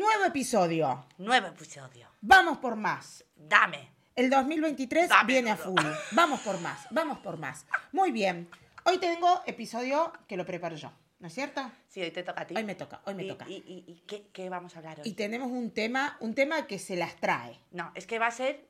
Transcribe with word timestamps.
Nuevo 0.00 0.24
episodio. 0.24 1.04
Nuevo 1.18 1.48
episodio. 1.48 2.08
Vamos 2.22 2.56
por 2.56 2.74
más. 2.74 3.22
Dame. 3.36 3.90
El 4.16 4.30
2023 4.30 5.10
Dame 5.10 5.30
viene 5.30 5.50
a 5.50 5.58
full. 5.58 5.76
Vamos 6.12 6.40
por 6.40 6.58
más, 6.62 6.86
vamos 6.90 7.18
por 7.18 7.36
más. 7.36 7.66
Muy 7.92 8.10
bien. 8.10 8.48
Hoy 8.84 8.96
tengo 8.96 9.42
episodio 9.44 10.10
que 10.26 10.38
lo 10.38 10.46
preparo 10.46 10.74
yo, 10.74 10.90
¿no 11.18 11.26
es 11.26 11.34
cierto? 11.34 11.70
Sí, 11.86 12.00
hoy 12.00 12.12
te 12.12 12.22
toca 12.22 12.40
a 12.40 12.46
ti. 12.46 12.54
Hoy 12.56 12.64
me 12.64 12.76
toca, 12.76 13.02
hoy 13.04 13.12
me 13.12 13.24
¿Y, 13.24 13.28
toca. 13.28 13.46
¿Y, 13.46 13.56
y, 13.56 13.84
y 13.92 14.02
qué, 14.06 14.28
qué 14.32 14.48
vamos 14.48 14.74
a 14.74 14.78
hablar 14.78 15.00
hoy? 15.00 15.06
Y 15.06 15.12
tenemos 15.12 15.50
un 15.50 15.70
tema, 15.70 16.16
un 16.20 16.34
tema 16.34 16.66
que 16.66 16.78
se 16.78 16.96
las 16.96 17.16
trae. 17.16 17.60
No, 17.70 17.92
es 17.94 18.06
que 18.06 18.18
va 18.18 18.28
a 18.28 18.30
ser 18.30 18.66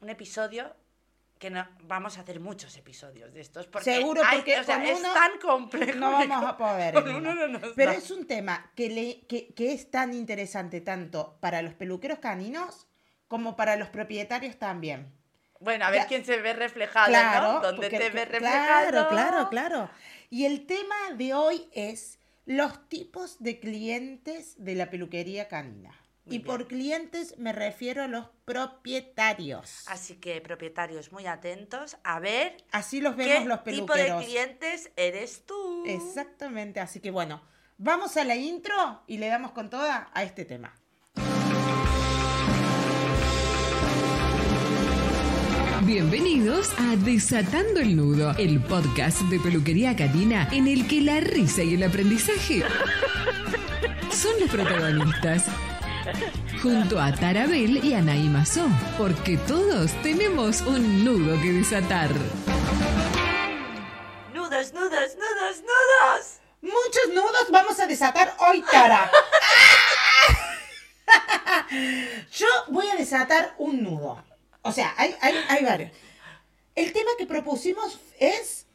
un 0.00 0.10
episodio 0.10 0.76
que 1.38 1.50
no 1.50 1.66
vamos 1.84 2.18
a 2.18 2.22
hacer 2.22 2.40
muchos 2.40 2.76
episodios 2.76 3.32
de 3.32 3.40
estos 3.40 3.66
porque 3.66 3.94
Seguro, 3.94 4.22
hay- 4.24 4.38
porque 4.38 4.58
o 4.58 4.64
sea, 4.64 4.76
con 4.76 4.86
es 4.86 4.98
uno 4.98 5.12
tan 5.14 5.38
complejo 5.38 5.98
No 5.98 6.10
vamos 6.12 6.44
a 6.44 6.56
poder. 6.56 6.94
con 6.94 7.08
uno 7.14 7.46
no 7.48 7.60
Pero 7.76 7.92
da. 7.92 7.96
es 7.98 8.10
un 8.10 8.26
tema 8.26 8.70
que, 8.74 8.88
le, 8.90 9.20
que, 9.26 9.54
que 9.54 9.72
es 9.72 9.90
tan 9.90 10.14
interesante 10.14 10.80
tanto 10.80 11.36
para 11.40 11.62
los 11.62 11.74
peluqueros 11.74 12.18
caninos 12.18 12.86
como 13.28 13.56
para 13.56 13.76
los 13.76 13.88
propietarios 13.88 14.56
también. 14.58 15.12
Bueno, 15.60 15.84
a 15.86 15.90
ver 15.90 16.02
Ya- 16.02 16.06
quién 16.06 16.24
se 16.24 16.40
ve 16.40 16.52
reflejado, 16.54 17.08
Claro, 17.08 17.52
¿no? 17.54 17.60
¿Dónde 17.60 17.82
porque- 17.88 17.98
te 17.98 18.10
ves 18.10 18.26
claro, 18.26 18.30
reflejado? 18.30 19.08
claro, 19.08 19.48
claro. 19.48 19.90
Y 20.30 20.44
el 20.44 20.66
tema 20.66 20.94
de 21.16 21.34
hoy 21.34 21.68
es 21.72 22.18
los 22.46 22.88
tipos 22.88 23.42
de 23.42 23.58
clientes 23.60 24.54
de 24.58 24.74
la 24.74 24.88
peluquería 24.90 25.48
canina. 25.48 25.94
Muy 26.28 26.36
y 26.36 26.38
por 26.40 26.68
clientes 26.68 27.34
me 27.38 27.52
refiero 27.52 28.02
a 28.02 28.06
los 28.06 28.26
propietarios. 28.44 29.84
Así 29.88 30.16
que 30.16 30.40
propietarios 30.40 31.10
muy 31.10 31.26
atentos 31.26 31.96
a 32.04 32.20
ver 32.20 32.56
Así 32.70 33.00
los 33.00 33.16
vemos 33.16 33.42
qué 33.42 33.48
los 33.48 33.64
tipo 33.64 33.94
de 33.94 34.04
peluqueros. 34.04 34.24
clientes 34.24 34.90
eres 34.96 35.46
tú. 35.46 35.84
Exactamente, 35.86 36.80
así 36.80 37.00
que 37.00 37.10
bueno, 37.10 37.42
vamos 37.78 38.16
a 38.16 38.24
la 38.24 38.36
intro 38.36 39.02
y 39.06 39.18
le 39.18 39.28
damos 39.28 39.52
con 39.52 39.70
toda 39.70 40.10
a 40.12 40.22
este 40.22 40.44
tema. 40.44 40.74
Bienvenidos 45.84 46.70
a 46.78 46.96
Desatando 46.96 47.80
el 47.80 47.96
Nudo, 47.96 48.34
el 48.36 48.60
podcast 48.60 49.22
de 49.22 49.40
peluquería 49.40 49.96
canina 49.96 50.46
en 50.52 50.66
el 50.66 50.86
que 50.86 51.00
la 51.00 51.20
risa 51.20 51.62
y 51.62 51.74
el 51.74 51.82
aprendizaje 51.82 52.62
son 54.10 54.32
los 54.40 54.50
protagonistas. 54.50 55.46
Junto 56.62 57.00
a 57.00 57.12
Tarabel 57.12 57.84
y 57.84 57.94
Anaí 57.94 58.28
Mazó, 58.28 58.68
porque 58.96 59.36
todos 59.36 59.92
tenemos 60.02 60.60
un 60.62 61.04
nudo 61.04 61.40
que 61.40 61.52
desatar. 61.52 62.10
Nudos, 64.34 64.72
nudos, 64.72 65.16
nudos, 65.16 65.62
nudos. 65.62 66.40
Muchos 66.60 67.14
nudos 67.14 67.46
vamos 67.50 67.78
a 67.78 67.86
desatar 67.86 68.34
hoy, 68.48 68.62
Tara. 68.70 69.10
Yo 72.32 72.46
voy 72.68 72.88
a 72.88 72.96
desatar 72.96 73.54
un 73.58 73.82
nudo. 73.82 74.24
O 74.62 74.72
sea, 74.72 74.94
hay, 74.96 75.14
hay, 75.20 75.34
hay 75.48 75.64
varios. 75.64 75.92
El 76.74 76.92
tema 76.92 77.10
que 77.18 77.26
propusimos 77.26 77.98
es 78.18 78.66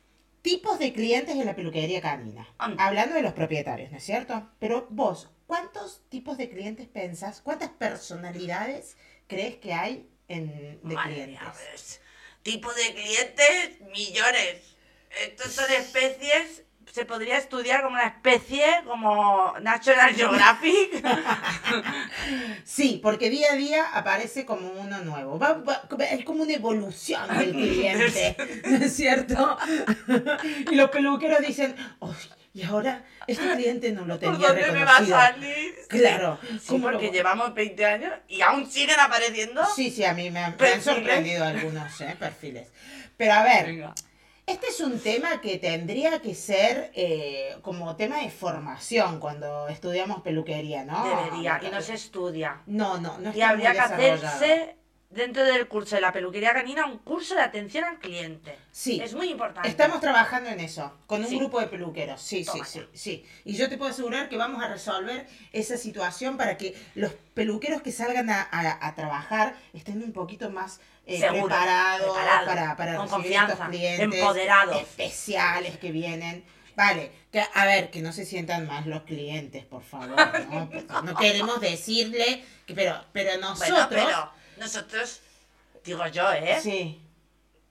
tipos 0.42 0.78
de 0.80 0.94
clientes 0.94 1.38
de 1.38 1.46
la 1.46 1.56
peluquería 1.56 2.02
canina. 2.02 2.48
Hablando 2.58 3.16
de 3.16 3.22
los 3.22 3.34
propietarios, 3.34 3.92
¿no 3.92 3.98
es 3.98 4.04
cierto? 4.04 4.50
Pero 4.60 4.88
vos, 4.90 5.30
¿cuántos 5.54 6.02
tipos 6.10 6.36
de 6.40 6.50
clientes 6.50 6.88
pensás? 6.88 7.40
¿Cuántas 7.42 7.70
personalidades 7.70 8.98
crees 9.28 9.58
que 9.58 9.72
hay 9.72 10.10
en, 10.28 10.80
de 10.82 10.96
Madre 10.96 11.14
clientes? 11.14 11.40
mía, 11.42 11.54
pues, 11.54 12.02
tipo 12.42 12.74
de 12.74 12.92
clientes, 12.96 13.82
millones. 13.94 14.76
Estos 15.24 15.52
son 15.54 15.72
especies, 15.72 16.64
se 16.92 17.06
podría 17.06 17.38
estudiar 17.38 17.84
como 17.84 17.94
una 17.98 18.08
especie, 18.08 18.66
como 18.88 19.54
National 19.62 20.12
Geographic. 20.16 21.06
Sí, 22.66 23.00
porque 23.04 23.30
día 23.30 23.52
a 23.54 23.56
día 23.56 23.86
aparece 23.94 24.48
como 24.48 24.72
uno 24.72 25.04
nuevo. 25.04 25.38
Va- 25.38 25.54
va- 25.54 25.84
es 26.10 26.26
como 26.26 26.42
una 26.42 26.54
evolución 26.54 27.28
del 27.38 27.52
cliente, 27.52 28.36
¿no 28.66 28.78
es 28.78 28.96
cierto? 28.96 29.56
y 30.72 30.76
los 30.76 30.90
peluqueros 30.90 31.42
dicen, 31.46 31.76
"Uy, 32.00 32.16
y 32.54 32.64
ahora 32.64 33.04
este 33.28 33.52
cliente 33.56 33.92
no 33.92 34.06
lo 34.06 34.20
¿Por 34.20 34.34
tenía 34.34 34.48
dónde 34.50 34.72
me 34.72 34.86
va 34.86 34.98
a 34.98 35.00
reconocido. 35.00 35.18
salir? 35.20 35.76
Claro, 35.90 36.40
Sí, 36.42 36.60
¿cómo 36.68 36.90
lo- 36.92 37.00
porque 37.00 37.12
llevamos 37.12 37.54
20 37.54 37.86
años 37.86 38.14
y 38.28 38.42
aún 38.42 38.70
siguen 38.70 39.00
apareciendo. 39.00 39.64
Sí, 39.76 39.90
sí, 39.90 40.04
a 40.06 40.14
mí 40.14 40.30
me 40.30 40.40
han, 40.40 40.52
me 40.52 40.52
han 40.52 40.58
Perfiles. 40.58 40.84
sorprendido 40.84 41.44
algunos 41.46 42.02
¿eh? 42.02 42.16
perfiles. 42.20 42.68
Pero 43.18 43.34
a 43.34 43.44
ver, 43.44 43.66
Venga. 43.68 43.94
este 44.46 44.68
es 44.68 44.80
un 44.82 45.00
tema 45.00 45.40
que 45.42 45.58
tendría 45.58 46.20
que 46.20 46.36
ser 46.36 46.92
eh, 46.94 47.56
como 47.62 47.96
tema 47.96 48.18
de 48.20 48.30
formación 48.30 49.20
cuando 49.20 49.68
estudiamos 49.70 50.22
peluquería, 50.22 50.84
¿no? 50.84 51.04
Debería, 51.24 51.60
y 51.64 51.70
no 51.72 51.82
se 51.82 51.94
estudia. 51.94 52.62
No, 52.68 53.00
no, 53.00 53.18
no 53.20 53.34
Y 53.36 53.42
habría 53.42 53.72
que 53.74 53.80
hacerse 53.80 54.76
dentro 55.14 55.44
del 55.44 55.68
curso 55.68 55.96
de 55.96 56.02
la 56.02 56.12
peluquería 56.12 56.54
canina 56.54 56.86
un 56.86 56.98
curso 56.98 57.36
de 57.36 57.42
atención 57.42 57.84
al 57.84 58.00
cliente. 58.00 58.58
Sí. 58.72 59.00
Es 59.02 59.14
muy 59.14 59.30
importante. 59.30 59.70
Estamos 59.70 60.00
trabajando 60.02 60.50
en 60.50 60.60
eso, 60.60 60.92
con 61.08 61.22
un 61.22 61.28
Sí. 61.28 61.38
grupo 61.38 61.60
de 61.60 61.68
peluqueros. 61.68 62.22
Sí, 62.22 62.44
sí, 62.44 62.60
sí, 62.66 62.82
sí. 62.94 63.26
Y 63.46 63.56
yo 63.56 63.70
te 63.70 63.78
puedo 63.78 63.92
asegurar 63.92 64.30
que 64.30 64.38
vamos 64.38 64.64
a 64.64 64.68
resolver 64.68 65.28
esa 65.52 65.78
situación 65.78 66.38
para 66.38 66.58
que 66.58 66.76
los 66.96 67.12
peluqueros 67.34 67.82
que 67.82 67.92
salgan 67.92 68.30
a, 68.30 68.42
a- 68.52 68.88
a 68.88 68.96
trabajar 68.96 69.56
estén 69.74 70.02
un 70.04 70.14
poquito 70.14 70.50
más 70.50 70.80
eh, 71.06 71.20
Seguros, 71.20 71.44
preparados 71.50 72.14
preparados, 72.16 72.46
para, 72.48 72.76
para 72.78 72.96
con 72.96 73.06
recibir 73.08 73.22
confianza, 73.24 73.54
estos 73.54 73.68
clientes 73.70 74.00
empoderados. 74.20 74.82
especiales 74.82 75.78
que 75.78 75.92
vienen. 75.92 76.44
Vale, 76.76 77.12
que, 77.32 77.44
a 77.54 77.66
ver, 77.66 77.92
que 77.92 78.02
no 78.02 78.12
se 78.14 78.26
sientan 78.26 78.66
más 78.66 78.88
los 78.88 79.04
clientes, 79.04 79.64
por 79.66 79.84
favor. 79.84 80.10
No, 80.10 81.02
no 81.04 81.16
queremos 81.16 81.62
decirle, 81.62 82.44
que, 82.66 82.74
pero, 82.74 83.00
pero 83.12 83.38
nosotros... 83.40 83.70
Bueno, 83.70 83.88
pero 83.90 84.43
nosotros, 84.64 85.22
digo 85.84 86.06
yo, 86.08 86.32
¿eh? 86.32 86.58
Sí, 86.62 87.00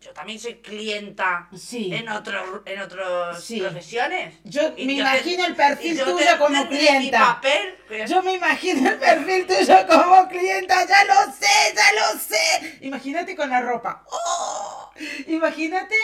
Yo 0.00 0.10
también 0.12 0.38
soy 0.40 0.54
clienta 0.56 1.48
sí. 1.56 1.94
en 1.94 2.08
otros 2.08 2.62
en 2.66 2.80
otras 2.80 3.40
Sí. 3.42 3.60
profesiones. 3.60 4.34
Yo 4.42 4.74
Y 4.76 4.84
me 4.86 4.96
yo 4.96 5.02
imagino 5.02 5.44
te- 5.44 5.50
el 5.50 5.54
perfil 5.56 5.96
tuyo 6.00 6.16
te- 6.16 6.38
como 6.38 6.68
clienta. 6.68 7.18
papel, 7.36 7.76
que- 7.88 8.06
Yo 8.08 8.20
me 8.20 8.32
imagino 8.34 8.90
el 8.90 8.98
perfil 8.98 9.46
tuyo 9.46 9.86
como 9.86 10.26
clienta, 10.28 10.84
ya 10.88 11.04
lo 11.04 11.32
sé, 11.32 11.74
ya 11.76 11.92
lo 12.00 12.18
sé. 12.18 12.78
Imagínate 12.80 13.36
con 13.36 13.48
la 13.48 13.60
ropa. 13.60 14.04
¡Oh! 14.10 14.90
Imagínate. 15.28 15.94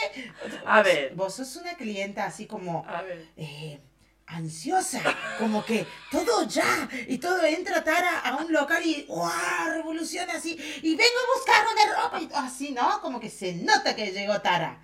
A 0.64 0.80
ver. 0.82 1.12
Vos 1.16 1.34
sos 1.34 1.56
una 1.56 1.74
clienta 1.74 2.24
así 2.24 2.46
como 2.46 2.86
A 2.88 3.02
ver. 3.02 3.26
eh, 3.36 3.80
ansiosa, 4.28 5.00
como 5.38 5.64
que 5.64 5.86
todo 6.10 6.44
ya, 6.46 6.88
y 7.06 7.18
todo 7.18 7.42
entra 7.44 7.82
Tara 7.82 8.20
a 8.20 8.36
un 8.36 8.52
local 8.52 8.82
y 8.84 9.04
¡guau! 9.08 9.70
revoluciona 9.70 10.34
así, 10.34 10.52
y 10.82 10.94
vengo 10.96 11.18
a 11.18 11.38
buscar 11.38 11.64
una 11.72 12.02
ropa, 12.02 12.20
y 12.20 12.30
así, 12.34 12.70
¿no? 12.72 13.00
Como 13.00 13.18
que 13.20 13.30
se 13.30 13.54
nota 13.54 13.96
que 13.96 14.12
llegó 14.12 14.40
Tara. 14.40 14.78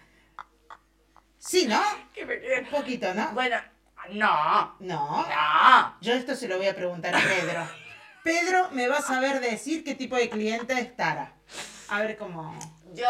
Sí, 1.39 1.67
¿no? 1.67 1.81
Un 2.59 2.71
poquito, 2.71 3.13
¿no? 3.13 3.31
Bueno, 3.33 3.57
no. 4.11 4.77
No. 4.81 5.27
No. 5.29 5.97
Yo 6.01 6.15
esto 6.15 6.35
se 6.35 6.49
lo 6.49 6.57
voy 6.57 6.69
a 6.69 6.75
preguntar 6.75 7.15
a 7.15 7.21
Pedro. 7.21 7.69
Pedro 8.23 8.71
me 8.71 8.89
va 8.89 8.99
a 8.99 9.03
saber 9.03 9.41
decir 9.41 9.85
qué 9.85 9.95
tipo 9.95 10.17
de 10.17 10.31
cliente 10.31 10.73
es 10.73 10.97
Tara. 10.97 11.35
A 11.89 12.01
ver 12.01 12.17
cómo. 12.17 12.59
Yo 12.95 13.07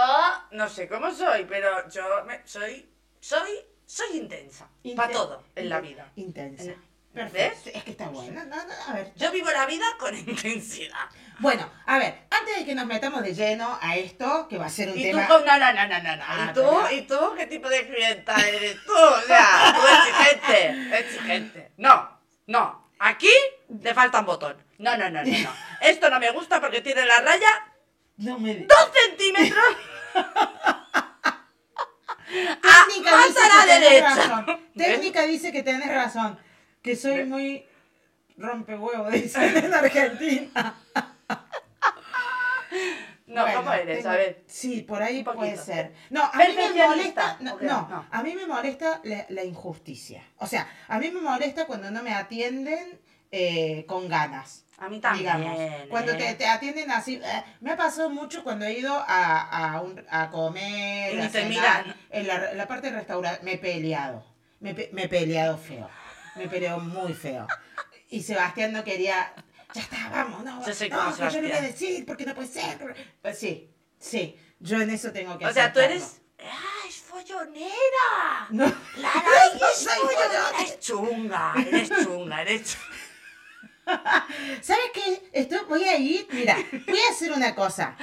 no 0.50 0.68
sé 0.68 0.88
cómo 0.88 1.12
soy, 1.12 1.44
pero 1.44 1.88
yo 1.90 2.24
me- 2.26 2.44
soy 2.46 2.90
soy 3.20 3.50
soy 3.86 4.16
intensa 4.18 4.68
Inten- 4.82 4.96
para 4.96 5.12
todo 5.12 5.44
en 5.54 5.68
la 5.68 5.80
vida. 5.80 6.10
Intensa. 6.16 6.64
En- 6.64 6.94
Perfecto. 7.14 7.70
Es 7.72 7.84
que 7.84 7.92
está 7.92 8.08
bueno. 8.08 8.42
No, 8.44 8.56
no, 8.56 8.72
a 8.88 8.92
ver. 8.94 9.12
Yo 9.14 9.30
vivo 9.30 9.48
la 9.52 9.66
vida 9.66 9.84
con 10.00 10.16
intensidad. 10.28 10.98
Bueno, 11.38 11.70
a 11.86 11.98
ver, 11.98 12.24
antes 12.28 12.58
de 12.58 12.64
que 12.64 12.74
nos 12.74 12.86
metamos 12.86 13.22
de 13.22 13.32
lleno 13.34 13.78
a 13.80 13.96
esto, 13.96 14.48
que 14.48 14.58
va 14.58 14.66
a 14.66 14.68
ser 14.68 14.88
un 14.90 14.98
Y 14.98 15.02
tema. 15.04 15.24
tú 15.28 15.34
no, 15.46 15.58
no, 15.58 15.72
no, 15.72 15.86
no, 15.88 16.02
no, 16.02 16.16
no. 16.16 16.24
Ah, 16.26 16.48
¿Y 16.50 16.54
tú? 16.54 16.60
pero- 16.60 16.90
¿Y 16.90 17.02
tú? 17.02 17.34
¿Qué 17.36 17.46
tipo 17.46 17.68
de 17.68 17.86
clienta 17.86 18.34
eres 18.48 18.76
tú? 18.84 18.92
O 18.92 19.20
sea, 19.22 19.74
tú 19.76 19.80
exigente, 19.86 20.98
exigente. 20.98 21.72
No, 21.76 22.20
no. 22.46 22.90
Aquí 22.98 23.30
le 23.80 23.94
falta 23.94 24.18
un 24.20 24.26
botón. 24.26 24.56
No, 24.78 24.96
no, 24.96 25.08
no, 25.08 25.22
no, 25.24 25.38
no. 25.38 25.50
Esto 25.82 26.10
no 26.10 26.18
me 26.18 26.32
gusta 26.32 26.60
porque 26.60 26.80
tiene 26.80 27.04
la 27.06 27.20
raya 27.20 27.48
No 28.16 28.38
me. 28.40 28.54
dos 28.66 28.90
centímetros. 29.06 29.64
Técnica 32.26 33.10
más 33.10 33.28
dice 33.28 33.40
a 33.40 33.48
la 33.48 33.62
que 33.64 33.68
tenés 33.72 33.90
derecha. 33.90 34.14
razón. 34.14 34.60
Técnica 34.76 35.22
dice 35.26 35.52
que 35.52 35.62
tenés 35.62 35.88
razón. 35.88 36.38
Que 36.82 36.96
soy 36.96 37.24
muy 37.24 37.64
rompehuevo, 38.36 39.10
dicen 39.10 39.56
en 39.56 39.74
Argentina. 39.74 40.74
No, 43.26 43.40
Bueno, 43.42 43.58
¿cómo 43.60 43.72
eres? 43.72 43.98
tengo- 43.98 44.10
A 44.10 44.16
ver. 44.16 44.42
Sí, 44.46 44.82
por 44.82 45.02
ahí 45.02 45.24
puede 45.24 45.56
ser. 45.56 45.94
No, 46.10 46.22
a 46.24 46.36
mí 46.36 46.44
me 46.54 46.86
molesta. 46.86 47.38
No, 47.40 48.06
a 48.10 48.22
mí 48.22 48.34
me 48.34 48.46
molesta 48.46 49.00
la, 49.04 49.24
la 49.30 49.44
injusticia. 49.44 50.22
O 50.38 50.46
sea, 50.46 50.68
a 50.88 50.98
mí 50.98 51.10
me 51.10 51.20
molesta 51.22 51.66
cuando 51.66 51.90
no 51.90 52.02
me 52.02 52.12
atienden 52.12 53.00
eh, 53.32 53.86
con 53.88 54.08
ganas. 54.08 54.63
A 54.78 54.88
mí 54.88 55.00
también. 55.00 55.34
digamos. 55.36 55.88
Cuando 55.88 56.12
¿eh? 56.12 56.16
te, 56.16 56.34
te 56.34 56.46
atienden 56.46 56.90
así. 56.90 57.20
eh, 57.22 57.44
me 57.60 57.70
ha 57.72 57.76
pasado 57.76 58.10
mucho 58.10 58.42
cuando 58.42 58.64
he 58.64 58.72
ido 58.72 58.92
a, 59.06 59.72
a, 59.74 59.80
un- 59.80 60.04
a 60.10 60.30
comer, 60.30 61.20
a 61.20 61.28
te 61.30 61.42
cenar. 61.42 61.96
En 62.10 62.26
la, 62.26 62.52
la 62.54 62.66
parte 62.66 62.88
del 62.88 62.96
restaurante. 62.96 63.44
Me 63.44 63.52
he 63.54 63.58
peleado. 63.58 64.24
Me, 64.60 64.74
me 64.92 65.04
he 65.04 65.08
peleado 65.08 65.58
feo. 65.58 65.88
Me 66.36 66.44
he 66.44 66.48
peleado 66.48 66.80
muy 66.80 67.14
feo. 67.14 67.46
Y 68.10 68.22
Sebastián 68.22 68.72
no 68.72 68.82
quería. 68.84 69.32
Ya 69.74 69.82
está, 69.82 70.08
vamos. 70.10 70.38
Yo 70.38 70.44
no, 70.44 70.54
cómo 70.96 71.16
que 71.16 71.34
yo 71.34 71.40
le 71.40 71.48
voy 71.48 71.56
a 71.56 71.60
decir 71.60 72.04
porque 72.06 72.24
no 72.26 72.34
puede 72.34 72.48
ser. 72.48 72.94
Pues 73.22 73.38
sí, 73.38 73.70
sí, 73.98 74.36
yo 74.60 74.80
en 74.80 74.90
eso 74.90 75.10
tengo 75.12 75.36
que 75.38 75.46
O 75.46 75.52
sea, 75.52 75.72
tú 75.72 75.80
aceptarlo. 75.80 75.96
eres. 75.96 76.20
¡Ah, 76.40 76.88
es 76.88 76.96
follonera! 76.96 78.46
No. 78.50 78.64
La 78.96 79.12
Ray 79.12 79.58
No 79.60 79.66
es 79.68 79.88
follonera. 79.88 80.50
Eres 80.60 80.80
chunga, 80.80 81.54
eres 81.66 81.88
chunga, 82.04 82.42
eres 82.42 82.62
chunga. 82.72 82.93
¿Sabes 84.62 84.84
qué? 84.92 85.22
Esto, 85.32 85.66
voy 85.68 85.84
a 85.84 85.96
ir, 85.98 86.26
mira, 86.32 86.56
voy 86.86 86.98
a 87.08 87.10
hacer 87.12 87.32
una 87.32 87.54
cosa. 87.54 87.96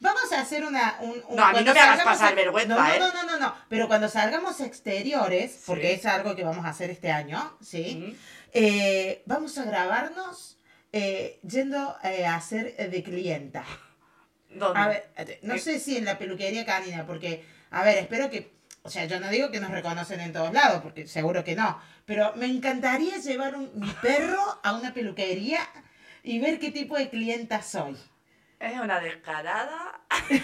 Vamos 0.00 0.32
a 0.32 0.40
hacer 0.40 0.64
una... 0.64 0.96
Un, 1.00 1.22
un- 1.28 1.36
No, 1.36 1.44
a 1.44 1.52
mí 1.52 1.64
no 1.64 1.74
me 1.74 1.80
hagas 1.80 2.02
pasar 2.04 2.32
a- 2.32 2.36
vergüenza, 2.36 2.74
no, 2.74 2.80
no, 2.80 2.94
¿eh? 2.94 2.98
No, 2.98 3.12
no, 3.12 3.22
no, 3.24 3.38
no, 3.38 3.54
pero 3.68 3.88
cuando 3.88 4.08
salgamos 4.08 4.60
exteriores, 4.60 5.50
Sí. 5.52 5.62
porque 5.66 5.92
es 5.92 6.06
algo 6.06 6.36
que 6.36 6.44
vamos 6.44 6.64
a 6.64 6.68
hacer 6.68 6.90
este 6.90 7.10
año, 7.10 7.56
¿sí? 7.60 8.16
Eh, 8.52 9.22
vamos 9.26 9.58
a 9.58 9.64
grabarnos 9.64 10.58
eh, 10.92 11.40
yendo 11.42 11.96
eh, 12.04 12.24
a 12.26 12.36
hacer 12.36 12.76
de 12.90 13.02
clienta. 13.02 13.64
¿Dónde? 14.50 14.80
A 14.80 14.88
ver, 14.88 15.10
no 15.42 15.58
sé 15.58 15.78
si 15.80 15.96
en 15.96 16.04
la 16.04 16.16
peluquería 16.16 16.64
canina, 16.64 17.04
porque, 17.06 17.44
a 17.70 17.82
ver, 17.82 17.98
espero 17.98 18.30
que, 18.30 18.56
o 18.88 18.90
sea, 18.90 19.04
yo 19.04 19.20
no 19.20 19.28
digo 19.28 19.50
que 19.50 19.60
nos 19.60 19.70
reconocen 19.70 20.18
en 20.20 20.32
todos 20.32 20.52
lados, 20.52 20.80
porque 20.82 21.06
seguro 21.06 21.44
que 21.44 21.54
no, 21.54 21.78
pero 22.06 22.32
me 22.36 22.46
encantaría 22.46 23.18
llevar 23.18 23.54
un- 23.54 23.70
mi 23.78 23.90
perro 24.02 24.40
a 24.62 24.72
una 24.74 24.94
peluquería 24.94 25.60
y 26.22 26.38
ver 26.38 26.58
qué 26.58 26.70
tipo 26.70 26.96
de 26.96 27.10
clienta 27.10 27.60
soy. 27.62 27.96
Es 28.58 28.80
una 28.80 28.98
descarada. 29.00 30.00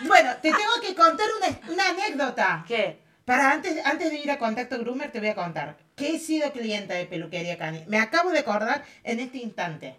Bueno, 0.00 0.30
te 0.42 0.50
tengo 0.50 0.74
que 0.82 0.94
contar 0.94 1.26
una, 1.38 1.72
una 1.72 1.88
anécdota. 1.88 2.64
¿Qué? 2.68 3.00
Para 3.24 3.50
antes, 3.50 3.82
antes 3.86 4.10
de 4.10 4.18
ir 4.18 4.30
a 4.30 4.38
Contacto 4.38 4.78
Groomer 4.78 5.10
te 5.10 5.20
voy 5.20 5.30
a 5.30 5.34
contar 5.34 5.78
que 5.96 6.16
he 6.16 6.18
sido 6.18 6.52
clienta 6.52 6.92
de 6.92 7.06
peluquería 7.06 7.56
canina. 7.56 7.86
Me 7.88 7.98
acabo 7.98 8.28
de 8.30 8.40
acordar 8.40 8.84
en 9.04 9.20
este 9.20 9.38
instante. 9.38 9.96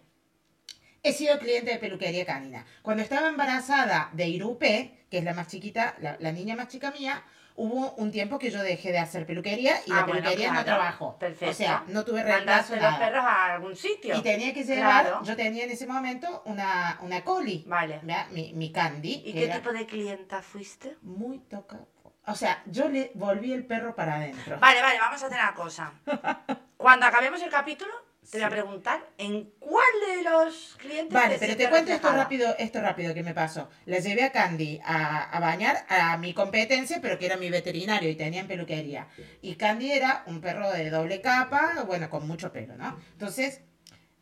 He 1.01 1.13
sido 1.13 1.39
cliente 1.39 1.71
de 1.71 1.77
peluquería 1.79 2.27
canina. 2.27 2.63
Cuando 2.83 3.01
estaba 3.01 3.27
embarazada 3.29 4.11
de 4.13 4.27
Irupe, 4.27 5.05
que 5.09 5.17
es 5.17 5.23
la 5.23 5.33
más 5.33 5.47
chiquita, 5.47 5.95
la, 5.99 6.15
la 6.19 6.31
niña 6.31 6.55
más 6.55 6.67
chica 6.67 6.91
mía, 6.91 7.23
hubo 7.57 7.91
un 7.95 8.11
tiempo 8.11 8.39
que 8.39 8.49
yo 8.51 8.61
dejé 8.63 8.91
de 8.91 8.99
hacer 8.99 9.25
peluquería 9.25 9.75
y 9.85 9.91
Ah, 9.91 9.95
la 9.95 10.03
bueno, 10.05 10.13
peluquería 10.21 10.47
no 10.47 10.53
claro. 10.53 10.65
trabajó. 10.65 11.17
Perfecto. 11.19 11.51
O 11.51 11.53
sea, 11.53 11.83
no 11.87 12.05
tuve 12.05 12.23
reemplazo 12.23 12.71
Mandaste 12.73 12.81
los 12.81 12.95
perros 13.09 13.25
a 13.25 13.53
algún 13.53 13.75
sitio. 13.75 14.15
Y 14.15 14.21
tenía 14.21 14.53
que 14.53 14.63
llevar, 14.63 15.05
Claro. 15.05 15.23
yo 15.23 15.35
tenía 15.35 15.63
en 15.65 15.71
ese 15.71 15.85
momento 15.87 16.43
una, 16.45 16.97
una 17.01 17.23
coli, 17.23 17.63
Vale. 17.67 17.99
mi, 18.31 18.53
mi 18.53 18.71
candy. 18.71 19.23
¿Y 19.25 19.33
qué 19.33 19.45
era 19.45 19.55
tipo 19.55 19.73
de 19.73 19.85
clienta 19.85 20.41
fuiste? 20.41 20.97
Muy 21.01 21.39
toca. 21.39 21.79
O 22.27 22.35
sea, 22.35 22.61
yo 22.65 22.89
le 22.89 23.11
volví 23.15 23.53
el 23.53 23.65
perro 23.65 23.95
para 23.95 24.15
adentro. 24.15 24.57
Vale, 24.59 24.81
vale, 24.81 24.99
vamos 24.99 25.21
a 25.23 25.25
hacer 25.27 25.39
una 25.39 25.53
cosa. 25.53 25.93
Cuando 26.77 27.05
acabemos 27.05 27.41
el 27.41 27.49
capítulo, 27.49 27.91
te 28.31 28.37
voy 28.37 28.45
a 28.45 28.49
preguntar 28.49 29.09
en 29.17 29.51
cuál 29.59 29.85
de 30.15 30.23
los 30.23 30.75
clientes 30.79 31.13
Vale, 31.13 31.37
pero 31.39 31.55
te 31.55 31.69
cuento 31.69 31.91
esto 31.93 32.11
rápido, 32.11 32.55
esto 32.59 32.81
rápido 32.81 33.13
que 33.13 33.23
me 33.23 33.33
pasó. 33.33 33.69
La 33.85 33.99
llevé 33.99 34.23
a 34.23 34.31
Candy 34.31 34.79
a, 34.83 35.23
a 35.29 35.39
bañar 35.39 35.85
a 35.89 36.17
mi 36.17 36.33
competencia, 36.33 36.99
pero 37.01 37.17
que 37.17 37.25
era 37.27 37.37
mi 37.37 37.49
veterinario 37.49 38.09
y 38.09 38.15
tenía 38.15 38.41
en 38.41 38.47
peluquería. 38.47 39.07
Y 39.41 39.55
Candy 39.55 39.91
era 39.91 40.23
un 40.27 40.41
perro 40.41 40.69
de 40.71 40.89
doble 40.89 41.21
capa, 41.21 41.83
bueno, 41.85 42.09
con 42.09 42.27
mucho 42.27 42.51
pelo, 42.51 42.75
¿no? 42.75 42.99
Entonces, 43.13 43.61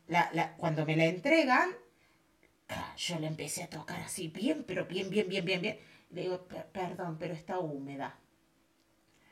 la, 0.08 0.30
la- 0.34 0.54
cuando 0.58 0.86
me 0.86 0.96
la 0.96 1.06
entregan, 1.06 1.72
ah, 2.70 2.94
yo 2.96 3.20
le 3.20 3.28
empecé 3.28 3.64
a 3.64 3.70
tocar 3.70 4.02
así, 4.02 4.28
bien, 4.28 4.64
pero 4.68 4.86
bien, 4.86 5.10
bien, 5.10 5.28
bien, 5.28 5.46
bien, 5.46 5.62
bien. 5.62 5.80
Le 6.12 6.22
digo, 6.22 6.48
"Per- 6.48 6.68
perdón, 6.68 7.18
pero 7.20 7.34
está 7.34 7.58
húmeda. 7.58 8.20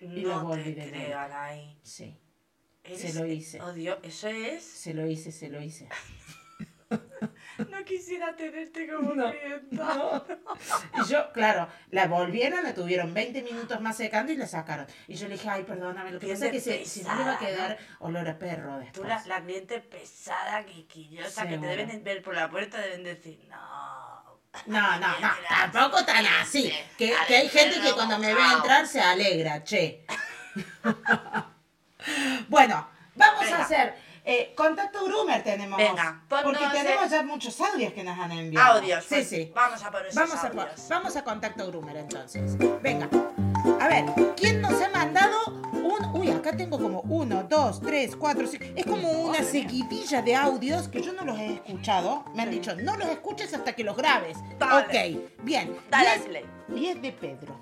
Y 0.02 0.22
lo 0.22 0.36
No 0.38 0.44
volví 0.46 0.74
te 0.74 0.82
de 0.82 0.92
creo. 0.92 1.20
Sí, 1.84 2.18
Se 2.84 3.14
lo 3.14 3.26
hice. 3.26 3.60
Dios, 3.74 3.98
eso 4.04 4.28
es... 4.28 4.64
se 4.64 4.94
lo 4.94 5.08
hice, 5.08 5.32
se 5.32 5.50
lo 5.50 5.62
hice. 5.62 5.88
No 7.70 7.84
quisiera 7.86 8.36
tenerte 8.36 8.88
como 8.92 9.14
No. 9.14 9.32
clienta. 9.32 10.24
Y 10.98 11.10
yo, 11.10 11.32
claro, 11.34 11.68
la 11.92 12.08
volvieron, 12.08 12.64
la 12.64 12.74
tuvieron 12.74 13.14
20 13.14 13.42
minutos 13.44 13.80
más 13.80 13.96
secando 13.98 14.32
y 14.32 14.36
la 14.38 14.48
sacaron. 14.48 14.88
Y 15.08 15.16
yo 15.16 15.28
le 15.28 15.36
dije, 15.36 15.50
ay, 15.50 15.64
perdóname, 15.64 16.12
lo 16.12 16.20
que 16.20 16.28
pasa 16.28 16.48
es 16.48 16.52
que 16.52 16.60
se, 16.60 16.86
si 16.86 17.04
no 17.04 17.16
le 17.16 17.24
va 17.24 17.34
a 17.34 17.40
quedar 17.40 17.78
olor 18.00 18.28
a 18.28 18.38
perro 18.40 18.78
después. 18.80 18.94
Tú, 18.94 19.04
la, 19.08 19.24
la 19.28 19.42
cliente 19.44 19.80
pesada, 19.82 20.66
quisquillosa, 20.66 21.44
que 21.44 21.50
te 21.50 21.54
Seguro. 21.56 21.70
deben 21.70 22.04
ver 22.04 22.22
por 22.24 22.36
la 22.36 22.50
puerta, 22.50 22.80
deben 22.80 23.04
decir, 23.04 23.40
no... 23.50 24.40
No, 24.68 25.00
no, 25.00 25.20
no, 25.20 25.30
tampoco 25.72 26.06
tan 26.06 26.26
así. 26.26 26.72
Que, 26.98 27.14
que 27.28 27.36
hay 27.38 27.50
gente 27.50 27.80
que 27.82 27.92
cuando 27.94 28.18
me 28.20 28.34
ve 28.34 28.42
entrar 28.56 28.86
se 28.88 29.00
alegra, 29.02 29.64
che. 29.64 30.06
bueno, 32.50 32.88
vamos 33.16 33.44
Venga. 33.46 33.58
a 33.58 33.62
hacer 33.64 33.96
eh, 34.26 34.54
contacto 34.56 35.04
groomer 35.06 35.44
tenemos. 35.44 35.78
Venga, 35.78 36.24
porque 36.30 36.66
tenemos 36.72 37.10
ya 37.10 37.24
muchos 37.24 37.60
audios 37.60 37.92
que 37.94 38.04
nos 38.04 38.18
han 38.18 38.32
enviado. 38.32 38.78
Audios, 38.80 39.04
Sí, 39.04 39.16
pues, 39.16 39.30
sí. 39.30 39.52
Vamos 39.54 39.84
a 39.84 39.92
por 39.92 40.02
esos 40.06 40.16
Vamos 40.16 40.36
a, 40.44 40.48
audios. 40.48 40.88
vamos 40.90 41.16
a 41.18 41.24
contacto 41.24 41.68
groomer 41.68 41.98
entonces. 41.98 42.58
Venga. 42.82 43.10
A 43.80 43.88
ver, 43.88 44.06
¿quién 44.38 44.62
nos 44.62 44.82
ha 44.82 44.90
mandado 44.90 45.38
un... 45.74 45.94
Uy, 46.16 46.30
acá 46.32 46.56
tengo 46.56 46.80
como 46.80 47.02
uno, 47.02 47.44
dos, 47.44 47.82
tres, 47.82 48.16
cuatro, 48.16 48.48
cinco... 48.48 48.64
Es 48.76 48.86
como 48.86 49.10
una 49.12 49.44
sequitilla 49.44 50.22
de 50.22 50.36
audios 50.36 50.88
que 50.88 51.02
yo 51.02 51.12
no 51.14 51.26
los 51.26 51.38
he 51.40 51.54
escuchado. 51.56 52.24
Me 52.34 52.44
han 52.44 52.52
dicho, 52.52 52.76
no 52.76 52.96
los 52.98 53.08
escuches 53.10 53.54
hasta 53.54 53.74
que 53.74 53.84
los 53.84 53.98
grabes. 53.98 54.38
Dale. 54.58 55.16
Ok, 55.18 55.44
bien. 55.44 55.76
Dale 55.90 56.10
Y 56.10 56.12
es- 56.14 56.22
play. 56.22 56.46
Y 56.76 56.86
es 56.88 57.02
de 57.02 57.12
Pedro. 57.12 57.60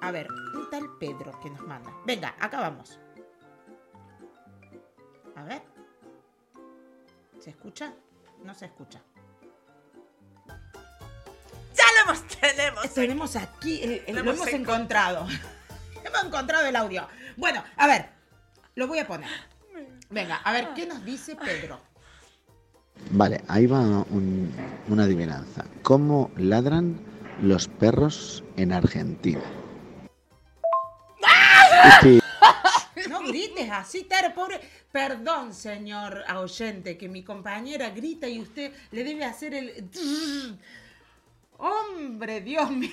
A 0.00 0.10
ver, 0.10 0.26
un 0.54 0.70
tal 0.70 0.84
Pedro 0.98 1.38
que 1.42 1.50
nos 1.50 1.60
manda. 1.66 1.90
Venga, 2.06 2.34
acá 2.40 2.60
vamos. 2.60 2.98
A 5.40 5.44
ver. 5.44 5.62
¿Se 7.40 7.50
escucha? 7.50 7.92
No 8.44 8.54
se 8.54 8.66
escucha. 8.66 9.00
¡Ya 10.46 11.84
lo 11.96 12.12
hemos, 12.12 12.26
tenemos! 12.28 12.90
Tenemos 12.94 13.36
aquí, 13.36 13.82
el- 13.82 14.02
el- 14.06 14.16
Lo 14.16 14.22
lo 14.22 14.32
hemos 14.32 14.48
encontrado. 14.48 15.26
hemos 16.04 16.24
encontrado 16.24 16.66
el 16.66 16.76
audio. 16.76 17.08
Bueno, 17.38 17.64
a 17.76 17.86
ver, 17.86 18.10
lo 18.74 18.86
voy 18.86 18.98
a 18.98 19.06
poner. 19.06 19.30
Venga, 20.10 20.36
a 20.36 20.52
ver, 20.52 20.74
¿qué 20.74 20.86
nos 20.86 21.02
dice 21.04 21.36
Pedro? 21.36 21.80
Vale, 23.12 23.42
ahí 23.48 23.66
va 23.66 23.80
un- 23.80 24.52
una 24.88 25.04
adivinanza. 25.04 25.64
¿Cómo 25.82 26.30
ladran 26.36 27.00
los 27.40 27.66
perros 27.68 28.44
en 28.56 28.72
Argentina? 28.72 29.40
Este, 31.84 32.20
No 33.20 33.28
grites 33.28 33.70
así, 33.70 34.04
Taro, 34.04 34.34
pobre. 34.34 34.60
Perdón, 34.90 35.54
señor 35.54 36.24
oyente, 36.34 36.96
que 36.96 37.08
mi 37.08 37.22
compañera 37.22 37.90
grita 37.90 38.26
y 38.28 38.40
usted 38.40 38.72
le 38.90 39.04
debe 39.04 39.24
hacer 39.24 39.54
el. 39.54 40.58
Hombre, 41.58 42.40
Dios 42.40 42.70
mío. 42.70 42.90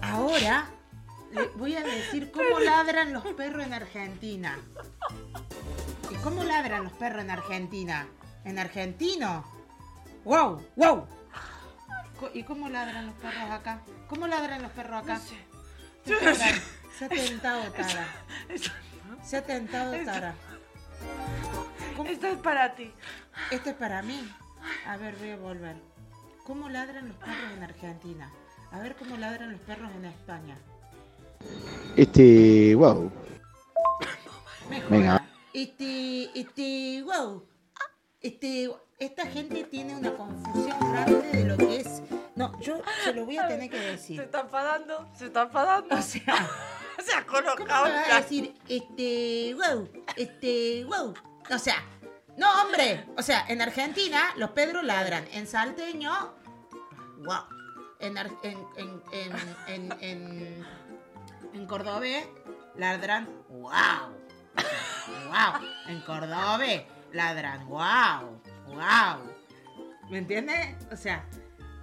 Ahora 0.00 0.70
le 1.32 1.48
voy 1.48 1.74
a 1.76 1.82
decir 1.82 2.30
cómo 2.30 2.60
ladran 2.60 3.12
los 3.12 3.24
perros 3.34 3.66
en 3.66 3.74
Argentina. 3.74 4.58
¿Y 6.10 6.14
cómo 6.16 6.44
ladran 6.44 6.84
los 6.84 6.92
perros 6.94 7.22
en 7.22 7.30
Argentina? 7.30 8.08
¿En 8.44 8.58
argentino? 8.58 9.44
¡Wow! 10.24 10.64
¡Wow! 10.76 11.06
¿Y 12.32 12.44
cómo 12.44 12.68
ladran 12.68 13.06
los 13.06 13.14
perros 13.16 13.50
acá? 13.50 13.82
¿Cómo 14.08 14.26
ladran 14.26 14.62
los 14.62 14.72
perros 14.72 15.02
acá? 15.02 15.20
No 16.06 16.34
sé. 16.34 16.75
Se 16.98 17.04
ha 17.04 17.08
tentado 17.08 17.62
Tara. 17.72 18.06
Esto, 18.48 18.70
Se 19.24 19.36
ha 19.36 19.44
tentado 19.44 19.92
Tara. 20.04 20.34
¿Cómo- 21.96 22.10
esto 22.10 22.26
es 22.26 22.38
para 22.38 22.74
ti. 22.74 22.92
Este 23.50 23.70
es 23.70 23.76
para 23.76 24.02
mí. 24.02 24.28
A 24.86 24.96
ver, 24.96 25.16
voy 25.16 25.30
a 25.30 25.36
volver. 25.36 25.76
¿Cómo 26.44 26.68
ladran 26.68 27.08
los 27.08 27.16
perros 27.16 27.52
en 27.56 27.62
Argentina? 27.62 28.30
A 28.72 28.78
ver 28.80 28.96
cómo 28.96 29.16
ladran 29.16 29.52
los 29.52 29.60
perros 29.62 29.90
en 29.96 30.04
España. 30.06 30.56
este, 31.96 32.74
wow. 32.74 33.10
Mejor. 34.70 34.90
Venga. 34.90 35.22
Este, 35.52 36.38
este, 36.38 37.02
wow. 37.04 37.44
Este, 38.20 38.70
esta 38.98 39.26
gente 39.26 39.64
tiene 39.64 39.94
una 39.96 40.12
confusión 40.16 40.78
grande 40.92 41.22
de 41.32 41.44
lo 41.44 41.56
que 41.56 41.80
es. 41.80 42.02
No, 42.36 42.58
yo 42.60 42.80
se 43.02 43.12
lo 43.14 43.24
voy 43.24 43.38
a 43.38 43.48
tener 43.48 43.70
que 43.70 43.78
Se 43.78 43.84
decir. 43.84 44.20
está 44.20 44.40
enfadando, 44.40 45.08
se 45.14 45.26
está 45.26 45.42
enfadando. 45.42 45.96
O 45.96 46.02
sea, 46.02 46.48
Se 47.04 47.14
ha 47.14 47.24
¿cómo 47.26 47.40
colocado 47.42 47.86
me 47.86 48.12
a 48.12 48.20
decir 48.20 48.54
este, 48.68 49.54
wow, 49.54 49.88
este, 50.16 50.84
wow? 50.84 51.14
O 51.50 51.58
sea, 51.58 51.82
no, 52.36 52.62
hombre. 52.62 53.06
O 53.16 53.22
sea, 53.22 53.44
en 53.48 53.62
Argentina 53.62 54.32
los 54.36 54.50
Pedros 54.50 54.84
ladran. 54.84 55.26
En 55.32 55.46
salteño, 55.46 56.34
wow. 57.18 57.44
En, 58.00 58.16
en, 58.18 58.28
en, 58.42 59.02
en, 59.12 59.32
en, 59.66 60.02
en, 60.02 60.66
en 61.54 61.66
cordobés 61.66 62.26
ladran, 62.76 63.28
wow. 63.48 64.12
Wow. 65.28 65.68
En 65.88 66.00
cordobés 66.02 66.82
ladran, 67.12 67.66
wow, 67.68 68.40
wow. 68.66 69.32
¿Me 70.10 70.18
entiendes? 70.18 70.76
O 70.92 70.96
sea, 70.96 71.24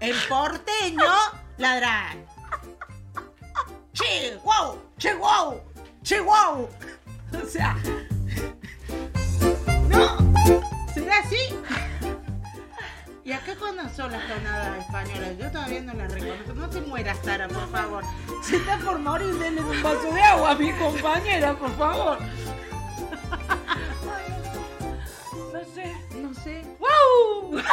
en 0.03 0.15
porteño 0.27 1.13
ladran. 1.57 2.25
Che, 3.93 4.37
wow, 4.43 4.77
che, 4.97 5.13
wow, 5.13 5.61
che, 6.03 6.19
wow. 6.19 6.67
O 7.31 7.47
sea, 7.47 7.77
no, 9.87 10.17
¿será 10.93 11.19
así? 11.19 11.55
no 13.75 13.89
son 13.95 14.11
las 14.11 14.27
tonadas 14.27 14.79
españolas. 14.79 15.37
Yo 15.37 15.49
todavía 15.49 15.81
no 15.81 15.93
las 15.93 16.11
reconozco. 16.11 16.53
No 16.53 16.69
te 16.69 16.81
mueras, 16.81 17.17
Sara, 17.23 17.47
por 17.47 17.69
favor. 17.71 18.03
Si 18.43 18.55
está 18.57 18.77
por 18.79 18.99
morir, 18.99 19.33
denle 19.35 19.61
un 19.61 19.81
vaso 19.81 20.13
de 20.13 20.21
agua 20.21 20.51
a 20.51 20.55
mi 20.55 20.71
compañera, 20.73 21.57
por 21.57 21.71
favor. 21.77 22.19
No 25.53 25.59
sé. 25.73 25.95
No 26.15 26.33
sé. 26.33 26.65
¡Wow! 26.79 27.63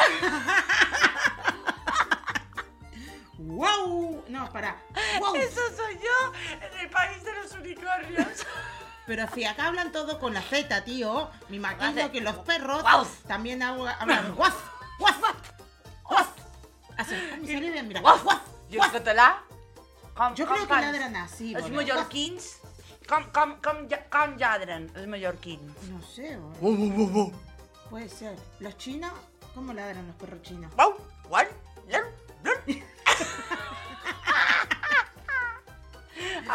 ¡Wow! 3.61 4.25
No, 4.29 4.51
para. 4.53 4.77
¡Wow! 5.19 5.35
Eso 5.37 5.61
soy 5.77 5.95
yo 5.99 6.33
en 6.67 6.81
el 6.81 6.89
país 6.91 7.23
de 7.25 7.33
los 7.35 7.53
unicornios. 7.53 8.47
Pero 9.07 9.27
si 9.35 9.45
acá 9.45 9.67
hablan 9.67 9.93
todo 9.93 10.19
con 10.19 10.33
la 10.35 10.41
Z, 10.43 10.85
tío. 10.85 11.31
Me 11.49 11.57
imagino 11.57 12.11
que 12.13 12.21
los 12.21 12.37
perros 12.39 12.83
Guau. 12.83 13.05
también 13.27 13.63
hablan 13.63 14.35
guaf, 14.35 14.55
guaf. 14.99 15.21
Hacen, 16.97 17.41
me 17.43 17.47
sale 17.53 17.71
bien, 17.71 17.89
mira. 17.89 18.01
Guaf. 18.01 18.23
Guaf, 18.23 18.41
Jo 18.71 18.77
guaf. 18.77 18.93
català? 18.93 19.43
Com, 20.15 20.35
Yo 20.35 20.47
com 20.47 20.55
creo 20.55 20.69
que 20.69 20.75
ladran 20.75 21.17
así. 21.17 21.55
Els 21.55 21.71
mallorquins? 21.71 22.59
Com, 23.09 23.25
com, 23.33 23.57
com, 23.61 23.89
ja- 23.91 24.05
com 24.11 24.37
lladren 24.37 24.91
els 24.95 25.07
mallorquins? 25.09 25.83
No 25.89 26.01
sé, 26.03 26.37
boludo. 26.61 27.33
Puede 27.89 28.09
ser. 28.09 28.37
¿Los 28.61 28.77
chinos? 28.77 29.13
¿Cómo 29.55 29.73
ladran 29.73 30.07
los 30.07 30.17
perros 30.17 30.43
chinos? 30.43 30.73
Wow, 30.77 30.95
guau, 31.29 31.47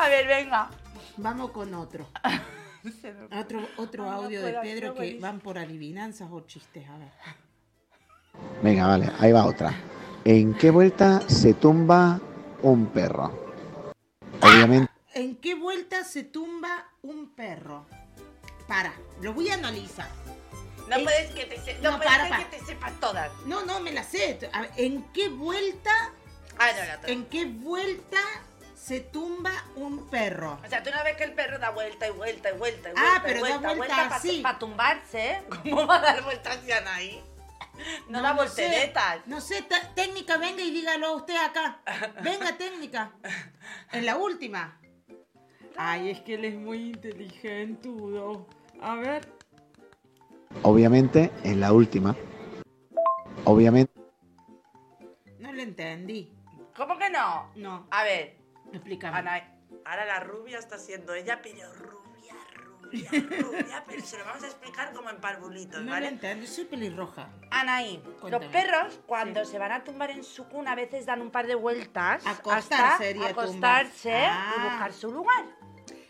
A 0.04 0.10
ver, 0.10 0.28
venga. 0.28 0.70
Vamos 1.18 1.52
con 1.52 1.74
otro. 1.74 2.08
Otro, 3.40 3.68
otro 3.78 4.04
Ay, 4.04 4.10
no 4.12 4.16
audio 4.26 4.46
de 4.46 4.54
Pedro 4.62 4.94
que 4.94 4.98
buenísimo. 5.00 5.22
van 5.24 5.40
por 5.40 5.58
adivinanzas 5.58 6.30
o 6.32 6.42
chistes. 6.42 6.88
A 6.88 6.98
ver. 7.00 7.10
Venga, 8.62 8.86
vale, 8.86 9.12
ahí 9.20 9.32
va 9.32 9.44
otra. 9.46 9.74
¿En 10.24 10.54
qué 10.54 10.70
vuelta 10.70 11.20
se 11.28 11.56
tumba 11.56 12.20
un 12.62 12.86
perro? 12.88 13.32
Obviamente, 14.40 14.92
¿En 15.16 15.36
qué 15.38 15.56
vuelta 15.56 16.04
se 16.04 16.26
tumba 16.26 16.90
un 17.02 17.30
perro? 17.32 17.88
Para, 18.68 18.94
lo 19.22 19.34
voy 19.34 19.50
a 19.50 19.56
analizar. 19.56 20.10
No 20.88 20.98
Eh, 20.98 21.04
puedes 21.04 21.32
que 21.32 21.46
te, 21.46 21.58
se- 21.62 21.80
no 21.82 21.92
no, 21.94 21.98
puedes 21.98 22.14
para, 22.14 22.38
que 22.38 22.58
te 22.60 22.66
sepas 22.66 22.94
todas. 23.00 23.32
No, 23.48 23.66
no, 23.66 23.80
me 23.80 23.92
la 23.94 24.04
sé. 24.04 24.38
A 24.54 24.62
ver, 24.62 24.72
¿En 24.78 25.02
qué 25.12 25.30
vuelta, 25.30 26.12
Ah, 26.60 26.68
no, 27.02 27.08
en 27.08 27.26
qué 27.26 27.46
vuelta 27.46 28.20
se 28.86 29.00
tumba 29.00 29.52
un 29.76 30.08
perro? 30.10 30.60
O 30.64 30.70
sea, 30.70 30.84
tú 30.84 30.92
no 30.92 31.04
ves 31.04 31.18
que 31.18 31.24
el 31.24 31.34
perro 31.34 31.58
da 31.58 31.72
vuelta 31.72 32.08
y 32.08 32.12
vuelta 32.12 32.52
y 32.52 32.58
vuelta 32.58 32.90
y 32.90 32.94
Ah, 32.96 33.20
vuelta 33.20 33.22
pero 33.24 33.40
y 33.40 33.42
da 33.42 33.58
vuelta, 33.58 33.74
vuelta 33.76 33.96
vuelta 33.96 34.16
así. 34.16 34.42
para 34.42 34.60
tumbarse, 34.60 35.32
¿eh? 35.32 35.44
¿Cómo 35.64 35.88
va 35.88 35.96
a 35.98 36.02
dar 36.02 36.24
vueltas 36.24 36.60
ahí? 36.94 37.24
No, 38.10 38.22
da 38.22 38.30
sé. 38.30 38.36
volteretas. 38.36 39.26
No 39.26 39.42
sé, 39.42 39.64
ta- 39.64 39.92
técnica, 39.96 40.38
venga 40.38 40.62
y 40.62 40.70
dígalo 40.70 41.14
usted 41.16 41.36
acá. 41.36 41.80
Venga, 42.22 42.56
técnica. 42.60 43.12
En 43.92 44.06
la 44.06 44.18
última. 44.18 44.80
Ay, 45.76 46.12
es 46.12 46.20
que 46.22 46.36
él 46.36 46.46
es 46.46 46.54
muy 46.56 46.92
inteligentudo. 46.92 48.48
A 48.82 48.96
ver. 48.96 49.28
obviamente, 50.62 51.32
en 51.44 51.60
la 51.60 51.74
última. 51.74 52.16
Obviamente, 53.46 53.92
No 55.40 55.52
le 55.52 55.64
entendí. 55.64 56.32
¿Cómo 56.78 56.98
que 57.00 57.10
no? 57.10 57.52
No, 57.56 57.88
A 57.90 58.04
ver, 58.04 58.38
explícame. 58.76 59.18
Ana, 59.18 59.44
ahora 59.86 60.06
la 60.06 60.20
rubia 60.22 60.60
está 60.60 60.78
siendo 60.78 61.14
ella, 61.14 61.40
pero 61.42 61.74
rubia, 61.74 62.36
rubia, 62.56 63.10
rubia, 63.42 63.84
pero 63.88 64.02
se 64.06 64.18
lo 64.18 64.26
vamos 64.26 64.44
a 64.44 64.48
explicar 64.48 64.94
como 64.94 65.10
en 65.10 65.18
parvulitos, 65.22 65.80
No 65.80 65.86
le 65.86 65.92
¿vale? 65.92 66.08
entendí, 66.08 66.48
soy 66.48 66.66
pelirroja. 66.66 67.30
Anaí, 67.52 68.02
Cuéntame. 68.22 68.46
los 68.46 68.52
perros 68.52 69.00
cuando 69.06 69.44
se 69.46 69.58
van 69.60 69.72
a 69.72 69.84
tumbar 69.84 70.12
en 70.12 70.24
su 70.24 70.48
cuna 70.48 70.74
a 70.74 70.76
veces 70.76 71.06
dan 71.06 71.22
un 71.22 71.32
par 71.32 71.48
de 71.48 71.56
vueltas 71.56 72.26
Acostarse 72.26 73.14
hasta 73.14 73.30
acostarse. 73.30 74.16
Ah. 74.16 74.54
y 74.58 74.62
buscar 74.70 74.94
su 74.94 75.12
lugar. 75.12 75.46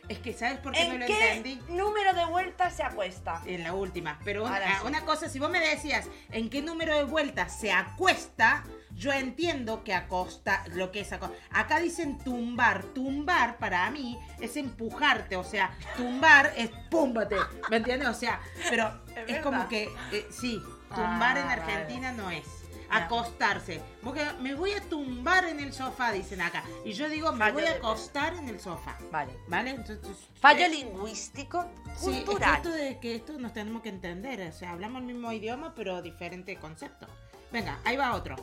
Es 0.07 0.19
que, 0.19 0.33
¿sabes 0.33 0.59
por 0.59 0.73
qué 0.73 0.87
no 0.87 0.93
¿En 0.93 0.99
lo 0.99 1.05
qué 1.07 1.33
entendí? 1.33 1.59
número 1.73 2.13
de 2.13 2.25
vueltas 2.25 2.75
se 2.75 2.83
acuesta? 2.83 3.41
En 3.47 3.63
la 3.63 3.73
última. 3.73 4.19
Pero 4.23 4.43
una, 4.43 4.79
sí. 4.81 4.85
una 4.85 5.03
cosa, 5.03 5.29
si 5.29 5.39
vos 5.39 5.49
me 5.49 5.59
decías 5.59 6.07
en 6.31 6.47
qué 6.51 6.61
número 6.61 6.95
de 6.95 7.05
vueltas 7.05 7.59
se 7.59 7.71
acuesta, 7.71 8.63
yo 8.95 9.11
entiendo 9.11 9.83
que 9.83 9.93
acosta, 9.93 10.63
lo 10.73 10.91
que 10.91 11.01
es 11.01 11.11
acostar. 11.11 11.37
Acá 11.51 11.79
dicen 11.79 12.17
tumbar. 12.17 12.83
Tumbar 12.93 13.57
para 13.57 13.89
mí 13.91 14.17
es 14.39 14.55
empujarte, 14.57 15.35
o 15.35 15.43
sea, 15.43 15.71
tumbar 15.97 16.53
es 16.55 16.69
púmbate, 16.89 17.35
¿me 17.69 17.77
entiendes? 17.77 18.07
O 18.07 18.13
sea, 18.13 18.39
pero 18.69 19.03
Es 19.27 19.37
es, 19.37 19.43
como 19.43 19.67
que, 19.69 19.89
eh, 20.11 20.27
sí, 20.29 20.61
tumbar 20.89 21.37
Ah, 21.37 21.41
en 21.41 21.47
vale. 21.47 21.61
Argentina 21.61 22.11
no 22.11 22.29
es. 22.31 22.45
Acostarse. 22.89 23.81
Porque 24.03 24.23
me 24.41 24.53
voy 24.53 24.71
a 24.73 24.81
tumbar 24.81 25.45
en 25.45 25.59
el 25.59 25.73
sofá, 25.73 26.11
dicen 26.11 26.39
acá. 26.41 26.63
Y 26.85 26.93
yo 26.93 27.09
digo, 27.09 27.31
me 27.31 27.39
Fallo 27.39 27.53
voy 27.55 27.65
a 27.65 27.71
acostar 27.71 28.35
en 28.35 28.47
el 28.47 28.59
sofá. 28.59 28.97
Vale. 29.11 29.33
¿Vale? 29.47 29.71
Entonces. 29.71 30.15
Fallo 30.39 30.67
lingüístico 30.67 31.65
Sí, 31.97 32.11
es 32.11 32.23
cultural. 32.25 32.57
esto 32.57 32.69
de 32.69 32.99
que 32.99 33.15
esto 33.15 33.33
nos 33.39 33.53
tenemos 33.53 33.81
que 33.81 33.89
entender, 33.89 34.47
o 34.47 34.51
sea, 34.53 34.71
hablamos 34.71 35.01
el 35.01 35.07
mismo 35.07 35.31
idioma 35.31 35.73
pero 35.75 36.01
diferente 36.01 36.57
concepto. 36.57 37.07
Venga, 37.55 37.79
ahí 37.85 37.95
va 37.95 38.13
otro. 38.13 38.35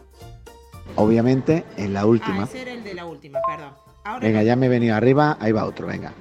obviamente, 0.96 1.66
en 1.76 1.92
la 1.92 2.00
Ah, 2.00 2.06
última. 2.06 2.44
ese 2.44 2.62
era 2.62 2.72
el 2.72 2.82
de 2.82 2.94
la 2.94 3.04
última, 3.04 3.40
perdón. 3.46 3.74
Ahora 4.04 4.26
Venga, 4.26 4.42
ya 4.42 4.56
me 4.56 4.66
he 4.66 4.68
venido 4.70 4.96
arriba, 4.96 5.36
ahí 5.38 5.52
va 5.52 5.66
otro, 5.66 5.86
venga. 5.86 6.14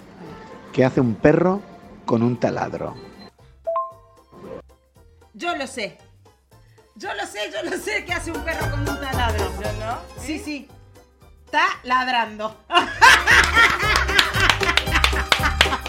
¿Qué 0.73 0.83
hace 0.83 0.99
un 0.99 1.15
perro 1.15 1.61
con 2.05 2.21
un 2.21 2.37
taladro? 2.37 2.93
yo 5.33 5.55
lo 5.55 5.65
sé. 5.67 5.97
Yo 6.95 7.13
lo 7.13 7.25
sé, 7.25 7.39
yo 7.53 7.63
lo 7.69 7.77
sé 7.77 8.03
que 8.03 8.11
hace 8.13 8.29
un 8.29 8.41
perro 8.43 8.69
con 8.69 8.81
un 8.81 8.85
taladro. 8.99 9.45
¿Yo 9.63 9.71
no? 9.85 9.97
Sí, 10.19 10.37
sí. 10.37 10.67
Está 11.45 11.63
ladrando. 11.83 12.57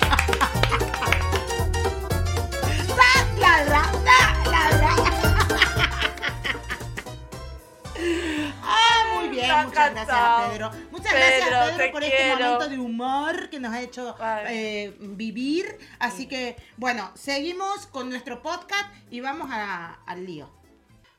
bien, 9.42 9.66
muchas 9.66 9.90
gracias. 9.94 10.50
Pedro. 10.50 10.70
Muchas 10.90 11.12
Pedro, 11.12 11.46
gracias 11.46 11.76
Pedro 11.78 11.92
por 11.92 12.04
este 12.04 12.26
momento 12.36 12.68
de 12.68 12.78
humor 12.78 13.50
que 13.50 13.60
nos 13.60 13.72
ha 13.74 13.80
hecho 13.82 14.16
eh, 14.48 14.94
vivir. 15.00 15.78
Así 15.98 16.26
que, 16.28 16.56
bueno, 16.76 17.10
seguimos 17.14 17.86
con 17.86 18.08
nuestro 18.08 18.42
podcast 18.42 18.86
y 19.10 19.20
vamos 19.20 19.48
a- 19.52 19.98
al 20.06 20.24
lío. 20.26 20.50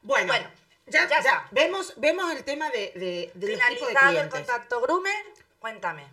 Bueno, 0.02 0.28
Bueno, 0.28 0.48
ya, 0.88 1.08
ya 1.08 1.22
ya. 1.24 1.48
Vemos, 1.52 1.94
vemos 1.98 2.32
el 2.34 2.44
tema 2.44 2.70
de, 2.70 2.92
de, 2.96 3.32
de 3.34 3.56
los 3.56 3.68
tipos 3.68 3.88
de 3.88 3.94
Finalizado 3.96 4.22
el 4.22 4.30
contacto 4.30 4.82
groomer, 4.82 5.26
cuéntame. 5.60 6.04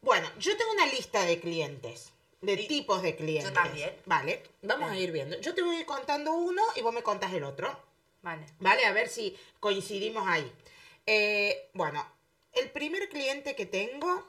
Bueno, 0.00 0.28
yo 0.38 0.56
tengo 0.56 0.72
una 0.72 0.86
lista 0.86 1.22
de 1.24 1.40
clientes, 1.40 2.12
de 2.40 2.54
Y- 2.54 2.68
tipos 2.68 3.02
de 3.02 3.16
clientes. 3.16 3.50
yo 3.50 3.52
también. 3.54 3.94
Vale, 4.06 4.42
vamos 4.62 4.90
a 4.90 4.96
ir 4.96 5.12
viendo. 5.12 5.38
Yo 5.40 5.54
te 5.54 5.62
voy 5.62 5.76
a 5.76 5.80
ir 5.80 5.86
contando 5.86 6.32
uno 6.32 6.62
y 6.76 6.80
vos 6.82 6.92
me 6.94 7.02
contás 7.02 7.32
el 7.32 7.44
otro. 7.44 7.78
Vale. 8.22 8.46
¿Vale? 8.60 8.86
A 8.86 8.92
ver 8.92 9.08
si 9.10 9.36
coincidimos 9.60 10.26
ahí. 10.26 10.50
Eh, 11.06 11.70
bueno, 11.74 12.06
el 12.52 12.70
primer 12.70 13.08
cliente 13.08 13.54
que 13.54 13.66
tengo 13.66 14.24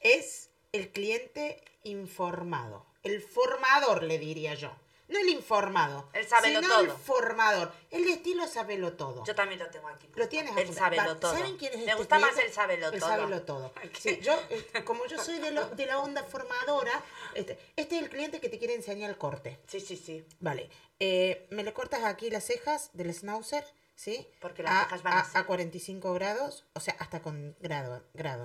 es 0.00 0.50
el 0.72 0.90
cliente 0.92 1.62
informado. 1.82 2.86
El 3.02 3.20
formador, 3.22 4.02
le 4.02 4.18
diría 4.18 4.54
yo. 4.54 4.70
No 5.08 5.18
el 5.18 5.28
informado. 5.30 6.08
El 6.12 6.24
sabelo 6.28 6.60
sino 6.62 6.80
el 6.80 6.86
todo. 6.86 6.96
formador. 6.98 7.72
El 7.90 8.06
estilo 8.08 8.46
sabelo 8.46 8.92
todo. 8.92 9.24
Yo 9.24 9.34
también 9.34 9.58
lo 9.58 9.68
tengo 9.68 9.88
aquí. 9.88 10.08
Lo 10.14 10.28
tienes 10.28 10.56
El 10.56 10.72
sabelo 10.72 11.16
todo. 11.16 11.32
¿Saben 11.36 11.56
quién 11.56 11.72
es 11.72 11.78
Me 11.80 11.84
este 11.86 11.94
gusta 11.96 12.18
más 12.20 12.38
el 12.38 12.52
sabelo 12.52 12.88
El 12.90 13.00
todo. 13.00 13.08
sabelo 13.08 13.42
todo. 13.42 13.72
Sí, 13.98 14.20
yo, 14.22 14.38
eh, 14.50 14.84
como 14.84 15.04
yo 15.06 15.18
soy 15.18 15.38
de, 15.40 15.50
lo- 15.50 15.66
de 15.70 15.86
la 15.86 15.98
onda 15.98 16.22
formadora, 16.22 17.02
este, 17.34 17.58
este 17.74 17.96
es 17.96 18.02
el 18.04 18.08
cliente 18.10 18.40
que 18.40 18.48
te 18.48 18.58
quiere 18.60 18.74
enseñar 18.74 19.10
el 19.10 19.18
corte. 19.18 19.58
Sí, 19.66 19.80
sí, 19.80 19.96
sí. 19.96 20.24
Vale. 20.38 20.70
eh, 21.00 21.46
me 21.50 21.64
le 21.64 21.72
cortas 21.72 22.04
aquí 22.04 22.30
las 22.30 22.44
cejas 22.44 22.90
del 22.92 23.12
schnauzer, 23.12 23.64
¿sí? 24.00 24.26
Porque 24.40 24.62
las 24.62 24.84
cejas 24.84 25.02
van 25.02 25.18
así. 25.18 25.36
a 25.36 25.44
45 25.44 26.14
grados, 26.14 26.64
o 26.72 26.80
sea, 26.80 26.96
hasta 26.98 27.20
con 27.20 27.54
grado, 27.60 28.02
grado. 28.14 28.44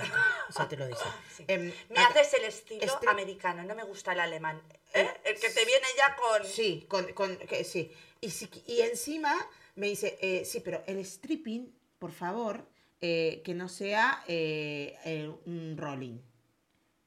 O 0.50 0.52
sea, 0.52 0.68
te 0.68 0.76
lo 0.76 0.86
dice. 0.86 1.00
Sí. 1.38 1.46
Em, 1.48 1.72
Me 1.90 2.00
acá- 2.00 2.20
haces 2.20 2.34
el 2.34 2.44
estilo 2.46 2.84
Este- 2.84 3.08
americano, 3.10 3.64
no 3.64 3.74
me 3.74 3.84
gusta 3.84 4.12
el 4.12 4.20
alemán. 4.20 4.62
¿Eh? 4.94 5.08
El 5.24 5.40
que 5.40 5.50
te 5.50 5.64
viene 5.66 5.88
ya 5.98 6.16
con... 6.18 6.46
Sí, 6.46 6.86
con, 6.90 7.14
con- 7.14 7.38
que- 7.38 7.64
sí. 7.64 7.90
Y, 8.20 8.32
si- 8.32 8.50
y 8.68 8.82
encima 8.82 9.34
me 9.76 9.88
dice, 9.88 10.18
eh, 10.22 10.44
sí, 10.44 10.60
pero 10.60 10.84
el 10.88 11.00
stripping, 11.06 11.74
por 12.00 12.12
favor, 12.12 12.68
eh, 13.00 13.42
que 13.46 13.54
no 13.54 13.70
sea 13.70 14.24
eh, 14.28 14.98
eh, 15.06 15.32
un 15.46 15.78
rolling. 15.78 16.20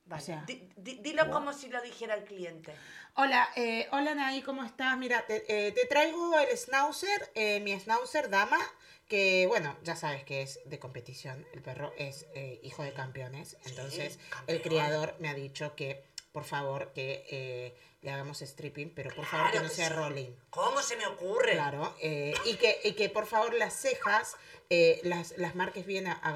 Vale, 0.07 0.23
o 0.23 0.25
sea- 0.25 0.45
di- 0.47 0.71
di- 0.76 1.00
dilo 1.02 1.31
como 1.31 1.52
si 1.52 1.69
lo 1.69 1.83
dijera 1.83 2.14
el 2.14 2.25
cliente. 2.25 2.75
Hola, 3.20 3.48
eh, 3.56 3.88
hola 3.90 4.14
Nay, 4.14 4.42
¿cómo 4.42 4.62
estás? 4.62 4.96
Mira, 4.96 5.26
te, 5.26 5.42
eh, 5.48 5.72
te 5.72 5.87
traigo 5.87 6.38
el 6.38 6.56
schnauzer, 6.56 7.32
eh, 7.34 7.58
mi 7.58 7.76
schnauzer 7.76 8.30
dama, 8.30 8.60
que 9.08 9.48
bueno, 9.48 9.76
ya 9.82 9.96
sabes 9.96 10.22
que 10.22 10.42
es 10.42 10.60
de 10.66 10.78
competición, 10.78 11.44
el 11.52 11.60
perro 11.60 11.92
es 11.98 12.26
eh, 12.37 12.60
hijo 12.62 12.84
de 12.84 12.92
campeones, 12.92 13.56
entonces 13.64 14.20
el 14.22 14.28
campeón. 14.30 14.60
criador 14.62 15.16
me 15.18 15.28
ha 15.28 15.34
dicho 15.34 15.75
que 15.75 16.04
por 16.30 16.44
favor, 16.44 16.92
que 16.94 17.26
eh, 17.30 17.75
le 18.00 18.12
hagamos 18.12 18.38
stripping, 18.43 18.95
pero 18.95 19.11
por 19.14 19.25
favor 19.26 19.47
que 19.47 19.52
Claro 19.52 19.64
no 19.64 19.71
que 19.71 19.75
sea 19.76 19.88
sí. 19.88 19.95
rolling. 19.95 20.31
¿Cómo 20.50 20.81
se 20.83 20.97
me 20.97 21.07
ocurre? 21.07 21.52
Claro, 21.52 21.97
eh, 22.00 22.33
y, 22.45 22.55
que, 22.57 22.78
y 22.85 22.93
que 22.93 23.09
por 23.11 23.26
favor 23.26 23.55
las 23.55 23.75
cejas 23.75 24.37
eh, 24.71 25.00
las, 25.02 25.37
las 25.38 25.55
marques 25.57 25.85
bien 25.85 26.07
a, 26.07 26.12
a, 26.12 26.28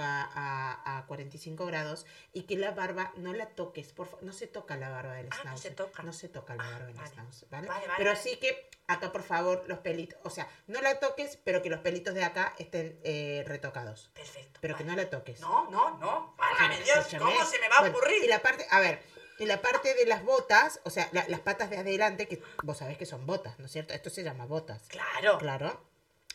a- 0.87 0.99
a 0.99 1.07
45 1.07 1.64
grados 1.66 2.04
y 2.33 2.42
que 2.45 2.57
la 2.57 2.73
barba 2.73 3.12
no 3.16 3.33
la 3.33 3.47
toques, 3.47 3.92
por 3.92 4.07
favor, 4.09 4.25
no 4.25 4.33
se 4.33 4.47
toca 4.49 4.76
la 4.76 4.88
barba 4.88 5.14
del 5.14 5.28
Ah, 5.31 5.37
no 5.45 5.57
se 5.57 5.71
toca. 5.71 6.02
No 6.02 6.12
se 6.12 6.28
toca 6.28 6.57
la 6.57 6.64
Ah, 6.66 6.71
barba 6.73 6.87
del 6.87 6.97
vale. 6.97 7.09
schnauzer, 7.11 7.49
¿vale? 7.50 7.69
Vale, 7.69 7.87
vale, 7.87 7.95
pero 7.99 8.16
sí 8.16 8.37
que 8.38 8.69
acá 8.88 9.12
por 9.12 9.23
favor 9.23 9.62
los 9.69 9.78
pelitos, 9.78 10.19
o 10.25 10.31
sea, 10.31 10.49
no 10.66 10.81
la 10.81 10.99
toques, 10.99 11.38
pero 11.45 11.62
que 11.62 11.71
los 11.71 11.81
pelitos 11.81 12.14
de 12.14 12.25
acá 12.25 12.54
estén 12.59 12.99
eh, 13.04 13.45
retocados. 13.47 14.11
Perfecto. 14.14 14.59
Pero 14.61 14.76
que 14.76 14.83
no 14.85 14.97
la 14.97 15.09
toques. 15.09 15.40
No, 15.40 15.71
no, 15.71 15.97
no. 15.99 16.35
Válgame 16.37 16.81
Dios. 16.83 17.07
¿cómo 17.19 17.45
se 17.45 17.59
me 17.61 17.69
va 17.69 17.76
a 17.76 17.81
Bueno, 17.81 17.97
ocurrir? 17.99 18.25
Y 18.25 18.28
la 18.28 18.40
parte, 18.42 18.66
a 18.71 18.81
ver, 18.81 19.00
y 19.42 19.46
la 19.46 19.61
parte 19.61 19.94
de 19.94 20.06
las 20.06 20.22
botas, 20.25 20.80
o 20.84 20.90
sea, 20.90 21.08
la- 21.12 21.26
las 21.28 21.40
patas 21.40 21.68
de 21.68 21.78
adelante, 21.78 22.28
que 22.28 22.40
vos 22.62 22.78
sabés 22.78 22.96
que 22.96 23.06
son 23.06 23.26
botas, 23.26 23.58
¿no 23.58 23.66
es 23.66 23.72
cierto? 23.72 23.92
Esto 23.92 24.08
se 24.08 24.22
llama 24.22 24.46
botas. 24.46 24.82
Claro. 24.88 25.38
Claro. 25.38 25.80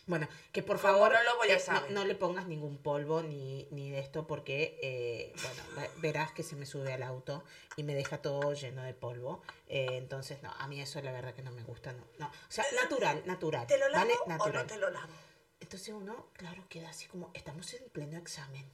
Bueno, 0.08 0.28
que 0.54 0.64
por 0.64 0.80
¿Cómo 0.80 0.94
favor 0.94 1.12
no 1.14 1.24
lo 1.24 1.36
voy 1.38 1.50
a 1.52 1.56
eh, 1.56 1.60
saber? 1.60 1.92
no, 1.92 2.06
le 2.06 2.16
pongas 2.16 2.48
ningún 2.48 2.78
polvo 2.78 3.24
ni, 3.24 3.68
ni 3.72 3.92
de 3.92 4.00
esto 4.00 4.26
porque, 4.26 4.80
eh, 4.82 5.34
bueno, 5.42 5.64
ve- 5.76 5.90
verás 6.02 6.32
que 6.32 6.44
se 6.44 6.56
me 6.56 6.66
sube 6.66 6.94
al 6.94 7.04
auto 7.04 7.44
y 7.76 7.84
me 7.84 7.94
deja 7.94 8.22
todo 8.22 8.54
lleno 8.54 8.84
de 8.84 8.94
polvo. 8.94 9.42
Eh, 9.68 9.88
entonces, 9.98 10.42
no, 10.44 10.52
a 10.52 10.68
mí 10.68 10.80
eso 10.82 11.02
la 11.02 11.12
verdad 11.12 11.34
que 11.34 11.42
no 11.44 11.52
me 11.52 11.64
gusta, 11.64 11.92
no. 11.94 12.06
no. 12.20 12.28
O 12.28 12.32
sea, 12.50 12.64
natural, 12.82 13.22
natural. 13.26 13.68
¿Te 13.68 13.78
lo 13.78 13.90
lavo 13.90 14.06
¿vale? 14.28 14.42
o 14.44 14.50
no 14.50 14.66
te 14.66 14.78
lo 14.78 14.90
lavo? 14.90 15.12
Entonces 15.60 15.90
uno, 15.94 16.28
claro, 16.34 16.64
queda 16.70 16.90
así 16.90 17.08
como, 17.08 17.30
estamos 17.34 17.74
en 17.74 17.90
pleno 17.90 18.18
examen. 18.18 18.66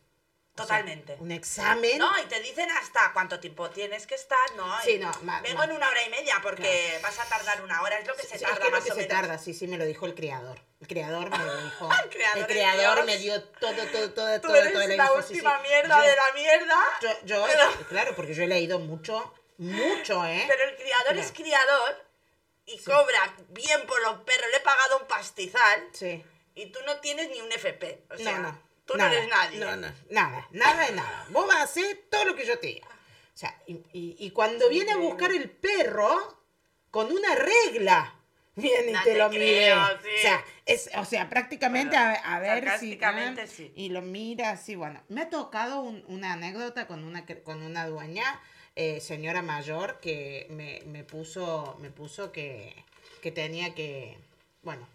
O 0.54 0.56
sea, 0.58 0.66
Totalmente. 0.68 1.16
un 1.20 1.32
examen. 1.32 1.98
No, 1.98 2.12
y 2.22 2.26
te 2.28 2.40
dicen 2.40 2.70
hasta 2.70 3.12
cuánto 3.12 3.40
tiempo 3.40 3.72
tienes 3.72 4.06
que 4.06 4.14
estar, 4.14 4.54
¿no? 4.56 4.80
Sí, 4.84 4.92
Y 4.92 5.00
no, 5.00 5.12
ma- 5.24 5.42
Vengo 5.42 5.58
ma- 5.58 5.64
en 5.66 5.72
una 5.72 5.90
hora 5.90 6.04
y 6.04 6.10
media 6.12 6.40
porque 6.44 7.00
vas 7.02 7.18
a 7.18 7.26
tardar 7.26 7.64
una 7.64 7.82
hora, 7.82 7.98
es 7.98 8.06
lo 8.06 8.16
que 8.16 8.22
se 8.22 8.38
Sí, 8.38 8.44
tarda 8.44 8.54
es 8.54 8.60
que 8.60 8.66
lo 8.66 8.72
más 8.72 8.84
que 8.84 8.92
o 8.92 8.94
se 8.94 9.02
menos. 9.02 9.16
tarda, 9.22 9.38
sí, 9.40 9.56
sí, 9.56 9.66
me 9.68 9.80
lo 9.80 9.86
dijo 9.86 10.06
el 10.06 10.14
creador. 10.14 10.60
El 10.80 10.88
creador 10.88 11.32
me 11.32 11.38
lo 11.40 11.58
dijo. 11.64 11.90
El 12.04 12.10
creador 12.12 12.38
el 12.38 12.46
creador 12.46 13.06
me 13.06 13.18
dio 13.18 13.44
todo, 13.44 13.74
todo, 13.88 14.12
todo, 14.12 14.42
Tú 14.42 14.48
todo, 14.48 14.56
eres 14.58 14.74
toda 14.74 14.88
la, 14.90 15.08
sí, 15.08 15.34
última 15.34 15.56
sí. 15.58 15.68
mierda 15.70 15.98
Yo- 16.04 16.10
de 16.12 16.16
la 16.16 16.32
mierda. 16.36 16.80
Yo, 17.02 17.10
yo 17.26 17.46
Pero- 17.48 17.72
claro, 17.90 18.16
porque 18.16 18.36
yo 18.36 18.44
he 18.44 18.48
leído 18.48 18.78
mucho, 18.78 19.34
mucho, 19.58 20.24
¿eh? 20.28 20.46
Pero 20.48 20.64
el 20.70 20.76
criador 20.76 21.18
es 21.18 21.32
criador 21.32 22.06
y 22.68 22.78
cobra 22.84 23.36
bien 23.50 23.88
por 23.88 24.00
los 24.04 24.20
perros. 24.20 24.52
Le 24.52 24.58
he 24.58 24.62
pagado 24.62 25.00
un 25.00 25.08
pastizal 25.08 25.88
Sí. 25.94 26.24
y 26.54 26.68
tú 26.68 26.80
no 26.86 27.00
tienes 27.00 27.30
ni 27.32 27.42
un 27.42 27.52
FP. 27.52 28.04
O 28.12 28.18
sea, 28.18 28.38
no, 28.38 28.52
no. 28.52 28.73
Tú 28.86 28.96
nada, 28.98 29.10
no 29.12 29.16
eres 29.18 29.30
nadie. 29.30 29.60
No, 29.60 29.76
no, 29.76 29.94
nada, 30.10 30.48
nada 30.52 30.86
de 30.88 30.92
nada. 30.96 31.26
Vos 31.30 31.48
vas 31.48 31.58
a 31.58 31.64
hacer 31.64 32.06
todo 32.10 32.26
lo 32.26 32.36
que 32.36 32.46
yo 32.46 32.58
te 32.60 32.68
diga. 32.68 32.88
O 32.88 33.38
sea, 33.38 33.56
y, 33.68 33.74
y- 33.94 34.16
y 34.20 34.32
cuando 34.32 34.70
viene 34.70 34.92
a 34.92 34.98
buscar 34.98 35.32
el 35.32 35.50
perro 35.50 36.44
con 36.92 37.12
una 37.12 37.34
regla, 37.36 38.14
viene 38.56 38.92
y 38.92 38.94
No 38.94 39.04
te 39.04 39.12
te 39.14 39.18
lo 39.18 39.30
creo, 39.30 39.76
mide. 39.78 39.98
sí. 40.04 40.10
O 40.18 40.22
sea, 40.22 40.46
es, 40.66 40.90
o 40.98 41.06
sea, 41.06 41.30
prácticamente 41.30 41.96
a, 41.98 42.12
a 42.14 42.40
ver 42.40 42.64
si. 42.80 43.00
ah, 43.02 43.48
sí. 43.48 43.72
Y 43.76 43.90
lo 43.90 44.02
mira 44.04 44.52
así, 44.52 44.76
bueno. 44.76 45.02
Me 45.10 45.22
ha 45.22 45.30
tocado 45.30 45.80
un- 45.82 46.04
una 46.08 46.34
anécdota 46.34 46.86
con 46.86 47.04
una, 47.04 47.26
con 47.44 47.64
una 47.64 47.88
dueña, 47.88 48.40
eh, 48.76 49.00
señora 49.02 49.42
mayor, 49.42 50.00
que 50.00 50.46
me, 50.52 50.82
me 50.86 51.04
puso, 51.04 51.76
me 51.80 51.90
puso 51.90 52.32
que, 52.32 52.86
que 53.24 53.32
tenía 53.32 53.74
que. 53.74 54.20
Bueno, 54.62 54.88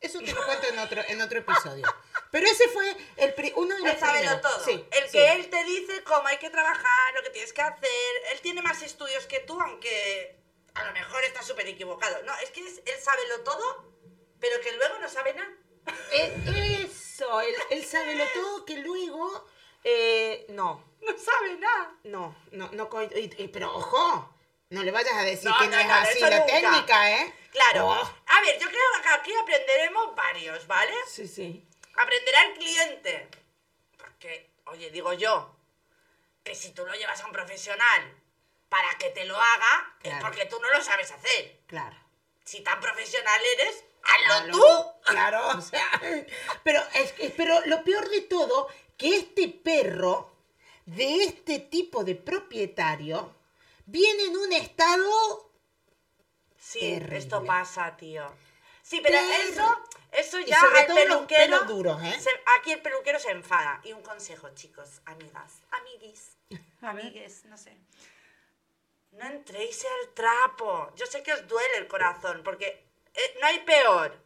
eso 0.00 0.20
te 0.20 0.32
lo 0.32 0.44
cuento 0.46 0.66
en 0.72 0.78
otro, 0.78 1.02
en 1.08 1.20
otro 1.20 1.40
episodio. 1.40 1.86
Pero 2.32 2.46
ese 2.46 2.66
fue 2.70 2.96
el 3.18 3.34
pri- 3.34 3.52
uno 3.56 3.76
de 3.76 3.82
los 3.82 4.00
sabe 4.00 4.20
primeros. 4.20 4.40
todo. 4.40 4.64
Sí, 4.64 4.84
el 4.90 5.04
sí. 5.04 5.12
que 5.12 5.32
él 5.32 5.50
te 5.50 5.62
dice 5.64 6.02
cómo 6.02 6.26
hay 6.28 6.38
que 6.38 6.48
trabajar, 6.50 7.14
lo 7.14 7.22
que 7.22 7.28
tienes 7.30 7.52
que 7.52 7.60
hacer. 7.60 8.12
Él 8.32 8.40
tiene 8.40 8.62
más 8.62 8.80
estudios 8.82 9.26
que 9.26 9.40
tú, 9.40 9.60
aunque 9.60 10.36
a 10.74 10.82
lo 10.84 10.92
mejor 10.92 11.22
está 11.24 11.42
súper 11.42 11.68
equivocado. 11.68 12.22
No, 12.24 12.34
es 12.38 12.50
que 12.50 12.60
es- 12.66 12.80
él 12.86 12.98
sabe 13.00 13.20
lo 13.28 13.40
todo, 13.44 13.92
pero 14.40 14.60
que 14.62 14.72
luego 14.72 14.98
no 14.98 15.08
sabe 15.10 15.34
nada. 15.34 15.52
Eh, 16.12 16.86
eso, 16.90 17.40
él, 17.42 17.54
él 17.70 17.84
sabe 17.84 18.14
lo 18.14 18.24
todo 18.28 18.64
que 18.64 18.76
luego. 18.78 19.46
eh, 19.84 20.46
no, 20.48 20.82
No 21.02 21.18
sabe 21.18 21.54
nada. 21.58 21.94
no, 22.04 22.34
no, 22.52 22.70
no. 22.72 22.88
pero 23.52 23.74
ojo, 23.74 24.34
no 24.70 24.82
le 24.84 24.90
vayas 24.90 25.12
a 25.14 25.22
decir 25.22 25.50
No, 25.50 25.58
que 25.58 25.66
no, 25.66 25.72
no, 25.76 25.80
es 25.82 26.08
así 26.08 26.20
la 26.20 26.30
nunca. 26.30 26.46
técnica, 26.46 27.10
¿eh? 27.20 27.34
Claro. 27.50 27.88
Oh, 27.88 28.14
A 28.26 28.40
ver, 28.40 28.58
yo 28.58 28.68
creo 28.68 28.80
que 29.02 29.08
aquí 29.08 29.32
aprenderemos 29.34 30.14
varios, 30.16 30.66
¿vale? 30.66 30.94
sí, 31.08 31.28
sí. 31.28 31.68
Aprenderá 31.94 32.44
el 32.44 32.54
cliente. 32.54 33.28
Porque, 33.96 34.50
oye, 34.66 34.90
digo 34.90 35.12
yo, 35.12 35.54
que 36.42 36.54
si 36.54 36.72
tú 36.72 36.84
lo 36.84 36.94
llevas 36.94 37.20
a 37.20 37.26
un 37.26 37.32
profesional 37.32 38.22
para 38.68 38.96
que 38.98 39.10
te 39.10 39.24
lo 39.24 39.36
haga, 39.36 39.96
es 40.02 40.14
porque 40.20 40.46
tú 40.46 40.58
no 40.60 40.70
lo 40.70 40.82
sabes 40.82 41.10
hacer. 41.10 41.60
Claro. 41.66 41.96
Si 42.44 42.60
tan 42.62 42.80
profesional 42.80 43.40
eres, 43.58 43.84
hazlo 44.02 44.26
Claro, 44.26 44.52
tú. 44.52 44.92
Claro, 45.12 45.48
o 45.58 45.60
sea. 45.60 45.88
Pero, 46.64 46.80
es, 46.94 47.12
pero 47.36 47.60
lo 47.66 47.84
peor 47.84 48.08
de 48.08 48.22
todo, 48.22 48.68
que 48.96 49.16
este 49.16 49.48
perro, 49.48 50.34
de 50.86 51.24
este 51.24 51.58
tipo 51.58 52.02
de 52.04 52.14
propietario, 52.14 53.34
viene 53.86 54.24
en 54.24 54.36
un 54.36 54.52
estado. 54.52 55.52
Sí, 56.58 56.80
Terrible. 56.80 57.18
esto 57.18 57.44
pasa, 57.44 57.96
tío. 57.96 58.32
Sí, 58.92 59.00
pero 59.02 59.18
Terrible. 59.18 59.48
eso, 59.48 59.84
eso 60.12 60.38
Y 60.40 60.44
ya 60.44 60.60
sobre 60.60 60.80
al 60.80 60.86
los 60.88 60.96
peluquero. 60.98 61.60
duros, 61.64 62.02
¿eh? 62.04 62.20
se- 62.20 62.42
aquí 62.58 62.72
el 62.72 62.82
peluquero 62.82 63.18
se 63.18 63.30
enfada. 63.30 63.80
Y 63.84 63.92
un 63.92 64.02
consejo, 64.02 64.50
chicos, 64.54 65.00
amigas, 65.06 65.62
amiguis, 65.70 66.36
amigues, 66.82 67.46
no 67.46 67.56
sé. 67.56 67.74
No 69.12 69.24
entréis 69.26 69.84
al 69.84 70.14
trapo. 70.14 70.90
Yo 70.96 71.06
sé 71.06 71.22
que 71.22 71.32
os 71.32 71.46
duele 71.48 71.76
el 71.78 71.86
corazón, 71.88 72.42
porque 72.44 72.84
eh, 73.14 73.36
no 73.40 73.46
hay 73.46 73.60
peor 73.60 74.18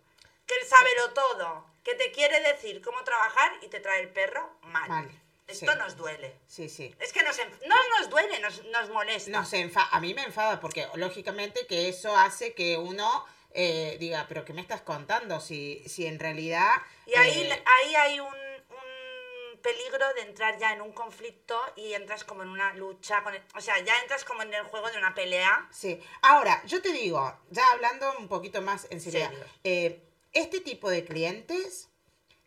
que 0.46 0.54
el 0.56 0.66
sábelo 0.66 1.12
todo, 1.12 1.66
que 1.84 1.94
te 1.94 2.10
quiere 2.12 2.40
decir 2.40 2.80
cómo 2.82 3.02
trabajar 3.04 3.52
y 3.62 3.68
te 3.68 3.78
trae 3.80 4.00
el 4.00 4.08
perro 4.10 4.58
mal. 4.62 4.88
Mal, 4.88 5.10
Esto 5.46 5.72
sí. 5.72 5.78
nos 5.78 5.96
duele. 5.96 6.38
Sí, 6.48 6.68
sí. 6.68 6.92
Es 7.00 7.12
que 7.12 7.22
nos, 7.22 7.36
no 7.66 7.76
nos 7.98 8.10
duele, 8.10 8.40
nos, 8.40 8.64
nos 8.66 8.90
molesta. 8.90 9.30
No 9.30 9.44
se 9.44 9.58
enfa- 9.58 9.88
a 9.92 10.00
mí 10.00 10.12
me 10.14 10.22
enfada 10.24 10.58
porque 10.60 10.88
lógicamente 10.94 11.66
que 11.68 11.88
eso 11.88 12.16
hace 12.16 12.54
que 12.54 12.76
uno 12.76 13.24
eh, 13.56 13.96
diga, 13.98 14.26
pero 14.28 14.44
¿qué 14.44 14.52
me 14.52 14.60
estás 14.60 14.82
contando? 14.82 15.40
Si, 15.40 15.82
si 15.88 16.06
en 16.06 16.18
realidad... 16.18 16.70
Y 17.06 17.14
ahí, 17.14 17.40
eh, 17.42 17.64
ahí 17.82 17.94
hay 17.96 18.20
un, 18.20 18.26
un 18.28 19.60
peligro 19.62 20.06
de 20.14 20.20
entrar 20.22 20.58
ya 20.58 20.72
en 20.72 20.80
un 20.82 20.92
conflicto 20.92 21.58
y 21.74 21.94
entras 21.94 22.22
como 22.24 22.42
en 22.42 22.48
una 22.50 22.74
lucha, 22.74 23.22
con 23.24 23.34
el- 23.34 23.42
o 23.54 23.60
sea, 23.60 23.78
ya 23.80 23.98
entras 24.02 24.24
como 24.24 24.42
en 24.42 24.52
el 24.54 24.62
juego 24.64 24.90
de 24.90 24.98
una 24.98 25.14
pelea. 25.14 25.68
Sí. 25.72 26.00
Ahora, 26.22 26.62
yo 26.66 26.80
te 26.82 26.92
digo, 26.92 27.36
ya 27.50 27.66
hablando 27.72 28.12
un 28.18 28.28
poquito 28.28 28.60
más 28.62 28.86
en 28.90 29.00
serio, 29.00 29.26
Serio. 29.28 29.44
eh, 29.64 30.02
este 30.32 30.60
tipo 30.60 30.90
de 30.90 31.04
clientes 31.04 31.88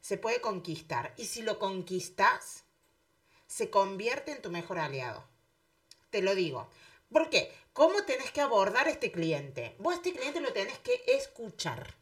se 0.01 0.17
puede 0.17 0.39
conquistar 0.41 1.13
y 1.17 1.25
si 1.25 1.41
lo 1.41 1.59
conquistas, 1.59 2.63
se 3.47 3.69
convierte 3.69 4.31
en 4.31 4.41
tu 4.41 4.49
mejor 4.51 4.77
aliado. 4.79 5.27
Te 6.11 6.21
lo 6.21 6.35
digo. 6.35 6.69
¿Por 7.11 7.29
qué? 7.29 7.51
¿Cómo 7.73 8.03
tenés 8.03 8.31
que 8.31 8.41
abordar 8.41 8.87
a 8.87 8.91
este 8.91 9.11
cliente? 9.11 9.75
Vos 9.79 9.93
a 9.93 9.97
este 9.97 10.13
cliente 10.13 10.41
lo 10.41 10.53
tenés 10.53 10.77
que 10.79 11.01
escuchar. 11.07 11.95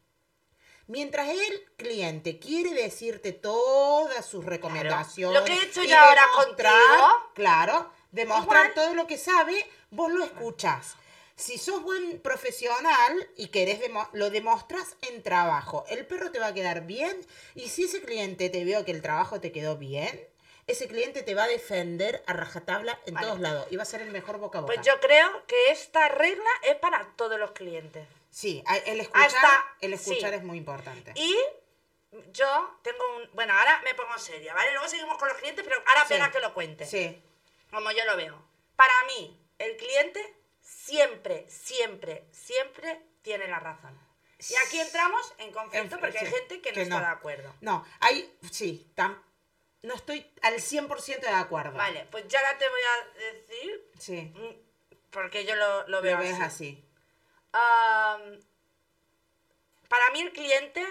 Mientras 0.86 1.28
el 1.28 1.64
cliente 1.76 2.38
quiere 2.38 2.72
decirte 2.72 3.32
todas 3.32 4.24
sus 4.24 4.44
recomendaciones. 4.44 5.38
Lo 5.38 5.44
que 5.44 5.52
he 5.52 5.64
hecho 5.64 5.84
yo 5.84 5.98
ahora 5.98 6.22
contigo. 6.34 7.30
Claro, 7.34 7.90
demostrar 8.10 8.70
Igual. 8.70 8.74
todo 8.74 8.94
lo 8.94 9.06
que 9.06 9.18
sabe, 9.18 9.54
vos 9.90 10.10
lo 10.10 10.24
escuchás. 10.24 10.94
Si 11.36 11.56
sos 11.58 11.82
buen 11.82 12.20
profesional 12.20 13.30
y 13.36 13.48
querés 13.48 13.80
demo- 13.80 14.08
lo 14.12 14.30
demostras 14.30 14.96
en 15.02 15.22
trabajo, 15.22 15.84
el 15.88 16.06
perro 16.06 16.32
te 16.32 16.40
va 16.40 16.48
a 16.48 16.54
quedar 16.54 16.84
bien 16.86 17.16
y 17.54 17.68
si 17.68 17.84
ese 17.84 18.00
cliente 18.00 18.48
te 18.50 18.64
vio 18.64 18.84
que 18.84 18.90
el 18.90 19.02
trabajo 19.02 19.40
te 19.40 19.52
quedó 19.52 19.76
bien, 19.76 20.27
ese 20.68 20.86
cliente 20.86 21.22
te 21.22 21.34
va 21.34 21.44
a 21.44 21.48
defender 21.48 22.22
a 22.26 22.32
rajatabla 22.34 22.98
en 23.06 23.14
Vale. 23.14 23.26
todos 23.26 23.40
lados 23.40 23.66
y 23.70 23.76
va 23.76 23.82
a 23.82 23.86
ser 23.86 24.02
el 24.02 24.10
mejor 24.10 24.38
boca 24.38 24.58
a 24.58 24.60
boca. 24.60 24.72
Pues 24.74 24.86
yo 24.86 25.00
creo 25.00 25.44
que 25.46 25.70
esta 25.72 26.08
regla 26.08 26.48
es 26.62 26.76
para 26.76 27.04
todos 27.16 27.38
los 27.40 27.50
clientes. 27.52 28.06
Sí, 28.30 28.62
el 28.86 29.00
escuchar, 29.00 29.26
Hasta- 29.26 29.76
el 29.80 29.94
escuchar 29.94 30.30
sí. 30.30 30.36
es 30.36 30.44
muy 30.44 30.58
importante. 30.58 31.12
Y 31.16 31.36
yo 32.32 32.78
tengo 32.82 32.98
un... 33.16 33.30
Bueno, 33.34 33.52
ahora 33.54 33.80
me 33.84 33.94
pongo 33.94 34.16
seria, 34.18 34.54
¿vale? 34.54 34.70
Luego 34.72 34.88
seguimos 34.88 35.18
con 35.18 35.28
los 35.28 35.36
clientes, 35.38 35.64
pero 35.66 35.82
ahora 35.86 36.02
Sí. 36.02 36.14
pena 36.14 36.30
que 36.30 36.40
lo 36.40 36.54
cuente. 36.54 36.86
Sí, 36.86 37.20
Como 37.70 37.90
yo 37.90 38.04
lo 38.06 38.16
veo. 38.16 38.40
Para 38.76 38.94
mí, 39.08 39.38
el 39.58 39.76
cliente 39.76 40.34
siempre, 40.60 41.46
siempre, 41.48 42.24
siempre 42.32 43.00
tiene 43.22 43.46
la 43.48 43.58
razón. 43.58 43.98
Y 44.38 44.54
aquí 44.66 44.78
entramos 44.80 45.34
en 45.38 45.50
conflicto 45.52 45.96
En- 45.96 46.00
porque 46.00 46.18
hay 46.18 46.26
sí, 46.26 46.32
gente 46.32 46.60
que 46.62 46.70
no 46.70 46.74
que 46.74 46.82
está 46.82 46.94
no. 47.00 47.06
de 47.06 47.10
acuerdo. 47.12 47.54
No, 47.60 47.84
hay, 48.00 48.32
sí, 48.52 48.90
tam- 48.96 49.18
no 49.82 49.94
estoy 49.94 50.30
al 50.42 50.54
100% 50.54 51.20
de 51.20 51.28
acuerdo. 51.28 51.72
Vale, 51.76 52.06
pues 52.10 52.26
ya 52.28 52.40
ahora 52.40 52.58
te 52.58 52.68
voy 52.68 52.80
a 52.80 53.18
decir 53.32 53.90
Sí, 53.98 54.32
mm, 54.34 55.10
porque 55.10 55.44
yo 55.44 55.54
lo, 55.54 55.86
lo 55.88 56.02
veo 56.02 56.16
lo 56.16 56.22
ves 56.22 56.40
así. 56.40 56.84
para 59.88 60.10
mí 60.12 60.20
el 60.20 60.32
cliente, 60.32 60.84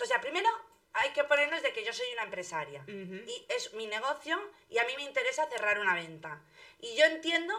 o 0.00 0.04
sea, 0.04 0.20
primero 0.20 0.48
hay 0.94 1.10
que 1.10 1.24
ponernos 1.24 1.62
de 1.62 1.72
que 1.72 1.84
yo 1.84 1.92
soy 1.92 2.06
una 2.14 2.24
empresaria 2.24 2.82
y 2.88 3.46
es 3.50 3.72
mi 3.74 3.86
negocio 3.86 4.38
y 4.68 4.78
a 4.78 4.84
mí 4.84 4.94
me 4.96 5.02
interesa 5.02 5.48
cerrar 5.48 5.78
una 5.78 5.94
venta. 5.94 6.42
Y 6.80 6.96
yo 6.96 7.04
entiendo 7.04 7.54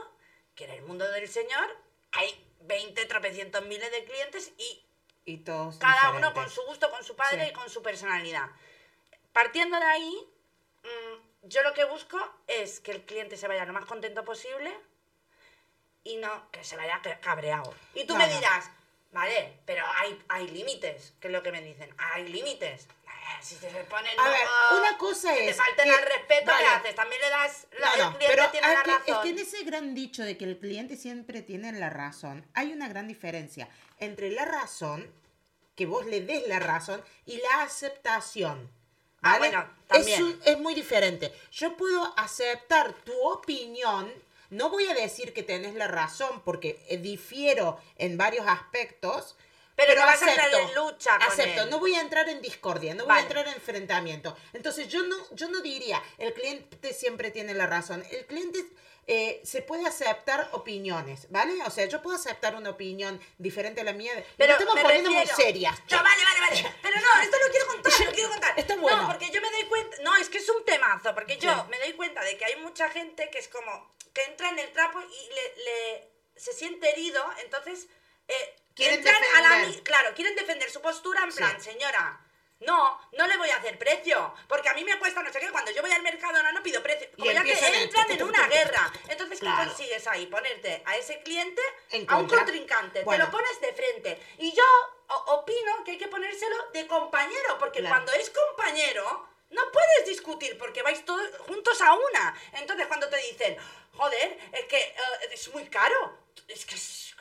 que 0.55 0.65
en 0.65 0.71
el 0.71 0.81
mundo 0.81 1.09
del 1.11 1.27
señor 1.29 1.77
hay 2.11 2.45
20 2.61 3.05
tropecientos 3.05 3.65
miles 3.65 3.91
de 3.91 4.03
clientes 4.05 4.51
y 4.57 4.85
Y 5.25 5.37
todos 5.37 5.77
cada 5.77 6.11
uno 6.11 6.33
con 6.33 6.49
su 6.49 6.61
gusto, 6.63 6.89
con 6.89 7.03
su 7.03 7.15
padre 7.15 7.43
Sí. 7.45 7.49
y 7.51 7.53
con 7.53 7.69
su 7.69 7.81
personalidad. 7.83 8.49
Partiendo 9.31 9.77
de 9.79 9.85
ahí, 9.85 10.27
yo 11.43 11.63
lo 11.63 11.73
que 11.73 11.85
busco 11.85 12.19
es 12.47 12.79
que 12.79 12.91
el 12.91 13.05
cliente 13.05 13.37
se 13.37 13.47
vaya 13.47 13.65
lo 13.65 13.73
más 13.73 13.85
contento 13.85 14.23
posible 14.23 14.71
y 16.03 16.17
no 16.17 16.49
que 16.51 16.63
se 16.63 16.75
vaya 16.77 16.99
ca- 17.01 17.19
cabreado. 17.19 17.73
Y 17.93 18.05
tú 18.05 18.15
me 18.15 18.27
dirás, 18.27 18.69
vale, 19.11 19.59
pero 19.65 19.85
hay, 19.97 20.21
hay 20.29 20.47
límites, 20.49 21.13
que 21.19 21.27
es 21.27 21.33
lo 21.33 21.41
que 21.43 21.51
me 21.51 21.61
dicen, 21.61 21.93
hay 21.97 22.27
límites. 22.27 22.87
Eh, 23.05 23.41
Si 23.41 23.55
se 23.55 23.69
ponen 23.85 24.19
A 24.19 24.27
ver, 24.29 24.47
una 24.79 24.97
cosa 24.97 25.31
que 25.33 25.39
te 25.41 25.49
es 25.49 25.57
falten 25.57 25.85
que- 25.85 25.91
al 25.95 26.03
respeto, 26.03 26.51
vale. 26.51 26.63
¿qué 26.65 26.71
haces? 26.71 26.95
También 26.95 27.21
le 27.21 27.29
das, 27.29 27.67
la, 27.79 27.95
No, 27.97 28.09
el 28.09 28.15
cliente 28.17 28.27
pero 28.35 28.51
tiene 28.51 28.67
la 28.73 28.83
que- 28.83 28.91
razón. 28.91 29.05
es 29.15 29.17
que 29.19 29.29
en 29.29 29.39
ese 29.39 29.63
gran 29.63 29.93
dicho 29.95 30.23
de 30.23 30.37
que 30.37 30.45
el 30.45 30.57
cliente 30.59 30.97
siempre 30.97 31.41
tiene 31.41 31.71
la 31.73 31.89
razón, 31.89 32.45
hay 32.53 32.73
una 32.73 32.87
gran 32.89 33.07
diferencia 33.07 33.69
entre 33.99 34.31
la 34.31 34.45
razón, 34.45 35.13
que 35.75 35.85
vos 35.85 36.05
le 36.05 36.21
des 36.21 36.47
la 36.47 36.59
razón, 36.59 37.03
y 37.25 37.37
la 37.37 37.61
aceptación. 37.63 38.69
Ah, 39.21 39.37
¿vale? 39.37 39.49
bueno, 39.49 39.69
también. 39.87 40.13
Es, 40.13 40.21
un- 40.21 40.41
es 40.45 40.59
muy 40.59 40.73
diferente. 40.75 41.33
Yo 41.51 41.75
puedo 41.75 42.13
aceptar 42.17 42.93
tu 43.03 43.13
opinión, 43.27 44.11
no 44.49 44.69
voy 44.69 44.87
a 44.87 44.93
decir 44.93 45.33
que 45.33 45.43
tenés 45.43 45.75
la 45.75 45.87
razón, 45.87 46.41
porque 46.43 46.83
eh, 46.89 46.97
difiero 46.97 47.79
en 47.97 48.17
varios 48.17 48.47
aspectos. 48.47 49.35
Pero 49.75 49.95
no 49.95 50.05
vas 50.05 50.21
a 50.21 50.29
entrar 50.29 50.53
en 50.53 50.75
lucha 50.75 51.11
con 51.17 51.27
acepto, 51.27 51.63
él. 51.63 51.69
no 51.69 51.79
voy 51.79 51.95
a 51.95 52.01
entrar 52.01 52.27
en 52.27 52.41
discordia, 52.41 52.93
no 52.95 53.05
voy 53.05 53.15
a 53.17 53.21
entrar 53.21 53.47
en 53.47 53.53
enfrentamiento. 53.53 54.35
Entonces 54.51 54.89
yo 54.89 55.03
no, 55.03 55.15
yo 55.31 55.47
no 55.49 55.61
diría, 55.61 56.03
el 56.17 56.33
cliente 56.33 56.93
siempre 56.93 57.31
tiene 57.31 57.53
la 57.53 57.65
razón. 57.65 58.03
El 58.11 58.25
cliente 58.25 58.59
eh, 59.11 59.41
se 59.43 59.63
puede 59.63 59.87
aceptar 59.87 60.49
opiniones, 60.51 61.25
¿vale? 61.31 61.53
O 61.65 61.71
sea, 61.71 61.85
yo 61.85 61.99
puedo 62.01 62.15
aceptar 62.15 62.53
una 62.55 62.69
opinión 62.69 63.19
diferente 63.39 63.81
a 63.81 63.83
la 63.83 63.93
mía. 63.93 64.11
Pero 64.15 64.25
Pero 64.37 64.53
estamos 64.53 64.79
poniendo 64.81 65.09
refiero- 65.09 65.35
muy 65.35 65.43
serias. 65.45 65.75
No, 65.89 66.03
vale, 66.03 66.23
vale, 66.23 66.39
vale. 66.61 66.75
Pero 66.83 66.95
no, 67.01 67.21
esto 67.23 67.37
lo 67.43 67.51
quiero 67.51 67.67
contar, 67.67 67.93
lo 68.05 68.11
quiero 68.11 68.29
contar. 68.29 68.59
Está 68.59 68.75
bueno. 68.75 69.01
No, 69.01 69.07
porque 69.07 69.31
yo 69.31 69.41
me 69.41 69.49
doy 69.49 69.63
cuenta. 69.65 69.97
No, 70.03 70.15
es 70.17 70.29
que 70.29 70.37
es 70.37 70.47
un 70.49 70.63
temazo, 70.63 71.15
porque 71.15 71.37
yo 71.37 71.51
Sí. 71.51 71.61
me 71.71 71.79
doy 71.79 71.93
cuenta 71.93 72.23
de 72.23 72.37
que 72.37 72.45
hay 72.45 72.55
mucha 72.57 72.89
gente 72.89 73.29
que 73.31 73.39
es 73.39 73.47
como. 73.47 73.95
que 74.13 74.23
entra 74.25 74.49
en 74.49 74.59
el 74.59 74.71
trapo 74.73 74.99
y 75.01 75.29
le. 75.33 75.63
le- 75.65 76.09
se 76.35 76.53
siente 76.53 76.89
herido, 76.91 77.23
entonces. 77.43 77.87
Eh, 78.27 78.55
Quieren 78.75 78.99
entran 78.99 79.15
a 79.37 79.41
la. 79.41 79.49
defender. 79.57 79.83
Claro, 79.83 80.13
quieren 80.15 80.35
defender 80.35 80.69
su 80.69 80.81
postura 80.81 81.23
en 81.23 81.31
Sí. 81.31 81.37
plan, 81.39 81.59
señora. 81.61 82.25
No, 82.59 82.99
no 83.13 83.25
le 83.27 83.37
voy 83.37 83.49
a 83.49 83.55
hacer 83.57 83.79
precio, 83.79 84.33
porque 84.47 84.67
a 84.67 84.73
mí 84.73 84.83
me 84.83 84.99
cuesta 84.99 85.23
no 85.23 85.31
sé 85.31 85.39
qué, 85.39 85.49
cuando 85.49 85.71
yo 85.71 85.81
voy 85.81 85.91
al 85.91 86.01
mercado 86.01 86.43
no, 86.43 86.51
no 86.51 86.61
pido 86.61 86.83
precio, 86.83 87.07
como 87.17 87.31
ya 87.31 87.41
que 87.41 87.53
entran 87.83 88.11
en 88.11 88.21
una 88.23 88.47
guerra. 88.47 88.91
Entonces, 89.07 89.39
¿qué 89.39 89.45
Claro. 89.45 89.69
consigues 89.69 90.05
ahí? 90.07 90.25
Ponerte 90.27 90.83
a 90.85 90.97
ese 90.97 91.21
cliente, 91.21 91.61
En 91.91 92.05
a 92.09 92.17
un 92.17 92.27
contrincante, 92.27 93.03
Bueno. 93.03 93.25
te 93.25 93.31
lo 93.31 93.37
pones 93.37 93.61
de 93.61 93.73
frente. 93.73 94.21
Y 94.39 94.51
yo 94.53 94.63
opino 95.27 95.83
que 95.85 95.91
hay 95.91 95.97
que 95.97 96.09
ponérselo 96.09 96.69
de 96.73 96.85
compañero, 96.85 97.57
porque 97.59 97.79
Claro. 97.79 97.95
cuando 97.95 98.11
es 98.13 98.29
compañero, 98.29 99.27
no 99.51 99.71
puedes 99.71 100.05
discutir 100.07 100.57
porque 100.57 100.83
vais 100.83 101.03
todos 101.05 101.27
juntos 101.47 101.79
a 101.81 101.93
una. 101.93 102.37
Entonces, 102.53 102.87
cuando 102.87 103.07
te 103.07 103.17
dicen, 103.17 103.57
joder, 103.95 104.37
es 104.51 104.65
que 104.65 104.77
eh, 104.79 104.95
es 105.31 105.47
muy 105.53 105.65
caro, 105.69 106.17
es 106.47 106.65
que 106.65 106.75
es- 106.75 107.15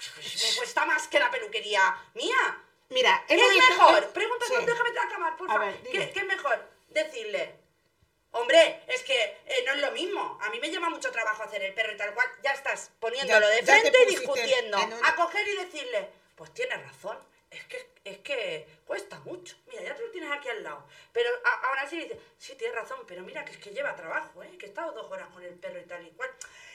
me 0.51 0.57
cuesta 0.57 0.85
más 0.85 1.07
que 1.07 1.19
la 1.21 1.31
peluquería 1.31 1.97
mía. 2.15 2.65
Mira, 2.91 3.25
¿Qué 3.29 3.35
es 3.35 3.69
mejor? 3.71 4.09
Pregunta, 4.13 4.47
Sí. 4.47 4.55
déjame 4.65 4.91
acabar, 4.99 5.37
por 5.37 5.47
favor. 5.47 5.73
¿Qué, 5.83 6.11
qué 6.11 6.21
es 6.21 6.27
mejor? 6.27 6.59
Decirle, 6.89 7.55
hombre, 8.31 8.83
es 8.89 9.03
que 9.03 9.23
eh, 9.47 9.63
no 9.67 9.73
es 9.75 9.81
lo 9.81 9.93
mismo. 9.93 10.39
A 10.43 10.49
mí 10.51 10.59
me 10.59 10.71
lleva 10.71 10.89
mucho 10.89 11.11
trabajo 11.11 11.43
hacer 11.43 11.63
el 11.63 11.75
perro 11.75 11.93
y 11.93 11.97
tal 11.97 12.15
cual. 12.15 12.27
Ya 12.43 12.53
estás 12.53 12.91
poniéndolo 12.99 13.47
Ya- 13.47 13.55
de 13.57 13.63
frente 13.63 14.03
y 14.05 14.07
discutiendo. 14.07 14.79
A 15.05 15.15
coger 15.17 15.47
y 15.49 15.57
decirle, 15.57 16.09
pues 16.35 16.53
tienes 16.55 16.83
razón. 16.83 17.19
Es 17.51 17.65
que, 17.65 17.91
es 18.05 18.19
que 18.19 18.67
cuesta 18.87 19.19
mucho. 19.21 19.57
Mira, 19.67 19.83
ya 19.83 19.95
te 19.95 20.03
lo 20.05 20.11
tienes 20.11 20.31
aquí 20.31 20.49
al 20.51 20.63
lado. 20.63 20.87
Pero 21.13 21.31
a- 21.45 21.69
aún 21.69 21.79
así 21.79 21.99
dice, 22.01 22.19
sí, 22.39 22.55
tienes 22.57 22.75
razón, 22.77 23.01
pero 23.07 23.23
mira 23.23 23.45
que 23.45 23.53
es 23.53 23.59
que 23.59 23.71
lleva 23.71 23.97
trabajo, 23.97 24.43
¿eh? 24.43 24.57
Que 24.59 24.67
he 24.67 24.69
estado 24.69 24.93
dos 24.93 25.11
horas 25.11 25.29
con 25.29 25.43
el 25.43 25.55
perro 25.55 25.79
y 25.81 25.85
tal 25.85 26.07
y 26.07 26.11
cual. 26.11 26.31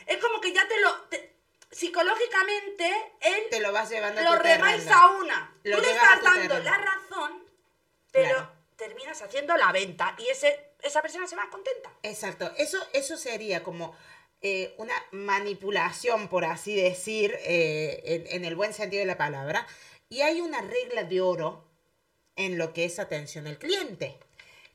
Es 0.08 0.18
como 0.18 0.42
que 0.42 0.52
ya 0.52 0.68
te 0.68 0.80
lo... 0.80 0.94
te- 1.10 1.34
psicológicamente, 1.74 2.90
él 3.22 3.44
Te 3.50 3.60
lo 3.60 3.72
vas 3.72 3.90
llevando 3.90 4.22
lo 4.22 4.36
remáis 4.38 4.88
a 4.88 5.12
una. 5.12 5.56
Lo 5.64 5.78
Tú 5.78 5.84
le 5.84 5.92
estás 5.92 6.22
dando 6.24 6.60
la 6.60 6.78
razón, 6.78 7.44
pero 8.12 8.36
Claro. 8.36 8.52
terminas 8.76 9.22
haciendo 9.22 9.58
la 9.58 9.72
venta 9.72 10.16
y 10.20 10.28
ese, 10.30 10.74
esa 10.82 11.02
persona 11.02 11.28
se 11.28 11.36
va 11.36 11.50
contenta. 11.50 11.92
Exacto, 12.04 12.52
eso, 12.58 12.78
eso 12.94 13.18
sería 13.18 13.64
como 13.64 13.96
eh, 14.42 14.76
una 14.78 14.94
manipulación, 15.12 16.28
por 16.28 16.46
así 16.46 16.76
decir, 16.76 17.36
eh, 17.42 18.02
en, 18.06 18.28
en 18.28 18.46
el 18.46 18.56
buen 18.56 18.74
sentido 18.74 19.00
de 19.02 19.06
la 19.08 19.18
palabra. 19.18 19.66
Y 20.10 20.22
hay 20.22 20.42
una 20.42 20.62
regla 20.62 21.04
de 21.04 21.22
oro 21.22 21.66
en 22.36 22.58
lo 22.58 22.74
que 22.74 22.86
es 22.86 23.00
atención 23.00 23.48
al 23.48 23.58
cliente, 23.58 24.18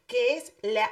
que 0.06 0.36
es 0.36 0.52
la, 0.62 0.90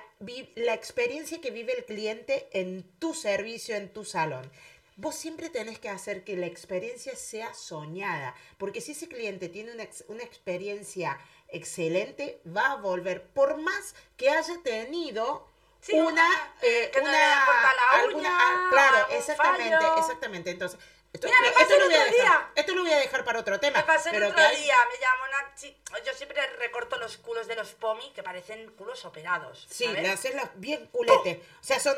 la 0.57 0.75
experiencia 0.75 1.41
que 1.41 1.51
vive 1.51 1.73
el 1.77 1.85
cliente 1.85 2.49
en 2.53 2.83
tu 2.99 3.15
servicio, 3.15 3.75
en 3.77 3.93
tu 3.93 4.05
salón. 4.05 4.51
Vos 4.99 5.15
siempre 5.15 5.51
tenés 5.51 5.79
que 5.79 5.91
hacer 5.91 6.25
que 6.25 6.37
la 6.37 6.47
experiencia 6.47 7.15
sea 7.17 7.53
soñada, 7.53 8.35
porque 8.57 8.81
si 8.81 8.93
ese 8.93 9.09
cliente 9.09 9.49
tiene 9.51 9.73
una, 9.73 9.83
ex- 9.83 10.05
una 10.09 10.23
experiencia 10.23 11.19
excelente, 11.49 12.41
va 12.47 12.73
a 12.73 12.77
volver, 12.77 13.23
por 13.29 13.59
más 13.59 13.95
que 14.17 14.31
haya 14.31 14.55
tenido 14.65 15.49
Sí, 15.81 15.93
una, 15.93 16.11
una- 16.11 16.55
eh, 16.63 16.91
que 16.93 16.99
le 17.01 17.05
una- 17.05 17.13
la 17.13 17.91
alguna- 17.93 18.19
uña, 18.19 18.39
ah, 18.41 18.69
claro, 18.71 19.07
exactamente, 19.11 19.77
fallo. 19.77 19.99
exactamente. 19.99 20.51
Entonces, 20.51 20.81
esto, 21.13 21.27
Mira, 21.29 21.41
me 21.43 21.51
lo- 21.51 21.59
esto 21.61 21.79
lo 21.79 21.85
voy 21.87 21.95
a 21.95 22.05
dejar, 22.05 22.51
esto 22.55 22.75
lo 22.75 22.81
voy 22.83 22.93
a 22.93 22.97
dejar 22.99 23.25
para 23.25 23.41
otro 23.41 23.61
tema. 23.61 23.79
Me 23.79 23.85
pasó 23.85 24.09
el 24.11 24.23
otro 24.23 24.39
hay- 24.43 24.57
día, 24.57 24.77
me 24.91 24.99
llamó 24.99 25.25
una 25.29 25.55
chica. 25.55 25.93
Yo 26.07 26.13
siempre 26.15 26.41
recorto 26.57 26.97
los 26.99 27.19
culos 27.19 27.47
de 27.47 27.55
los 27.55 27.73
pomi 27.75 28.13
que 28.15 28.23
parecen 28.23 28.71
culos 28.73 29.05
operados. 29.05 29.67
Sí, 29.71 29.85
¿sabes? 29.85 30.03
le 30.03 30.09
haces 30.09 30.35
bien 30.57 30.87
culete. 30.87 31.43
O 31.61 31.65
sea, 31.65 31.79
son. 31.81 31.97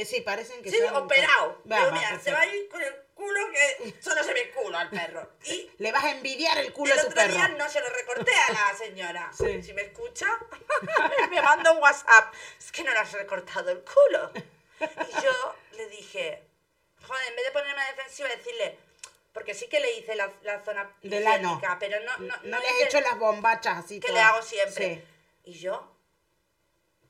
Eh, 0.00 0.04
sí, 0.04 0.20
parecen 0.20 0.62
que 0.62 0.70
Sí, 0.70 0.78
son. 0.78 0.94
operado. 0.96 1.62
Va, 1.70 1.90
mira, 1.90 2.18
se 2.20 2.32
va 2.32 2.40
a 2.40 2.46
ir 2.46 2.68
con 2.68 2.82
el 2.82 2.94
culo 3.14 3.40
que 3.52 3.94
solo 4.02 4.22
se 4.24 4.32
ve 4.34 4.50
culo 4.50 4.76
al 4.76 4.90
perro. 4.90 5.30
Y 5.44 5.70
Le 5.78 5.92
vas 5.92 6.04
a 6.04 6.10
envidiar 6.10 6.58
el 6.58 6.72
culo 6.72 6.92
el 6.92 6.98
a 6.98 7.02
tu 7.02 7.08
otro 7.08 7.16
perro. 7.20 7.34
día 7.34 7.48
no 7.48 7.68
se 7.68 7.80
lo 7.80 7.88
recorté 7.88 8.32
a 8.48 8.52
la 8.52 8.74
señora. 8.78 9.30
Sí. 9.36 9.62
Si 9.62 9.72
me 9.72 9.82
escucha, 9.82 10.26
me 11.30 11.42
manda 11.42 11.72
un 11.72 11.78
WhatsApp. 11.82 12.34
Es 12.58 12.72
que 12.72 12.82
no 12.84 12.92
le 12.92 12.98
has 12.98 13.12
recortado 13.12 13.70
el 13.70 13.84
culo. 13.84 14.32
Y 14.80 15.22
yo 15.22 15.54
le 15.72 15.88
dije, 15.88 16.42
joder, 17.06 17.28
en 17.28 17.36
vez 17.36 17.44
de 17.46 17.50
ponerme 17.52 17.80
a 17.82 17.86
defensiva, 17.92 18.28
decirle, 18.28 18.78
porque 19.32 19.54
sí 19.54 19.68
que 19.68 19.80
le 19.80 19.92
hice 19.98 20.14
la, 20.16 20.30
la 20.42 20.62
zona 20.64 20.90
Del 21.02 21.24
pero 21.78 22.00
no, 22.00 22.16
no, 22.18 22.36
No, 22.44 22.58
le 22.60 22.66
has 22.68 22.74
hice 22.74 22.84
hecho 22.84 23.00
las 23.00 23.18
bombachas 23.18 23.84
así 23.84 24.00
que 24.00 24.08
todas. 24.08 24.22
le 24.22 24.28
hago 24.28 24.42
siempre. 24.42 24.94
Sí. 24.96 25.04
Y 25.50 25.58
yo, 25.58 25.93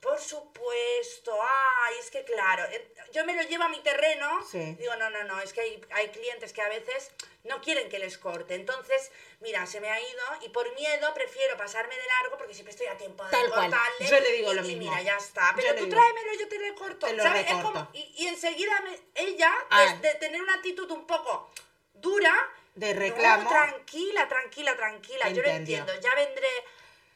por 0.05 0.19
supuesto, 0.19 1.35
ay, 1.41 1.95
es 1.99 2.11
que 2.11 2.23
claro, 2.23 2.63
eh, 2.71 2.93
yo 3.11 3.25
me 3.25 3.35
lo 3.35 3.41
llevo 3.41 3.63
a 3.63 3.69
mi 3.69 3.79
terreno, 3.81 4.45
Sí. 4.49 4.75
digo, 4.79 4.95
no, 4.97 5.09
no, 5.09 5.23
no, 5.23 5.41
es 5.41 5.51
que 5.51 5.61
hay, 5.61 5.81
hay 5.93 6.09
clientes 6.09 6.53
que 6.53 6.61
a 6.61 6.69
veces 6.69 7.11
no 7.43 7.59
quieren 7.59 7.89
que 7.89 7.97
les 7.97 8.19
corte, 8.19 8.53
entonces, 8.53 9.11
mira, 9.39 9.65
se 9.65 9.81
me 9.81 9.89
ha 9.89 9.99
ido 9.99 10.23
y 10.41 10.49
por 10.49 10.71
miedo 10.75 11.11
prefiero 11.15 11.57
pasarme 11.57 11.95
de 11.95 12.03
largo 12.21 12.37
porque 12.37 12.53
siempre 12.53 12.71
estoy 12.71 12.85
a 12.87 12.97
tiempo 12.97 13.23
de 13.25 13.31
Tal 13.31 13.49
cual, 13.49 13.71
cortarle. 13.71 14.07
yo 14.07 14.19
le 14.19 14.31
digo 14.33 14.51
y, 14.51 14.55
lo 14.55 14.61
y 14.63 14.75
mismo. 14.75 14.91
mira, 14.91 15.01
ya 15.01 15.17
está, 15.17 15.53
pero 15.55 15.73
tú 15.75 15.89
tráemelo, 15.89 16.33
yo 16.39 16.47
te 16.47 16.59
lo 16.59 16.75
corto, 16.75 17.07
Te 17.07 17.13
lo 17.13 17.23
¿sabes? 17.23 17.41
Es 17.41 17.47
recorto. 17.57 17.71
como- 17.73 17.89
y, 17.93 18.13
y 18.17 18.27
enseguida 18.27 18.79
me- 18.81 18.99
ella, 19.15 19.51
Ah. 19.71 19.95
de, 20.01 20.07
de 20.09 20.15
tener 20.15 20.39
una 20.41 20.53
actitud 20.53 20.89
un 20.91 21.07
poco 21.07 21.49
dura, 21.95 22.33
De 22.75 22.93
no, 22.93 22.99
reclamo. 22.99 23.49
tranquila, 23.49 24.27
tranquila, 24.27 24.75
tranquila, 24.75 25.29
yo 25.29 25.41
lo 25.41 25.49
entiendo, 25.49 25.93
ya 25.99 26.13
vendré... 26.13 26.47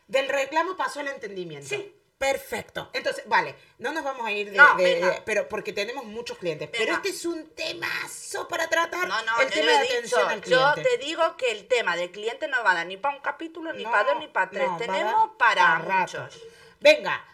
Del 0.08 0.28
reclamo 0.28 0.76
pasó 0.76 1.02
al 1.02 1.08
entendimiento. 1.10 1.70
Sí. 1.70 1.96
Perfecto. 2.20 2.90
Entonces, 2.92 3.24
vale, 3.28 3.56
no 3.78 3.94
nos 3.94 4.04
vamos 4.04 4.28
a 4.28 4.32
ir 4.32 4.52
de, 4.52 4.58
No, 4.58 4.76
de- 4.76 4.84
venga. 4.84 5.10
de- 5.12 5.22
pero 5.22 5.48
porque 5.48 5.72
tenemos 5.72 6.04
muchos 6.04 6.38
clientes. 6.38 6.70
Pero 6.70 6.96
este 6.96 7.10
es 7.10 7.26
un 7.26 7.50
temazo 7.56 8.46
para 8.50 8.68
tratar. 8.70 9.08
No, 9.08 9.24
no, 9.24 9.40
el 9.40 9.48
yo 9.48 9.54
tema 9.54 9.72
de 9.72 9.82
dicho. 9.84 9.94
atención 9.96 10.30
al 10.30 10.42
Yo 10.42 10.72
cliente. 10.74 10.84
te 10.98 11.06
digo 11.06 11.38
que 11.38 11.52
el 11.54 11.68
tema 11.70 11.96
del 11.96 12.12
cliente 12.12 12.50
no 12.50 12.62
va 12.62 12.72
a 12.72 12.76
dar 12.76 12.88
ni 12.88 12.98
para 12.98 13.16
un 13.16 13.22
capítulo, 13.22 13.72
ni 13.72 13.86
para 13.86 14.04
dos, 14.04 14.20
ni 14.20 14.28
para 14.28 14.52
tres. 14.52 14.70
Tenemos 14.78 15.32
para 15.40 15.62
pa' 15.64 15.80
rato. 15.80 16.20
muchos. 16.22 16.42
Venga, 16.82 17.26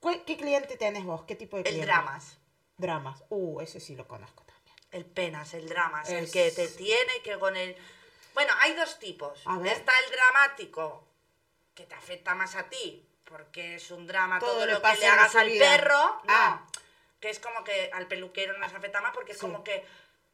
¿cuál- 0.00 0.24
¿qué 0.24 0.38
cliente 0.38 0.78
tenés 0.78 1.04
vos? 1.04 1.24
¿Qué 1.26 1.36
tipo 1.36 1.56
de 1.58 1.60
El 1.64 1.68
cliente? 1.68 1.86
dramas. 1.86 2.38
Dramas. 2.78 3.22
Uh, 3.28 3.60
ese 3.60 3.80
sí 3.80 3.94
lo 3.96 4.08
conozco 4.08 4.44
también. 4.44 4.76
El 4.92 5.04
penas, 5.04 5.52
el 5.52 5.68
dramas. 5.68 6.08
El 6.08 6.24
Es- 6.24 6.32
que 6.32 6.50
te 6.52 6.68
tiene, 6.68 7.20
que 7.22 7.38
con 7.38 7.54
el... 7.54 7.76
Bueno, 8.32 8.54
hay 8.60 8.72
dos 8.72 8.98
tipos. 8.98 9.40
Está 9.40 9.92
el 10.06 10.10
dramático, 10.10 11.06
que 11.74 11.84
te 11.84 11.94
afecta 11.94 12.34
más 12.34 12.54
a 12.56 12.70
ti, 12.70 13.06
porque 13.32 13.76
es 13.76 13.90
un 13.90 14.06
drama 14.06 14.38
Todo 14.38 14.66
lo 14.66 14.80
que 14.80 14.94
le 14.96 15.06
hagas 15.06 15.34
al 15.34 15.50
perro. 15.50 16.20
No, 16.24 16.32
Ah. 16.34 16.62
que 17.18 17.30
es 17.30 17.40
como 17.40 17.64
que 17.64 17.90
al 17.92 18.06
peluquero 18.06 18.56
nos 18.58 18.72
afecta 18.74 19.00
más 19.00 19.12
porque 19.14 19.32
es 19.32 19.38
Sí. 19.38 19.42
como 19.42 19.64
que 19.64 19.84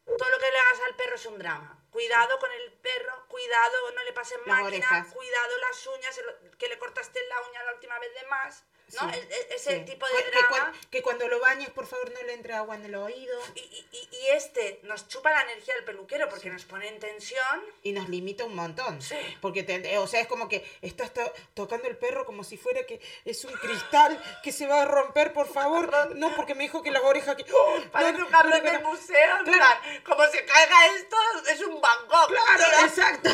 todo 0.05 0.29
lo 0.31 0.39
que 0.39 0.51
le 0.51 0.59
hagas 0.59 0.81
al 0.87 0.97
perro 0.97 1.15
es 1.15 1.27
un 1.27 1.39
drama. 1.39 1.79
Cuidado 1.91 2.39
con 2.39 2.51
el 2.51 2.73
perro, 2.73 3.27
cuidado, 3.29 3.91
no 3.95 4.03
le 4.03 4.13
pasen 4.13 4.39
Las 4.47 4.47
máquina, 4.63 4.87
orejas. 4.89 5.13
cuidado 5.15 5.59
las 5.59 5.87
uñas, 5.87 6.21
que 6.59 6.69
le 6.69 6.79
cortaste 6.79 7.21
la 7.29 7.41
uña 7.49 7.63
la 7.65 7.73
última 7.75 7.99
vez 8.01 8.13
de 8.15 8.27
más. 8.27 8.65
¿No? 8.95 9.13
Sí, 9.13 9.19
E- 9.19 9.55
Ese 9.55 9.79
sí. 9.79 9.85
tipo 9.85 10.07
de 10.07 10.25
que, 10.25 10.31
drama. 10.31 10.73
que 10.91 11.03
cuando 11.03 11.29
lo 11.29 11.41
bañes, 11.41 11.71
por 11.71 11.87
favor, 11.87 12.11
no 12.13 12.23
le 12.23 12.33
entre 12.35 12.55
agua 12.55 12.75
en 12.77 12.85
el 12.87 12.95
oído 12.95 13.39
Y, 13.55 13.61
y- 13.61 14.09
este 14.33 14.81
nos 14.85 15.09
chupa 15.09 15.31
la 15.31 15.43
energía 15.43 15.75
del 15.75 15.85
peluquero 15.85 16.29
porque 16.29 16.51
nos 16.51 16.65
pone 16.65 16.89
en 16.89 16.99
tensión. 16.99 17.65
y 17.83 17.93
nos 17.93 18.09
limita 18.09 18.45
un 18.45 18.55
montón. 18.55 19.01
Sí. 19.03 19.17
Porque, 19.41 19.63
te- 19.63 19.99
o 19.99 20.07
sea, 20.07 20.21
es 20.21 20.27
como 20.27 20.49
que 20.49 20.65
estás 20.83 21.13
to- 21.15 21.33
tocando 21.55 21.89
el 21.89 21.97
perro 21.97 22.25
como 22.25 22.45
si 22.45 22.57
fuera 22.57 22.85
que 22.87 23.01
es 23.25 23.45
un 23.45 23.53
cristal 23.55 24.23
que 24.43 24.53
se 24.53 24.67
va 24.67 24.83
a 24.83 24.85
romper, 24.85 25.33
por 25.33 25.47
favor. 25.53 26.15
No, 26.17 26.35
porque 26.37 26.55
me 26.55 26.65
dijo 26.65 26.83
que 26.83 26.91
las 26.91 27.03
orejas 27.03 27.37
que... 27.37 27.45
¡Oh! 27.53 27.77
Parece 27.93 28.19
No, 28.19 28.27
un 28.27 28.31
cabrón 28.31 28.51
no, 28.53 28.59
no, 28.65 28.71
del 28.73 28.83
museo. 28.83 29.37
Claro. 29.45 29.81
como 30.05 30.25
se 30.27 30.45
caiga 30.45 30.87
esto, 30.97 31.17
es 31.51 31.61
un 31.63 31.81
Bangkok. 31.81 32.29
Claro, 32.29 32.87
exacto. 32.87 33.31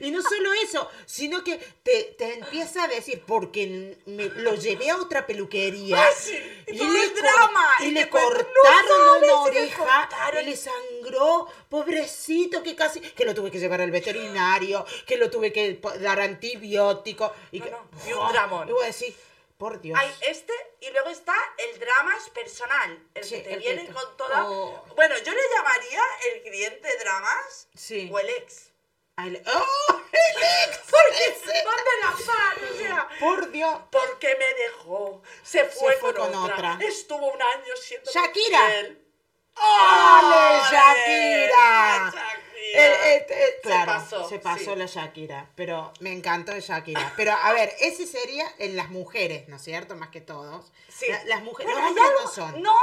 Y 0.00 0.10
no 0.10 0.22
solo 0.22 0.52
eso, 0.54 0.90
sino 1.06 1.42
que 1.44 1.58
te, 1.82 2.14
te 2.18 2.34
empieza 2.34 2.84
a 2.84 2.88
decir, 2.88 3.22
porque 3.26 3.96
me 4.06 4.26
lo 4.26 4.54
llevé 4.54 4.90
a 4.90 4.96
otra 4.96 5.26
peluquería 5.26 6.02
Ah, 6.02 6.10
sí, 6.16 6.38
y 6.66 6.78
todo 6.78 6.94
el 6.96 7.12
cor- 7.12 7.22
drama, 7.22 7.68
y 7.80 7.84
y 7.86 7.90
le 7.92 8.04
"No 8.04 8.10
cortaron 8.10 8.52
sabes 8.62 9.18
una 9.18 9.26
le 9.26 9.32
oreja 9.32 9.76
cortaron". 10.08 10.42
y 10.42 10.50
le 10.50 10.56
sangró, 10.56 11.48
pobrecito, 11.68 12.62
que 12.62 12.74
casi, 12.74 13.00
que 13.00 13.24
lo 13.24 13.34
tuve 13.34 13.50
que 13.50 13.58
llevar 13.58 13.80
al 13.80 13.90
veterinario, 13.90 14.84
que 15.06 15.16
lo 15.16 15.30
tuve 15.30 15.52
que 15.52 15.80
dar 16.00 16.20
antibiótico. 16.20 17.32
Y, 17.52 17.58
No, 17.60 17.64
que, 17.64 17.70
no, 17.70 17.88
y 18.08 18.12
un 18.12 18.32
dramón. 18.32 18.68
Y 18.68 18.72
voy 18.72 18.84
a 18.84 18.86
decir, 18.86 19.14
por 19.58 19.80
Dios. 19.80 19.98
Hay 19.98 20.10
este 20.28 20.52
y 20.80 20.90
luego 20.90 21.10
está 21.10 21.34
el 21.58 21.78
dramas 21.78 22.28
personal, 22.30 22.98
el 23.14 23.24
Sí, 23.24 23.36
que 23.36 23.40
te 23.42 23.52
el 23.54 23.60
viene 23.60 23.86
con 23.86 24.16
toda... 24.16 24.44
Oh. 24.48 24.84
Bueno, 24.96 25.14
yo 25.24 25.32
le 25.32 25.40
llamaría 25.56 26.02
el 26.34 26.42
cliente 26.42 26.88
dramas 26.98 27.68
Sí. 27.74 28.10
o 28.12 28.18
el 28.18 28.28
ex. 28.30 28.70
Ay, 29.16 29.30
le- 29.30 29.42
¡Oh! 29.46 30.00
¡El 30.12 30.42
ex! 30.42 30.78
Porque 30.90 31.64
van 31.64 31.76
de 31.76 32.00
la 32.00 32.10
mano, 32.26 32.72
o 32.72 32.76
sea... 32.78 33.08
Por 33.20 33.50
Dios. 33.52 33.78
Porque 33.90 34.36
me 34.36 34.54
dejó, 34.54 35.22
se 35.42 35.64
fue, 35.66 35.92
fue 35.98 36.12
con, 36.14 36.32
con 36.32 36.42
otra. 36.44 36.74
otra. 36.74 36.78
estuvo 36.86 37.30
un 37.32 37.40
año 37.40 37.76
siendo 37.80 38.10
Shakira. 38.10 38.66
¡Ale, 38.66 38.96
¡Ole! 39.56 40.62
Shakira! 40.70 42.12
Eh, 42.76 42.76
eh, 42.76 43.26
eh, 43.28 43.54
Se 43.54 43.60
claro, 43.60 43.92
pasó, 43.92 44.28
se 44.28 44.38
pasó 44.40 44.72
sí. 44.72 44.76
la 44.76 44.86
Shakira, 44.86 45.48
pero 45.54 45.92
me 46.00 46.12
encantó 46.12 46.58
Shakira. 46.58 47.12
Pero 47.16 47.32
a 47.32 47.52
ver, 47.52 47.72
ese 47.78 48.04
sería 48.06 48.52
en 48.58 48.74
las 48.74 48.88
mujeres, 48.90 49.46
¿no 49.48 49.56
es 49.56 49.62
cierto? 49.62 49.94
Más 49.94 50.08
que 50.08 50.20
todos. 50.20 50.72
Sí. 50.88 51.06
La- 51.08 51.24
las 51.24 51.42
mujeres, 51.42 51.72
Bueno, 51.72 51.88
los 51.90 51.96
hay 51.98 52.04
hombres 52.04 52.20
algo- 52.20 52.24
no 52.24 52.52
son. 52.52 52.62
No, 52.62 52.74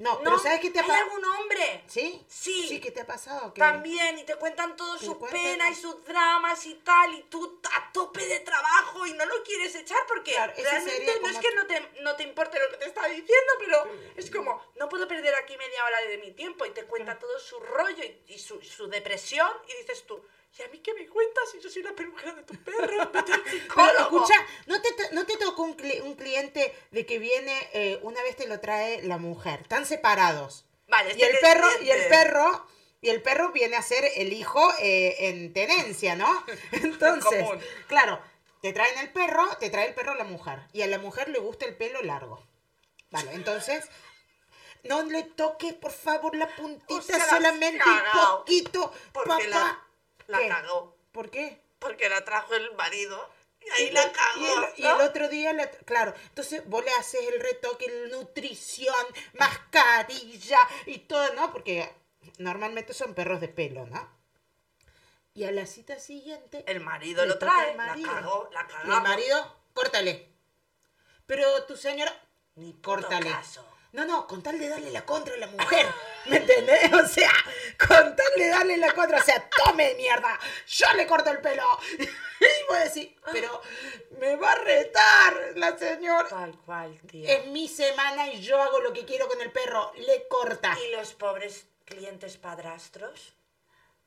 No, 0.00 0.14
no. 0.14 0.20
pero 0.24 0.38
¿sabes 0.38 0.60
qué 0.60 0.70
te 0.70 0.78
ha 0.78 0.82
¿Hay 0.82 0.88
pasado? 0.88 1.10
algún 1.10 1.24
hombre? 1.26 1.84
¿Sí? 1.86 2.24
Sí. 2.26 2.66
Sí, 2.68 2.80
¿qué 2.80 2.90
te 2.90 3.02
ha 3.02 3.06
pasado? 3.06 3.52
¿Qué? 3.54 3.60
También, 3.60 4.18
y 4.18 4.24
te 4.24 4.34
cuentan 4.36 4.74
todo 4.74 4.96
Te 4.98 5.04
su 5.04 5.18
cuentan- 5.18 5.30
pena 5.42 5.70
y 5.70 5.74
sus 5.74 6.02
dramas 6.04 6.64
y 6.66 6.74
tal, 6.76 7.14
y 7.14 7.22
tú 7.24 7.60
a 7.76 7.92
tope 7.92 8.24
de 8.26 8.40
trabajo 8.40 9.06
y 9.06 9.12
no 9.12 9.26
lo 9.26 9.42
quieres 9.42 9.74
echar 9.74 9.98
porque 10.08 10.32
Claro, 10.32 10.52
realmente 10.56 11.18
no 11.20 11.28
es 11.28 11.38
que 11.38 11.54
no 11.54 11.66
te, 11.66 11.80
no 12.00 12.16
te 12.16 12.22
importe 12.22 12.58
lo 12.58 12.70
que 12.70 12.78
te 12.78 12.86
está 12.86 13.06
diciendo, 13.08 13.52
pero 13.58 13.90
es 14.16 14.30
como, 14.30 14.62
no 14.76 14.88
puedo 14.88 15.06
perder 15.06 15.34
aquí 15.34 15.56
media 15.58 15.84
hora 15.84 16.00
de 16.02 16.18
mi 16.18 16.32
tiempo 16.32 16.64
y 16.64 16.70
te 16.70 16.84
cuenta 16.86 17.18
todo 17.18 17.38
su 17.38 17.60
rollo 17.60 18.02
y, 18.02 18.22
y 18.34 18.38
su, 18.38 18.60
su 18.62 18.88
depresión 18.88 19.50
y 19.68 19.74
dices 19.82 20.06
tú, 20.06 20.24
¿y 20.58 20.62
a 20.62 20.68
mí 20.68 20.78
qué 20.80 20.92
me 20.94 21.06
cuentas 21.08 21.44
si 21.52 21.60
yo 21.60 21.70
soy 21.70 21.82
la 21.82 21.92
peluquera 21.94 22.32
de 22.32 22.42
tu 22.42 22.54
perro? 22.62 23.10
Vete 23.12 23.32
al 23.32 23.42
Pero 23.42 23.50
psicólogo". 23.60 24.16
escucha, 24.24 24.34
¿no 24.66 24.80
te, 24.82 24.88
¿no 25.12 25.26
te 25.26 25.36
tocó 25.36 25.62
un, 25.62 25.76
cli- 25.76 26.02
un 26.02 26.14
cliente 26.14 26.74
de 26.90 27.06
que 27.06 27.18
viene, 27.18 27.56
eh, 27.72 27.98
una 28.02 28.22
vez 28.22 28.36
te 28.36 28.46
lo 28.46 28.60
trae 28.60 29.02
la 29.02 29.18
mujer? 29.18 29.60
Están 29.62 29.86
separados. 29.86 30.66
Vale, 30.88 31.10
y 31.10 31.12
este 31.12 31.24
el 31.26 31.30
que 31.30 31.36
es 31.36 31.40
perro, 31.40 31.68
y 31.82 31.90
el 31.90 32.08
perro, 32.08 32.66
y 33.00 33.08
el 33.10 33.22
perro 33.22 33.52
viene 33.52 33.76
a 33.76 33.82
ser 33.82 34.04
el 34.16 34.32
hijo 34.32 34.72
eh, 34.80 35.28
en 35.28 35.52
tenencia, 35.52 36.16
¿no? 36.16 36.44
Entonces, 36.72 37.44
común. 37.44 37.60
claro, 37.86 38.20
te 38.60 38.72
traen 38.72 38.98
el 38.98 39.10
perro, 39.12 39.46
te 39.58 39.70
trae 39.70 39.86
el 39.88 39.94
perro 39.94 40.14
la 40.14 40.24
mujer. 40.24 40.58
Y 40.72 40.82
a 40.82 40.86
la 40.88 40.98
mujer 40.98 41.28
le 41.28 41.38
gusta 41.38 41.64
el 41.64 41.76
pelo 41.76 42.02
largo. 42.02 42.44
Vale, 43.10 43.32
entonces. 43.34 43.88
No 44.82 45.02
le 45.02 45.22
toques, 45.24 45.74
por 45.74 45.92
favor, 45.92 46.34
la 46.34 46.48
puntita, 46.56 47.28
solamente 47.28 47.84
un 47.84 48.38
poquito, 48.38 48.92
la- 49.26 49.36
papá. 49.36 49.86
La 50.30 50.38
¿Qué? 50.38 50.48
cagó. 50.48 50.96
¿Por 51.12 51.30
qué? 51.30 51.60
Porque 51.78 52.08
la 52.08 52.24
trajo 52.24 52.54
el 52.54 52.72
marido 52.76 53.28
y 53.60 53.70
ahí 53.70 53.88
Y 53.88 53.90
la 53.90 54.10
cagó. 54.12 54.40
Y 54.40 54.46
el, 54.46 54.64
y 54.78 54.82
¿no? 54.82 54.94
el 55.00 55.06
otro 55.08 55.28
día, 55.28 55.52
la- 55.52 55.70
claro, 55.70 56.14
entonces 56.28 56.62
vos 56.66 56.84
le 56.84 56.90
haces 56.92 57.20
el 57.32 57.40
retoque, 57.40 57.86
el 57.86 58.10
nutrición, 58.10 58.94
mascarilla 59.38 60.58
y 60.86 60.98
todo, 61.00 61.32
¿no? 61.34 61.52
Porque 61.52 61.90
normalmente 62.38 62.92
son 62.94 63.14
perros 63.14 63.40
de 63.40 63.48
pelo, 63.48 63.86
¿no? 63.86 64.18
Y 65.32 65.44
a 65.44 65.52
la 65.52 65.64
cita 65.66 65.98
siguiente... 66.00 66.64
El 66.66 66.80
marido 66.80 67.24
lo 67.24 67.38
trae, 67.38 67.74
marido. 67.76 68.12
la 68.12 68.20
cagó, 68.20 68.50
la 68.52 68.62
Y 68.62 68.66
cagamos. 68.66 68.96
el 68.96 69.02
marido, 69.02 69.56
córtale. 69.72 70.28
Pero 71.26 71.64
tu 71.66 71.76
señora, 71.76 72.12
Ni 72.56 72.72
córtale. 72.80 73.30
caso. 73.30 73.64
No, 73.92 74.04
no, 74.04 74.26
con 74.26 74.42
tal 74.42 74.58
de 74.58 74.68
darle 74.68 74.90
la 74.90 75.04
contra 75.04 75.34
a 75.34 75.38
la 75.38 75.48
mujer. 75.48 75.86
¿Me 76.26 76.36
entendés? 76.36 76.92
O 76.92 77.06
sea, 77.06 77.32
con 77.78 78.14
tal 78.16 78.32
de 78.36 78.48
darle 78.48 78.76
la 78.76 78.92
contra. 78.94 79.18
O 79.18 79.22
sea, 79.22 79.48
tome 79.64 79.94
mierda. 79.94 80.38
Yo 80.68 80.92
le 80.94 81.06
corto 81.06 81.30
el 81.30 81.40
pelo. 81.40 81.64
Y 82.40 82.66
voy 82.68 82.78
a 82.78 82.84
decir, 82.84 83.14
pero 83.30 83.60
me 84.18 84.34
va 84.36 84.52
a 84.52 84.54
retar 84.54 85.34
la 85.56 85.76
señora. 85.76 86.26
Tal 86.26 86.56
cual, 86.64 86.98
tío. 87.06 87.28
Es 87.28 87.46
mi 87.48 87.68
semana 87.68 88.28
y 88.28 88.40
yo 88.40 88.58
hago 88.62 88.80
lo 88.80 88.94
que 88.94 89.04
quiero 89.04 89.28
con 89.28 89.42
el 89.42 89.52
perro. 89.52 89.92
Le 89.96 90.26
corta. 90.26 90.74
¿Y 90.82 90.90
los 90.92 91.12
pobres 91.12 91.66
clientes 91.84 92.38
padrastros? 92.38 93.34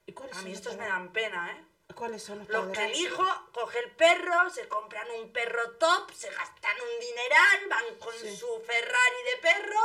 ¿Y 0.08 0.16
A 0.32 0.42
mí 0.42 0.52
estos 0.52 0.78
me 0.78 0.88
dan 0.88 1.14
pena, 1.14 1.52
¿eh? 1.52 1.73
¿Cuáles 1.96 2.24
son 2.24 2.40
los 2.40 2.50
Los 2.50 2.66
que 2.66 2.72
el 2.72 2.76
padres? 2.78 2.98
hijo 3.00 3.48
coge 3.54 3.80
el 3.80 3.92
perro, 3.92 4.50
se 4.50 4.68
compran 4.68 5.10
un 5.12 5.32
perro 5.32 5.72
top, 5.78 6.12
se 6.14 6.30
gastan 6.30 6.76
un 6.82 7.00
dineral, 7.00 7.68
van 7.70 7.96
con 8.00 8.14
Sí. 8.18 8.36
su 8.38 8.48
Ferrari 8.66 9.24
de 9.32 9.38
perro 9.42 9.82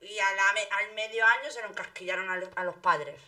y 0.00 0.18
a 0.18 0.32
la 0.34 0.52
me- 0.52 0.68
al 0.70 0.92
medio 0.94 1.24
año 1.26 1.50
se 1.50 1.62
lo 1.62 1.68
encasquillaron 1.68 2.30
a, 2.30 2.36
lo- 2.36 2.50
a 2.56 2.64
los 2.64 2.76
padres. 2.76 3.20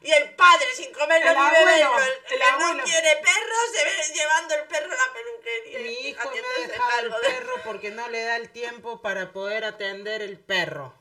Y 0.00 0.10
el 0.10 0.34
padre, 0.34 0.66
sin 0.74 0.92
comerlo 0.92 1.30
El 1.30 1.36
ni 1.36 1.42
abuelo, 1.44 1.64
beberlo, 1.66 1.98
el, 1.98 2.12
el 2.32 2.38
que 2.38 2.42
abuelo. 2.44 2.74
no 2.74 2.84
tiene 2.84 3.16
perro, 3.16 3.56
se 3.72 3.84
ve 3.84 4.14
llevando 4.14 4.54
el 4.56 4.64
perro 4.64 4.92
a 4.92 4.96
la 5.06 5.12
peluquería. 5.12 5.78
Mi 5.78 6.08
hijo 6.08 6.30
me 6.30 6.38
ha 6.40 6.66
dejado 6.68 6.98
el 7.00 7.10
de- 7.12 7.18
perro 7.20 7.54
porque 7.64 7.90
no 7.92 8.08
le 8.08 8.22
da 8.24 8.36
el 8.36 8.50
tiempo 8.50 9.00
para 9.00 9.32
poder 9.32 9.64
atender 9.64 10.20
el 10.22 10.40
perro. 10.40 10.92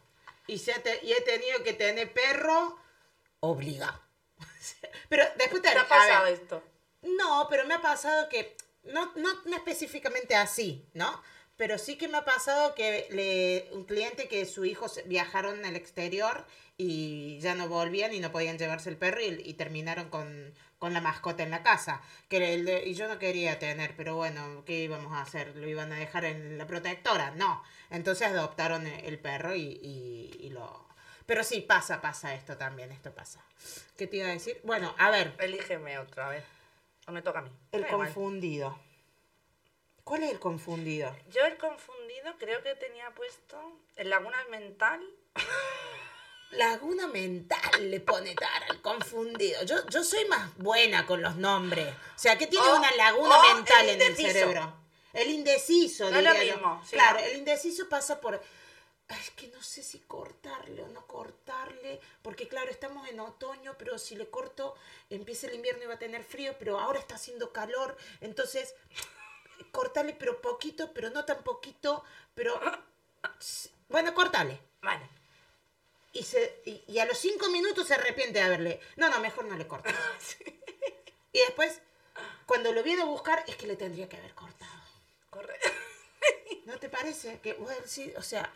Y, 0.45 0.59
se 0.59 0.73
te- 0.79 0.99
y 1.03 1.13
he 1.13 1.21
tenido 1.21 1.63
que 1.63 1.73
tener 1.73 2.13
perro 2.13 2.77
obligado. 3.39 4.00
Pero 5.09 5.23
después 5.37 5.61
te 5.61 5.71
¿Te 5.71 5.77
ha 5.77 5.87
pasado 5.87 6.25
ver, 6.25 6.33
esto? 6.33 6.63
No, 7.03 7.47
pero 7.49 7.65
me 7.65 7.73
ha 7.73 7.81
pasado 7.81 8.29
que, 8.29 8.55
no, 8.83 9.11
no, 9.15 9.29
no 9.45 9.55
específicamente 9.55 10.35
así, 10.35 10.85
¿no? 10.93 11.21
Pero 11.57 11.77
sí 11.77 11.97
que 11.97 12.07
me 12.07 12.17
ha 12.17 12.25
pasado 12.25 12.73
que 12.75 13.07
le, 13.11 13.69
un 13.75 13.85
cliente 13.85 14.27
que 14.27 14.45
su 14.45 14.65
hijo 14.65 14.87
viajaron 15.05 15.63
al 15.65 15.75
exterior 15.75 16.45
y 16.77 17.39
ya 17.39 17.53
no 17.55 17.67
volvían 17.67 18.13
y 18.13 18.19
no 18.19 18.31
podían 18.31 18.57
llevarse 18.57 18.89
el 18.89 18.97
perro 18.97 19.21
y, 19.21 19.41
y 19.45 19.53
terminaron 19.53 20.09
con, 20.09 20.53
con 20.79 20.93
la 20.93 21.01
mascota 21.01 21.43
en 21.43 21.51
la 21.51 21.61
casa. 21.63 22.01
Que 22.29 22.53
el 22.55 22.67
y 22.87 22.93
yo 22.95 23.07
no 23.07 23.19
quería 23.19 23.59
tener, 23.59 23.95
pero 23.95 24.15
bueno, 24.15 24.63
¿qué 24.65 24.79
íbamos 24.83 25.13
a 25.13 25.21
hacer? 25.21 25.55
¿Lo 25.55 25.67
iban 25.67 25.91
a 25.91 25.99
dejar 25.99 26.25
en 26.25 26.57
la 26.57 26.65
protectora? 26.67 27.31
No. 27.31 27.63
Entonces 27.91 28.27
adoptaron 28.29 28.87
el 28.87 29.05
el 29.05 29.19
perro 29.19 29.55
y, 29.55 29.61
y- 29.83 30.37
y 30.39 30.49
lo... 30.49 30.87
Pero 31.31 31.45
sí, 31.45 31.61
pasa, 31.61 32.01
pasa 32.01 32.35
esto 32.35 32.57
también, 32.57 32.91
esto 32.91 33.15
pasa. 33.15 33.39
¿Qué 33.95 34.05
te 34.05 34.17
iba 34.17 34.27
a 34.27 34.31
decir? 34.31 34.59
Bueno, 34.65 34.93
a 34.97 35.09
ver, 35.11 35.33
Elígeme 35.39 35.97
otra 35.97 36.27
vez. 36.27 36.43
O 37.07 37.13
me 37.13 37.21
toca 37.21 37.39
a 37.39 37.41
mí. 37.43 37.49
el 37.71 37.87
confundido. 37.87 38.77
¿Cuál 40.03 40.23
es 40.23 40.31
el 40.31 40.39
confundido? 40.41 41.15
Yo 41.29 41.45
el 41.45 41.55
confundido 41.55 42.35
creo 42.37 42.61
que 42.63 42.75
tenía 42.75 43.09
puesto 43.11 43.79
en 43.95 44.09
Laguna 44.09 44.35
Mental. 44.49 44.99
Laguna 46.51 47.07
mental 47.07 47.89
le 47.89 48.01
pone 48.01 48.35
Tara, 48.35 48.65
el 48.69 48.81
confundido. 48.81 49.63
Yo, 49.63 49.87
yo 49.87 50.03
soy 50.03 50.25
más 50.25 50.53
buena 50.57 51.05
con 51.05 51.21
los 51.21 51.37
nombres. 51.37 51.87
O 51.87 52.19
sea, 52.19 52.37
¿qué 52.37 52.47
tiene 52.47 52.73
una 52.73 52.91
laguna 52.97 53.37
mental 53.55 53.87
el 53.87 54.01
en 54.01 54.07
el 54.09 54.17
cerebro? 54.17 54.73
El 55.13 55.29
indeciso, 55.29 56.11
No 56.11 56.17
es 56.17 56.25
lo 56.25 56.33
yo. 56.33 56.39
mismo, 56.55 56.81
sí. 56.83 56.91
Claro, 56.91 57.19
el 57.19 57.37
indeciso 57.37 57.87
pasa 57.87 58.19
por... 58.19 58.41
Es 59.19 59.31
que 59.31 59.47
no 59.49 59.61
sé 59.61 59.83
si 59.83 59.99
cortarle 59.99 60.83
o 60.83 60.87
no 60.87 61.05
cortarle, 61.05 61.99
porque 62.21 62.47
claro, 62.47 62.71
estamos 62.71 63.07
en 63.09 63.19
otoño, 63.19 63.75
pero 63.77 63.97
si 63.97 64.15
le 64.15 64.29
corto, 64.29 64.75
empieza 65.09 65.47
el 65.47 65.55
invierno 65.55 65.83
y 65.83 65.87
va 65.87 65.95
a 65.95 65.99
tener 65.99 66.23
frío, 66.23 66.55
pero 66.57 66.79
ahora 66.79 66.99
está 66.99 67.15
haciendo 67.15 67.51
calor, 67.51 67.97
entonces 68.21 68.75
cortarle 69.71 70.13
pero 70.13 70.41
poquito, 70.41 70.93
pero 70.93 71.09
no 71.09 71.25
tan 71.25 71.43
poquito, 71.43 72.03
pero... 72.33 72.59
Bueno, 73.89 74.13
cortale. 74.13 74.59
Vale. 74.81 75.07
Y, 76.13 76.23
se, 76.23 76.61
y, 76.65 76.83
y 76.87 76.99
a 76.99 77.05
los 77.05 77.17
cinco 77.17 77.49
minutos 77.49 77.87
se 77.87 77.93
arrepiente 77.93 78.39
de 78.39 78.45
haberle. 78.45 78.79
No, 78.95 79.09
no, 79.09 79.19
mejor 79.19 79.45
no 79.45 79.55
le 79.55 79.67
corto. 79.67 79.89
Y 81.33 81.39
después, 81.39 81.79
cuando 82.45 82.73
lo 82.73 82.83
viene 82.83 83.03
a 83.03 83.05
buscar, 83.05 83.43
es 83.47 83.55
que 83.55 83.65
le 83.65 83.77
tendría 83.77 84.09
que 84.09 84.17
haber 84.17 84.33
cortado. 84.33 84.81
Corre. 85.29 85.57
¿No 86.65 86.77
te 86.77 86.89
parece? 86.89 87.39
Que, 87.39 87.57
sí, 87.85 88.13
o 88.17 88.21
sea, 88.21 88.51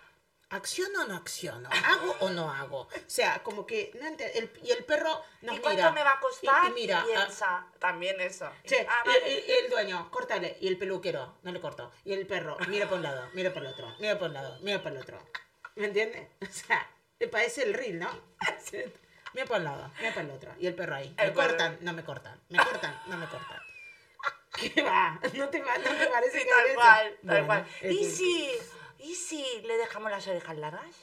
¿Acciono 0.49 1.01
o 1.01 1.05
no 1.08 1.15
acciono? 1.15 1.67
¿Hago 1.71 2.15
o 2.19 2.29
no 2.29 2.51
hago? 2.51 2.81
O 2.81 2.89
sea, 3.08 3.41
como 3.43 3.65
que 3.65 3.91
no 3.99 4.08
el- 4.08 4.51
y 4.63 4.71
el 4.71 4.86
perro 4.86 5.21
nos 5.41 5.58
¿Y 5.58 5.60
cuánto 5.60 5.77
mira. 5.81 5.91
me 5.91 6.03
va 6.03 6.12
a 6.12 6.19
costar? 6.19 6.65
Y, 6.65 6.67
y 6.67 6.73
mira, 6.73 6.99
ah, 7.01 7.05
Piensa 7.05 7.67
también 7.79 8.21
eso. 8.21 8.49
Sí, 8.63 8.75
Ah, 8.88 9.03
vale. 9.05 9.27
y- 9.47 9.51
el 9.51 9.69
dueño, 9.69 10.10
córtale. 10.12 10.58
Y 10.62 10.67
el 10.67 10.77
peluquero, 10.77 11.39
no 11.41 11.51
le 11.51 11.60
cortó. 11.60 11.91
Y 12.03 12.13
el 12.13 12.27
perro, 12.27 12.58
mira 12.67 12.88
por 12.88 12.97
un 12.97 13.03
lado, 13.03 13.27
mira 13.34 13.51
por 13.53 13.63
el 13.63 13.69
otro, 13.73 13.93
mira 13.99 14.17
por 14.19 14.27
un 14.29 14.34
lado, 14.36 14.58
mira 14.62 14.81
por 14.84 14.91
el 14.91 14.99
otro. 14.99 15.19
¿Me 15.75 15.88
entiendes? 15.88 16.27
O 16.41 16.51
sea, 16.53 16.89
le 17.19 17.27
parece 17.27 17.63
el 17.63 17.73
reel, 17.73 17.99
¿no? 17.99 18.10
Mira 19.34 19.47
por 19.47 19.58
un 19.58 19.63
lado, 19.65 19.91
mira 19.99 20.13
por 20.13 20.23
el 20.23 20.31
otro. 20.31 20.53
Y 20.60 20.67
el 20.67 20.75
perro 20.75 20.95
ahí. 20.95 21.08
El 21.17 21.27
Me 21.29 21.31
perro. 21.34 21.47
cortan, 21.49 21.77
no 21.81 21.91
me 21.93 22.03
cortan. 22.05 22.41
Me 22.49 22.63
cortan, 22.63 23.01
no 23.08 23.17
me 23.17 23.25
cortan. 23.27 23.60
¿Qué 24.55 24.81
va? 24.84 25.19
¿No 25.34 25.49
te, 25.49 25.62
va- 25.62 25.77
no 25.79 25.91
te 25.97 26.08
parece 26.08 26.39
Sí, 26.39 26.45
que 26.45 26.49
tal 26.49 26.75
cual, 26.75 27.08
tal 27.10 27.19
Bueno, 27.23 27.45
cual. 27.45 27.67
¿Y 27.81 27.99
que- 27.99 28.10
si, 28.10 28.51
¿Y 29.05 29.13
si 29.15 29.43
le 29.61 29.77
dejamos 29.77 30.09
las 30.09 30.27
orejas 30.27 30.57
largas? 30.57 30.95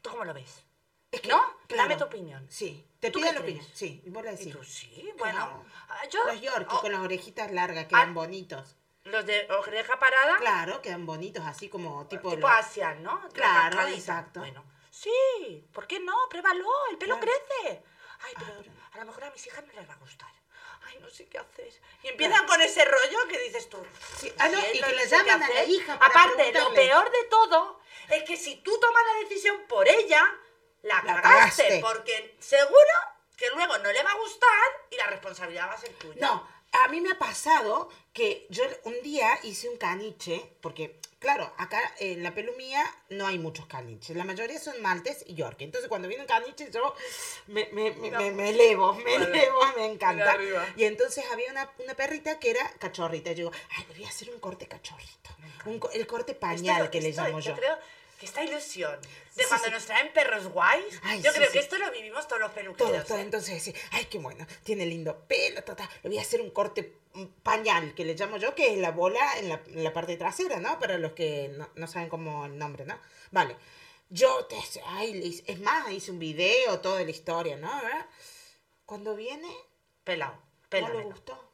¿Tú 0.00 0.10
cómo 0.10 0.24
lo 0.24 0.32
ves? 0.34 0.64
es 1.10 1.20
que, 1.20 1.28
¿No? 1.28 1.42
claro, 1.66 1.82
Dame 1.82 1.96
tu 1.96 2.04
opinión. 2.04 2.46
Sí, 2.50 2.86
te 2.98 3.10
¿Tú 3.10 3.18
pido 3.20 3.30
la 3.34 3.40
opinión. 3.40 3.66
Sí, 3.74 4.00
y 4.06 4.08
vos 4.08 4.24
la 4.24 4.32
¿Y 4.32 4.36
decís. 4.36 4.52
tú 4.54 4.64
sí? 4.64 5.12
Bueno, 5.18 5.36
Claro. 5.38 5.64
ah, 5.90 6.06
yo... 6.10 6.24
Los 6.24 6.40
Yorkies 6.40 6.78
oh, 6.78 6.80
con 6.80 6.92
las 6.92 7.00
orejitas 7.02 7.50
largas 7.52 7.84
quedan 7.86 8.08
Ah. 8.10 8.12
bonitos. 8.14 8.76
Los 9.04 9.26
de 9.26 9.46
oreja 9.50 9.98
parada, 9.98 10.38
Claro, 10.38 10.80
quedan 10.80 11.04
bonitos, 11.04 11.44
así 11.44 11.68
como 11.68 12.06
tipo... 12.06 12.30
tipo 12.30 12.40
los- 12.46 12.50
Asian, 12.58 13.02
¿no? 13.02 13.20
Claro, 13.34 13.76
Rascadita. 13.76 13.98
exacto. 13.98 14.40
Bueno, 14.40 14.64
sí, 14.90 15.68
¿por 15.74 15.86
qué 15.86 16.00
no? 16.00 16.14
Pruébalo, 16.30 16.66
el 16.90 16.96
pelo 16.96 17.18
Claro. 17.20 17.32
crece. 17.60 17.82
Ay, 18.20 18.32
pero 18.38 18.52
Ah, 18.54 18.62
pero- 18.62 18.72
a 18.92 18.98
lo 19.00 19.04
mejor 19.06 19.24
a 19.24 19.30
mis 19.32 19.46
hijas 19.46 19.64
no 19.66 19.72
les 19.74 19.86
va 19.88 19.92
a 19.94 19.98
gustar. 19.98 20.30
Ay, 20.92 20.98
no 21.00 21.10
sé 21.10 21.26
qué 21.26 21.38
hacer. 21.38 21.72
Y 22.02 22.08
empiezan 22.08 22.46
con 22.46 22.60
ese 22.60 22.84
rollo 22.84 23.26
que 23.28 23.38
dices 23.38 23.68
tú. 23.68 23.78
Sí, 24.18 24.32
ah, 24.38 24.48
no, 24.48 24.58
y 24.58 24.62
"Cielo, 24.62 24.86
que 24.88 24.94
le 24.94 25.08
llaman 25.08 25.42
a 25.42 25.48
la 25.48 25.54
hacer". 25.54 25.68
hija 25.70 25.98
para 25.98 26.10
Aparte, 26.10 26.52
lo 26.52 26.74
peor 26.74 27.10
de 27.10 27.24
todo 27.24 27.80
es 28.10 28.22
que 28.24 28.36
si 28.36 28.56
tú 28.56 28.78
tomas 28.80 29.02
la 29.12 29.20
decisión 29.20 29.62
por 29.68 29.88
ella, 29.88 30.22
la, 30.82 30.96
La 31.04 31.20
cagaste, 31.22 31.62
cagaste. 31.62 31.80
Porque 31.80 32.36
seguro 32.40 32.92
que 33.36 33.48
luego 33.50 33.78
no 33.78 33.92
le 33.92 34.02
va 34.02 34.10
a 34.12 34.16
gustar 34.16 34.68
y 34.90 34.96
la 34.96 35.06
responsabilidad 35.06 35.68
va 35.68 35.72
a 35.74 35.78
ser 35.78 35.92
tuya. 35.94 36.20
No, 36.20 36.48
a 36.72 36.88
mí 36.88 37.00
me 37.00 37.10
ha 37.10 37.18
pasado 37.18 37.88
que 38.12 38.46
yo 38.50 38.62
un 38.84 39.00
día 39.02 39.38
hice 39.42 39.68
un 39.68 39.76
caniche, 39.76 40.42
porque, 40.60 40.98
claro, 41.18 41.52
acá 41.56 41.80
en 41.98 42.22
la 42.22 42.34
pelumía 42.34 42.84
no 43.10 43.26
hay 43.26 43.38
muchos 43.38 43.66
caniches, 43.66 44.16
la 44.16 44.24
mayoría 44.24 44.58
son 44.58 44.80
maltes 44.82 45.24
y 45.26 45.34
york. 45.34 45.56
Entonces, 45.60 45.88
cuando 45.88 46.08
viene 46.08 46.22
un 46.22 46.28
caniche, 46.28 46.70
yo 46.70 46.94
me, 47.46 47.68
me, 47.72 47.90
me, 47.92 48.10
me- 48.10 48.30
me 48.30 48.50
elevo, 48.50 48.94
me 48.94 49.18
Vale. 49.18 49.38
elevo, 49.38 49.60
me 49.76 49.86
encanta. 49.86 50.36
Y 50.76 50.84
entonces 50.84 51.24
había 51.32 51.50
una, 51.50 51.70
una 51.78 51.94
perrita 51.94 52.38
que 52.38 52.50
era 52.50 52.70
cachorrita. 52.78 53.30
Yo 53.32 53.36
digo, 53.48 53.52
ay, 53.76 53.84
le 53.88 53.94
voy 53.94 54.04
a 54.04 54.08
hacer 54.08 54.30
un 54.30 54.40
corte 54.40 54.66
cachorrito. 54.66 55.30
Un 55.64 55.80
el 55.92 56.06
corte 56.06 56.34
pañal 56.34 56.90
que 56.90 57.00
le 57.00 57.12
llamo 57.12 57.38
yo. 57.40 57.52
yo. 57.52 57.56
creo 57.56 57.78
que 58.22 58.26
esta 58.26 58.44
ilusión 58.44 59.00
de 59.00 59.42
Sí, 59.42 59.48
cuando 59.48 59.66
sí. 59.66 59.72
nos 59.72 59.84
traen 59.84 60.12
perros 60.12 60.46
guays, 60.46 61.00
Ay, 61.02 61.20
yo 61.22 61.32
sí, 61.32 61.38
creo 61.38 61.50
que 61.50 61.58
esto 61.58 61.76
lo 61.76 61.90
vivimos 61.90 62.28
todos 62.28 62.40
los 62.40 62.52
peluqueros. 62.52 62.92
Todo, 62.92 63.04
todo. 63.04 63.18
¿eh? 63.18 63.22
Entonces, 63.22 63.60
sí, 63.60 63.74
ay, 63.90 64.04
qué 64.04 64.18
bueno, 64.18 64.46
tiene 64.62 64.86
lindo 64.86 65.24
pelo. 65.26 65.60
Le 66.04 66.08
voy 66.08 66.18
a 66.18 66.22
hacer 66.22 66.40
un 66.40 66.50
corte 66.50 66.98
un 67.14 67.28
pañal, 67.42 67.94
que 67.94 68.04
le 68.04 68.14
llamo 68.14 68.36
yo, 68.36 68.54
que 68.54 68.72
es 68.72 68.78
la 68.78 68.92
bola 68.92 69.38
en 69.38 69.48
la, 69.48 69.60
en 69.66 69.82
la 69.84 69.92
parte 69.92 70.16
trasera, 70.16 70.60
¿no? 70.60 70.78
Para 70.78 70.98
los 70.98 71.12
que 71.12 71.48
no, 71.58 71.68
no 71.74 71.86
saben 71.88 72.08
cómo 72.08 72.46
el 72.46 72.56
nombre, 72.56 72.84
¿no? 72.86 72.96
Vale. 73.32 73.56
Yo, 74.08 74.44
te, 74.46 74.56
ay, 74.86 75.42
es 75.46 75.58
más, 75.60 75.90
hice 75.90 76.10
un 76.12 76.18
video, 76.20 76.78
toda 76.80 77.02
la 77.02 77.10
historia, 77.10 77.56
¿no? 77.56 77.74
¿Verdad? 77.82 78.06
Cuando 78.86 79.16
viene, 79.16 79.48
Pelado, 80.04 80.32
no 80.34 80.68
pelado. 80.68 80.98
le 80.98 81.04
gustó. 81.04 81.50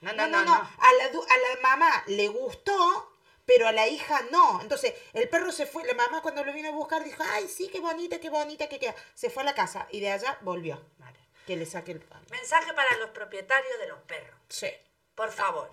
No, 0.00 0.12
No, 0.12 0.26
no, 0.26 0.44
no. 0.44 0.54
A, 0.54 0.92
la, 0.98 1.04
a 1.06 1.08
la 1.54 1.60
mamá 1.62 2.04
le 2.08 2.28
gustó, 2.28 3.12
pero 3.48 3.66
a 3.66 3.72
la 3.72 3.88
hija 3.88 4.20
no. 4.30 4.60
Entonces, 4.60 4.92
el 5.14 5.26
perro 5.30 5.50
se 5.50 5.64
fue. 5.64 5.82
La 5.86 5.94
mamá 5.94 6.20
cuando 6.20 6.44
lo 6.44 6.52
vino 6.52 6.68
a 6.68 6.72
buscar 6.72 7.02
dijo, 7.02 7.22
ay, 7.32 7.48
sí, 7.48 7.68
qué 7.72 7.80
bonita, 7.80 8.20
qué 8.20 8.28
bonita, 8.28 8.68
que 8.68 8.78
queda. 8.78 8.94
Se 9.14 9.30
fue 9.30 9.42
a 9.42 9.46
la 9.46 9.54
casa 9.54 9.88
y 9.90 10.00
de 10.00 10.12
allá 10.12 10.36
volvió. 10.42 10.84
Vale. 10.98 11.18
Que 11.46 11.56
le 11.56 11.64
saque 11.64 11.92
el... 11.92 12.04
Mensaje 12.30 12.74
para 12.74 12.94
los 12.98 13.08
propietarios 13.10 13.78
de 13.80 13.88
los 13.88 14.00
perros. 14.02 14.36
Sí. 14.50 14.68
Por 15.14 15.32
favor, 15.32 15.70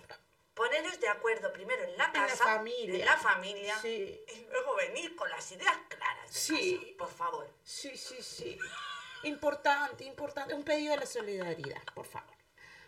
poneros 0.54 0.98
de 1.00 1.08
acuerdo 1.08 1.52
primero 1.52 1.84
en 1.84 1.98
la 1.98 2.06
En 2.06 2.12
la 2.14 2.26
casa, 2.26 2.44
familia. 2.44 2.98
en 2.98 3.04
la 3.04 3.16
familia, 3.18 3.78
Sí. 3.82 4.24
y 4.34 4.46
luego 4.50 4.74
venir 4.74 5.14
con 5.14 5.28
las 5.28 5.52
ideas 5.52 5.76
claras. 5.90 6.30
Sí. 6.30 6.80
casa, 6.82 6.94
por 6.98 7.10
favor. 7.10 7.46
Sí, 7.62 7.94
sí, 7.96 8.22
sí. 8.22 8.58
Importante, 9.24 10.04
importante. 10.04 10.54
Un 10.54 10.64
pedido 10.64 10.92
de 10.94 11.00
la 11.00 11.06
solidaridad, 11.06 11.82
por 11.94 12.06
favor. 12.06 12.35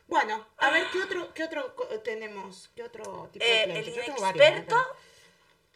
Bueno, 0.08 0.46
a 0.56 0.70
ver, 0.70 0.86
¿qué 0.90 1.02
otro, 1.02 1.32
qué 1.34 1.44
otro 1.44 1.74
tenemos? 2.02 2.70
¿Qué 2.74 2.82
otro 2.82 3.28
tipo 3.30 3.44
de 3.44 3.52
Eh, 3.52 3.62
el 3.64 3.70
varios, 3.70 4.08
inexperto, 4.08 4.76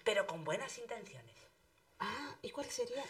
pero 0.05 0.27
con 0.27 0.43
buenas 0.43 0.79
intenciones. 0.79 1.37
Ah, 2.01 2.35
¿y 2.41 2.51
cuál 2.51 2.67
sería? 2.67 3.05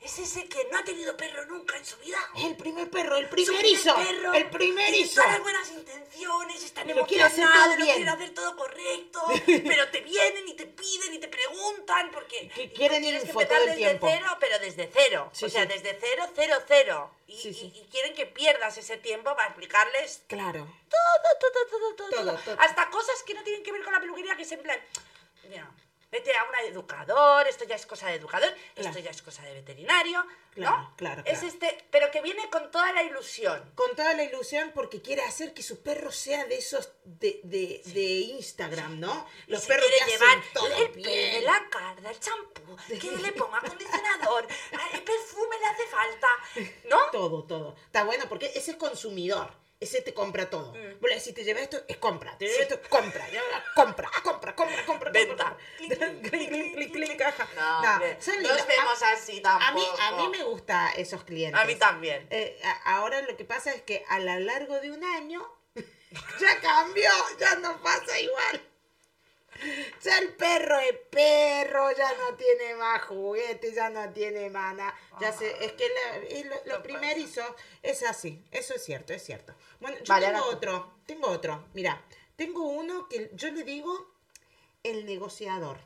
Es 0.00 0.18
ese 0.18 0.48
que 0.48 0.66
no 0.72 0.78
ha 0.78 0.82
tenido 0.84 1.14
perro 1.14 1.44
nunca 1.44 1.76
en 1.76 1.84
su 1.84 1.94
vida. 1.98 2.16
Es 2.34 2.44
el 2.44 2.56
primer 2.56 2.88
perro, 2.88 3.18
el 3.18 3.24
Su 3.26 3.30
primer 3.30 3.54
primerizo. 3.60 3.94
perro, 3.96 4.32
el 4.32 4.48
primerizo. 4.48 5.14
Todas 5.16 5.30
las 5.32 5.42
buenas 5.42 5.70
intenciones, 5.70 6.64
están 6.64 6.88
Lo 6.88 7.06
quiere 7.06 7.24
hacer 7.24 7.40
emocionados, 7.44 7.74
todo 7.76 7.84
bien. 7.84 7.96
quiere 7.96 8.10
hacer 8.10 8.30
todo 8.34 8.56
correcto, 8.56 9.22
pero 9.46 9.90
te 9.90 10.00
vienen 10.00 10.48
y 10.48 10.54
te 10.54 10.64
piden 10.66 11.12
y 11.14 11.18
te 11.18 11.28
preguntan 11.28 12.10
porque 12.12 12.48
Que 12.48 12.72
quieren 12.72 13.04
info 13.04 13.40
que 13.40 13.44
todo 13.46 13.58
el 13.58 13.64
desde 13.66 13.76
tiempo. 13.76 14.08
cero, 14.10 14.36
pero 14.40 14.58
desde 14.58 14.90
cero. 14.90 15.30
Sí, 15.34 15.44
o 15.44 15.48
sea, 15.50 15.62
sí. 15.64 15.68
desde 15.68 15.98
cero, 16.00 16.26
cero, 16.34 16.56
cero. 16.66 17.14
Y, 17.26 17.36
Sí, 17.38 17.52
sí. 17.52 17.70
y- 17.74 17.80
y 17.80 17.84
quieren 17.90 18.14
que 18.14 18.24
pierdas 18.24 18.78
ese 18.78 18.96
tiempo 18.96 19.36
para 19.36 19.48
explicarles 19.48 20.22
Claro. 20.28 20.66
todo, 20.88 21.00
todo, 21.22 21.50
todo, 21.52 21.66
todo, 21.66 21.94
Todo, 22.10 22.24
todo. 22.32 22.38
todo. 22.42 22.56
Hasta 22.58 22.88
cosas 22.88 23.22
que 23.24 23.34
no 23.34 23.42
tienen 23.44 23.62
que 23.62 23.70
ver 23.70 23.82
con 23.84 23.92
la 23.92 24.00
peluquería, 24.00 24.34
que 24.34 24.42
es 24.44 24.52
en 24.52 24.60
plan, 24.62 24.80
mira, 25.48 25.70
vete 26.10 26.36
a 26.36 26.44
un 26.44 26.54
educador, 26.70 27.46
esto 27.46 27.64
ya 27.64 27.76
es 27.76 27.86
cosa 27.86 28.08
de 28.08 28.14
educador, 28.14 28.52
esto 28.74 28.98
ya 28.98 29.10
es 29.10 29.22
cosa 29.22 29.42
de 29.42 29.54
veterinario, 29.54 30.24
Claro, 30.52 30.78
¿no? 30.78 30.94
claro, 30.96 31.22
Es 31.26 31.38
claro. 31.38 31.46
este, 31.54 31.84
pero 31.92 32.10
que 32.10 32.20
viene 32.22 32.50
con 32.50 32.72
toda 32.72 32.92
la 32.92 33.04
ilusión. 33.04 33.70
Con 33.76 33.94
toda 33.94 34.14
la 34.14 34.24
ilusión 34.24 34.72
porque 34.74 35.00
quiere 35.00 35.22
hacer 35.22 35.54
que 35.54 35.62
su 35.62 35.80
perro 35.80 36.10
sea 36.10 36.44
de 36.46 36.56
esos 36.58 36.90
de, 37.04 37.40
de, 37.44 37.80
de 37.84 38.02
Instagram, 38.02 38.98
¿no? 38.98 39.28
Y 39.46 39.52
Los 39.52 39.62
se 39.62 39.68
perros 39.68 39.86
que 39.86 40.04
quiere 40.04 40.14
hacen 40.16 40.28
llevar 40.28 40.52
todo 40.52 40.76
el 40.76 40.90
pelo, 40.90 41.46
la 41.46 41.68
carda, 41.70 42.10
el 42.10 42.18
champú, 42.18 42.76
que 42.88 43.10
le 43.22 43.32
ponga 43.32 43.58
acondicionador, 43.58 44.48
el 44.92 45.02
perfume 45.04 45.56
le 45.60 45.66
hace 45.66 45.86
falta, 45.86 46.28
¿no? 46.88 46.98
Todo, 47.12 47.44
todo. 47.44 47.76
Está 47.86 48.02
bueno 48.02 48.24
porque 48.28 48.50
ese 48.54 48.72
es 48.72 48.76
consumidor. 48.76 49.59
Ese 49.80 50.02
te 50.02 50.12
compra 50.12 50.50
todo. 50.50 50.74
Mm. 50.74 51.00
Te 51.34 51.42
lleva 51.44 51.60
esto, 51.60 51.82
es 51.88 51.96
compra. 51.96 52.36
Te 52.36 52.46
lleva 52.46 52.62
esto, 52.62 52.80
compra. 52.90 53.26
Ya, 53.30 53.40
compra, 53.74 54.10
compra, 54.22 54.54
compra, 54.54 54.84
compra. 54.84 55.10
Venta. 55.10 55.56
compra. 55.78 56.12
Clic, 56.22 56.92
clic, 56.92 57.16
caja. 57.18 57.48
No, 57.56 57.98
son 58.20 58.42
no 58.42 58.48
vemos 58.66 59.02
A- 59.02 59.12
así 59.12 59.40
A 59.44 59.72
mí, 59.72 59.82
a 59.82 59.96
tampoco. 59.96 60.28
mí 60.30 60.38
me 60.38 60.44
gusta 60.44 60.92
esos 60.96 61.24
clientes. 61.24 61.58
A 61.58 61.64
mí 61.64 61.76
también. 61.76 62.26
Eh, 62.30 62.60
a- 62.62 62.96
ahora 62.96 63.22
lo 63.22 63.36
que 63.36 63.44
pasa 63.46 63.72
es 63.72 63.80
que 63.82 64.04
a 64.08 64.18
lo 64.18 64.38
largo 64.40 64.78
de 64.80 64.90
un 64.90 65.02
año 65.02 65.40
ya 66.40 66.60
cambió, 66.60 67.10
ya 67.38 67.54
no 67.56 67.80
pasa 67.82 68.20
igual. 68.20 68.62
Ya 70.04 70.18
el 70.18 70.32
perro 70.34 70.78
es 70.80 70.96
perro, 71.10 71.90
ya 71.96 72.10
no 72.16 72.34
tiene 72.36 72.74
más 72.76 73.02
juguetes, 73.02 73.74
ya 73.74 73.90
no 73.90 74.10
tiene 74.12 74.48
más 74.50 74.74
nada. 74.74 74.94
Ya 75.20 75.32
sé, 75.32 75.54
es 75.64 75.72
que 75.72 75.86
la- 75.88 76.48
lo, 76.48 76.76
lo 76.76 76.82
primerizo 76.82 77.42
es 77.82 78.02
así, 78.02 78.42
eso 78.50 78.74
es 78.74 78.82
cierto, 78.84 79.12
es 79.12 79.22
cierto. 79.22 79.54
Bueno, 79.80 79.98
yo 79.98 80.04
Vale, 80.14 80.26
tengo 80.26 80.38
ahora 80.38 80.56
otro, 80.56 80.94
tengo 81.06 81.28
otro. 81.28 81.66
Mira, 81.74 82.02
tengo 82.36 82.62
uno 82.68 83.08
que 83.08 83.30
yo 83.34 83.50
le 83.50 83.62
digo 83.64 84.14
el 84.82 85.04
negociador. 85.04 85.78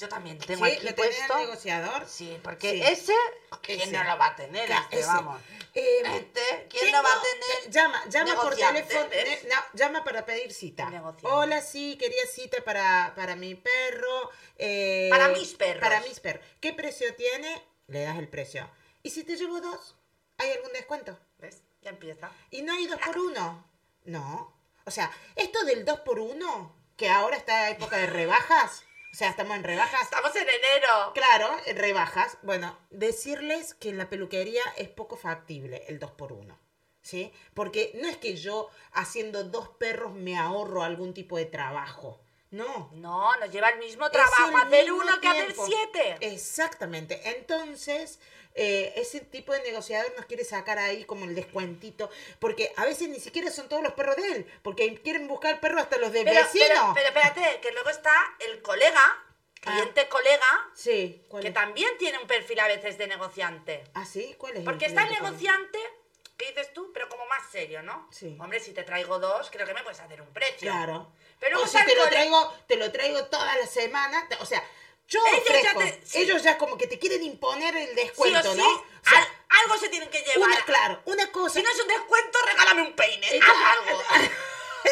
Yo 0.00 0.08
también 0.08 0.38
tengo 0.38 0.64
¿Sí? 0.64 0.72
aquí 0.72 0.86
¿Lo 0.86 0.94
puesto. 0.94 1.34
al 1.34 1.40
negociador? 1.40 2.06
Sí, 2.08 2.40
porque 2.42 2.70
Sí. 2.72 2.82
ese, 2.82 3.14
¿quién 3.60 3.80
Ese. 3.82 3.92
no 3.92 4.02
lo 4.04 4.16
va 4.16 4.28
a 4.28 4.36
tener? 4.36 4.70
Este, 4.70 4.98
ese. 5.00 5.06
vamos. 5.06 5.42
Eh, 5.74 6.02
Este, 6.16 6.66
¿quién 6.70 6.86
tengo- 6.86 6.96
no 6.96 7.02
va 7.02 7.10
a 7.12 7.22
tener? 7.22 7.66
eh, 7.66 7.70
Llama, 7.70 8.04
llama 8.08 8.34
por 8.40 8.56
teléfono, 8.56 9.08
no, 9.48 9.56
llama 9.74 10.02
para 10.02 10.24
pedir 10.24 10.52
cita. 10.54 10.90
Hola, 11.24 11.60
sí, 11.60 11.98
quería 12.00 12.26
cita 12.26 12.64
para, 12.64 13.12
para 13.14 13.36
mi 13.36 13.54
perro. 13.54 14.30
eh, 14.56 15.08
Para 15.10 15.28
mis 15.28 15.52
perros. 15.54 15.80
Para 15.82 16.00
mis 16.00 16.18
perros. 16.18 16.44
¿Qué 16.60 16.72
precio 16.72 17.14
tiene? 17.14 17.62
Le 17.88 18.02
das 18.02 18.18
el 18.18 18.28
precio. 18.28 18.70
¿Y 19.02 19.10
si 19.10 19.22
te 19.24 19.36
llevo 19.36 19.60
dos? 19.60 19.96
¿Hay 20.38 20.50
algún 20.52 20.72
descuento? 20.72 21.18
¿Ves? 21.38 21.62
Ya 21.82 21.90
empieza. 21.90 22.30
¿Y 22.50 22.62
no 22.62 22.72
hay 22.72 22.86
dos 22.86 22.98
por 23.04 23.18
uno? 23.18 23.64
No. 24.04 24.54
O 24.86 24.90
sea, 24.90 25.10
esto 25.36 25.62
del 25.64 25.84
dos 25.84 26.00
por 26.00 26.18
uno, 26.20 26.74
que 26.96 27.08
ahora 27.10 27.36
está 27.36 27.68
época 27.70 27.96
de 27.98 28.06
rebajas, 28.06 28.82
o 29.12 29.16
sea, 29.16 29.30
estamos 29.30 29.56
en 29.56 29.64
rebajas. 29.64 30.02
Estamos 30.02 30.34
en 30.36 30.42
enero. 30.42 31.12
Claro, 31.14 31.50
en 31.66 31.76
rebajas. 31.76 32.38
Bueno, 32.42 32.78
decirles 32.90 33.74
que 33.74 33.88
en 33.88 33.98
la 33.98 34.08
peluquería 34.08 34.62
es 34.76 34.88
poco 34.88 35.16
factible 35.16 35.84
el 35.88 35.98
2 35.98 36.12
por 36.12 36.32
1 36.32 36.58
¿Sí? 37.02 37.32
Porque 37.54 37.92
no 38.00 38.08
es 38.08 38.18
que 38.18 38.36
yo 38.36 38.68
haciendo 38.92 39.42
dos 39.44 39.68
perros 39.70 40.12
me 40.12 40.36
ahorro 40.36 40.82
algún 40.82 41.14
tipo 41.14 41.38
de 41.38 41.46
trabajo. 41.46 42.20
No. 42.50 42.90
No, 42.94 43.36
nos 43.36 43.50
lleva 43.50 43.68
el 43.70 43.78
mismo 43.78 44.10
trabajo 44.10 44.48
el 44.48 44.56
hacer 44.56 44.84
mismo 44.84 44.98
uno 44.98 45.20
que 45.20 45.28
hacer 45.28 45.54
siete. 45.66 46.16
Exactamente. 46.20 47.20
Entonces, 47.36 48.18
eh, 48.54 48.92
ese 48.96 49.20
tipo 49.20 49.52
de 49.52 49.62
negociador 49.62 50.12
nos 50.16 50.26
quiere 50.26 50.44
sacar 50.44 50.78
ahí 50.78 51.04
como 51.04 51.24
el 51.26 51.34
descuentito. 51.34 52.10
Porque 52.40 52.72
a 52.76 52.84
veces 52.84 53.08
ni 53.08 53.20
siquiera 53.20 53.50
son 53.50 53.68
todos 53.68 53.82
los 53.82 53.92
perros 53.92 54.16
de 54.16 54.32
él. 54.32 54.52
Porque 54.62 55.00
quieren 55.02 55.28
buscar 55.28 55.60
perros 55.60 55.82
hasta 55.82 55.98
los 55.98 56.12
de 56.12 56.24
Pero, 56.24 56.40
vecino. 56.40 56.64
pero, 56.68 56.92
pero 56.94 57.06
espérate, 57.08 57.60
que 57.60 57.70
luego 57.72 57.90
está 57.90 58.12
el 58.40 58.60
colega 58.62 59.26
cliente 59.60 60.08
colega, 60.08 60.70
Sí, 60.74 61.22
¿cuál 61.28 61.42
que 61.42 61.48
es? 61.48 61.54
también 61.54 61.90
tiene 61.98 62.18
un 62.18 62.26
perfil 62.26 62.60
a 62.60 62.66
veces 62.66 62.96
de 62.96 63.06
negociante. 63.06 63.84
¿Ah, 63.94 64.06
sí? 64.06 64.34
¿Cuál 64.38 64.56
es? 64.56 64.64
Porque 64.64 64.86
está 64.86 65.02
el 65.02 65.10
negociante, 65.10 65.78
¿qué 66.40 66.46
dices 66.48 66.72
tú? 66.72 66.90
Pero 66.94 67.08
como 67.08 67.26
más 67.26 67.42
serio, 67.52 67.82
¿no? 67.82 68.08
Sí. 68.10 68.36
Hombre, 68.40 68.58
si 68.60 68.72
te 68.72 68.82
traigo 68.82 69.18
dos, 69.18 69.50
creo 69.50 69.66
que 69.66 69.74
me 69.74 69.82
puedes 69.82 70.00
hacer 70.00 70.20
un 70.22 70.32
precio. 70.32 70.70
Claro. 70.72 71.12
Pero 71.38 71.60
o 71.62 71.66
si 71.66 71.76
te 71.84 71.94
lo 71.94 72.08
traigo, 72.08 72.54
te 72.66 72.76
lo 72.76 72.90
traigo 72.90 73.24
toda 73.26 73.54
la 73.56 73.66
semana, 73.66 74.26
te- 74.28 74.36
o 74.36 74.46
sea, 74.46 74.62
yo 75.06 75.20
Ellos 75.26 75.44
ya 75.44 75.50
ofrezco, 75.72 75.78
te- 75.80 76.06
sí. 76.06 76.18
ellos 76.22 76.42
ya 76.42 76.56
como 76.58 76.78
que 76.78 76.86
te 76.86 76.98
quieren 76.98 77.22
imponer 77.22 77.76
el 77.76 77.88
Sí 77.90 77.94
descuento, 77.94 78.50
o 78.50 78.54
sí, 78.54 78.58
¿no? 78.58 78.68
O 78.68 78.84
sea, 79.08 79.18
al- 79.22 79.28
algo 79.64 79.76
se 79.78 79.88
tienen 79.88 80.08
que 80.08 80.20
llevar. 80.22 80.48
una, 80.48 80.64
claro, 80.64 81.02
una 81.06 81.30
cosa. 81.32 81.54
Si 81.58 81.62
no 81.62 81.70
es 81.70 81.80
un 81.80 81.88
descuento, 81.88 82.38
regálame 82.46 82.82
un 82.82 82.92
peine. 82.94 83.26
Haz 83.26 83.76
algo. 83.78 84.02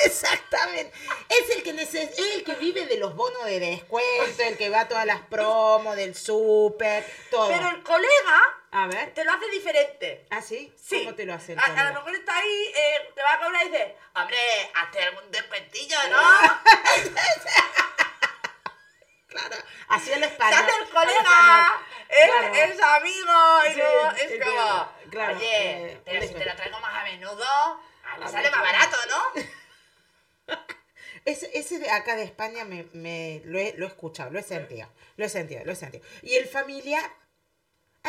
Exactamente. 0.04 0.92
Es 1.28 1.50
el 1.56 1.62
que 1.62 1.72
neces- 1.74 2.10
es 2.12 2.34
el 2.36 2.44
que 2.44 2.54
vive 2.56 2.86
de 2.86 2.96
los 2.98 3.14
bonos 3.14 3.44
de 3.46 3.58
descuento, 3.60 4.42
el 4.42 4.56
que 4.56 4.68
va 4.70 4.80
a 4.80 4.88
todas 4.88 5.06
las 5.06 5.20
promos 5.22 5.96
del 5.96 6.14
súper, 6.14 7.04
todo. 7.30 7.48
Pero 7.48 7.68
el 7.70 7.82
colega 7.82 8.57
A 8.70 8.86
ver. 8.86 9.14
te 9.14 9.24
lo 9.24 9.32
hace 9.32 9.48
diferente. 9.50 10.26
¿Ah, 10.30 10.42
sí? 10.42 10.74
Sí. 10.76 11.04
¿Cómo 11.04 11.14
te 11.16 11.24
lo 11.24 11.34
hace 11.34 11.56
a, 11.58 11.64
a 11.64 11.84
lo 11.84 11.94
mejor 11.94 12.14
está 12.14 12.36
ahí, 12.36 12.72
eh, 12.76 13.12
te 13.14 13.22
va 13.22 13.32
a 13.34 13.38
cobrar 13.40 13.64
y 13.66 13.70
dice, 13.70 13.96
hombre, 14.14 14.36
hazte 14.74 15.02
algún 15.02 15.30
descuentillo, 15.30 15.96
¿no? 16.10 16.20
Claro, 19.28 19.56
así 19.88 20.10
el 20.12 20.20
Se 20.20 20.26
español. 20.26 20.58
hace 20.64 20.82
el 20.82 20.88
colega, 20.88 21.80
es, 22.08 22.30
Claro. 22.30 22.54
es 22.54 22.80
amigo, 22.82 23.60
y 23.68 23.74
Sí, 23.74 23.80
sí, 24.28 24.34
es 24.34 24.44
como, 24.44 24.92
claro, 25.10 25.36
oye, 25.36 25.92
eh, 25.92 26.00
pero 26.04 26.22
si 26.26 26.34
te 26.34 26.44
lo 26.46 26.56
traigo 26.56 26.80
más 26.80 26.94
a 26.94 27.04
menudo, 27.04 27.44
a 27.44 28.28
sale 28.28 28.50
más 28.50 28.62
barato, 28.62 28.96
¿no? 29.10 29.42
Ese, 31.26 31.50
ese 31.58 31.78
de 31.78 31.90
acá 31.90 32.16
de 32.16 32.22
España 32.22 32.64
me, 32.64 32.84
me- 32.94 33.42
lo, 33.44 33.58
he, 33.58 33.74
lo 33.76 33.84
he 33.84 33.88
escuchado, 33.88 34.30
lo 34.30 34.38
he 34.38 34.42
sentido, 34.42 34.88
lo 35.16 35.26
he 35.26 35.28
sentido, 35.28 35.62
lo 35.66 35.72
he 35.72 35.76
sentido. 35.76 36.02
Y 36.22 36.36
el 36.36 36.48
familiar, 36.48 37.10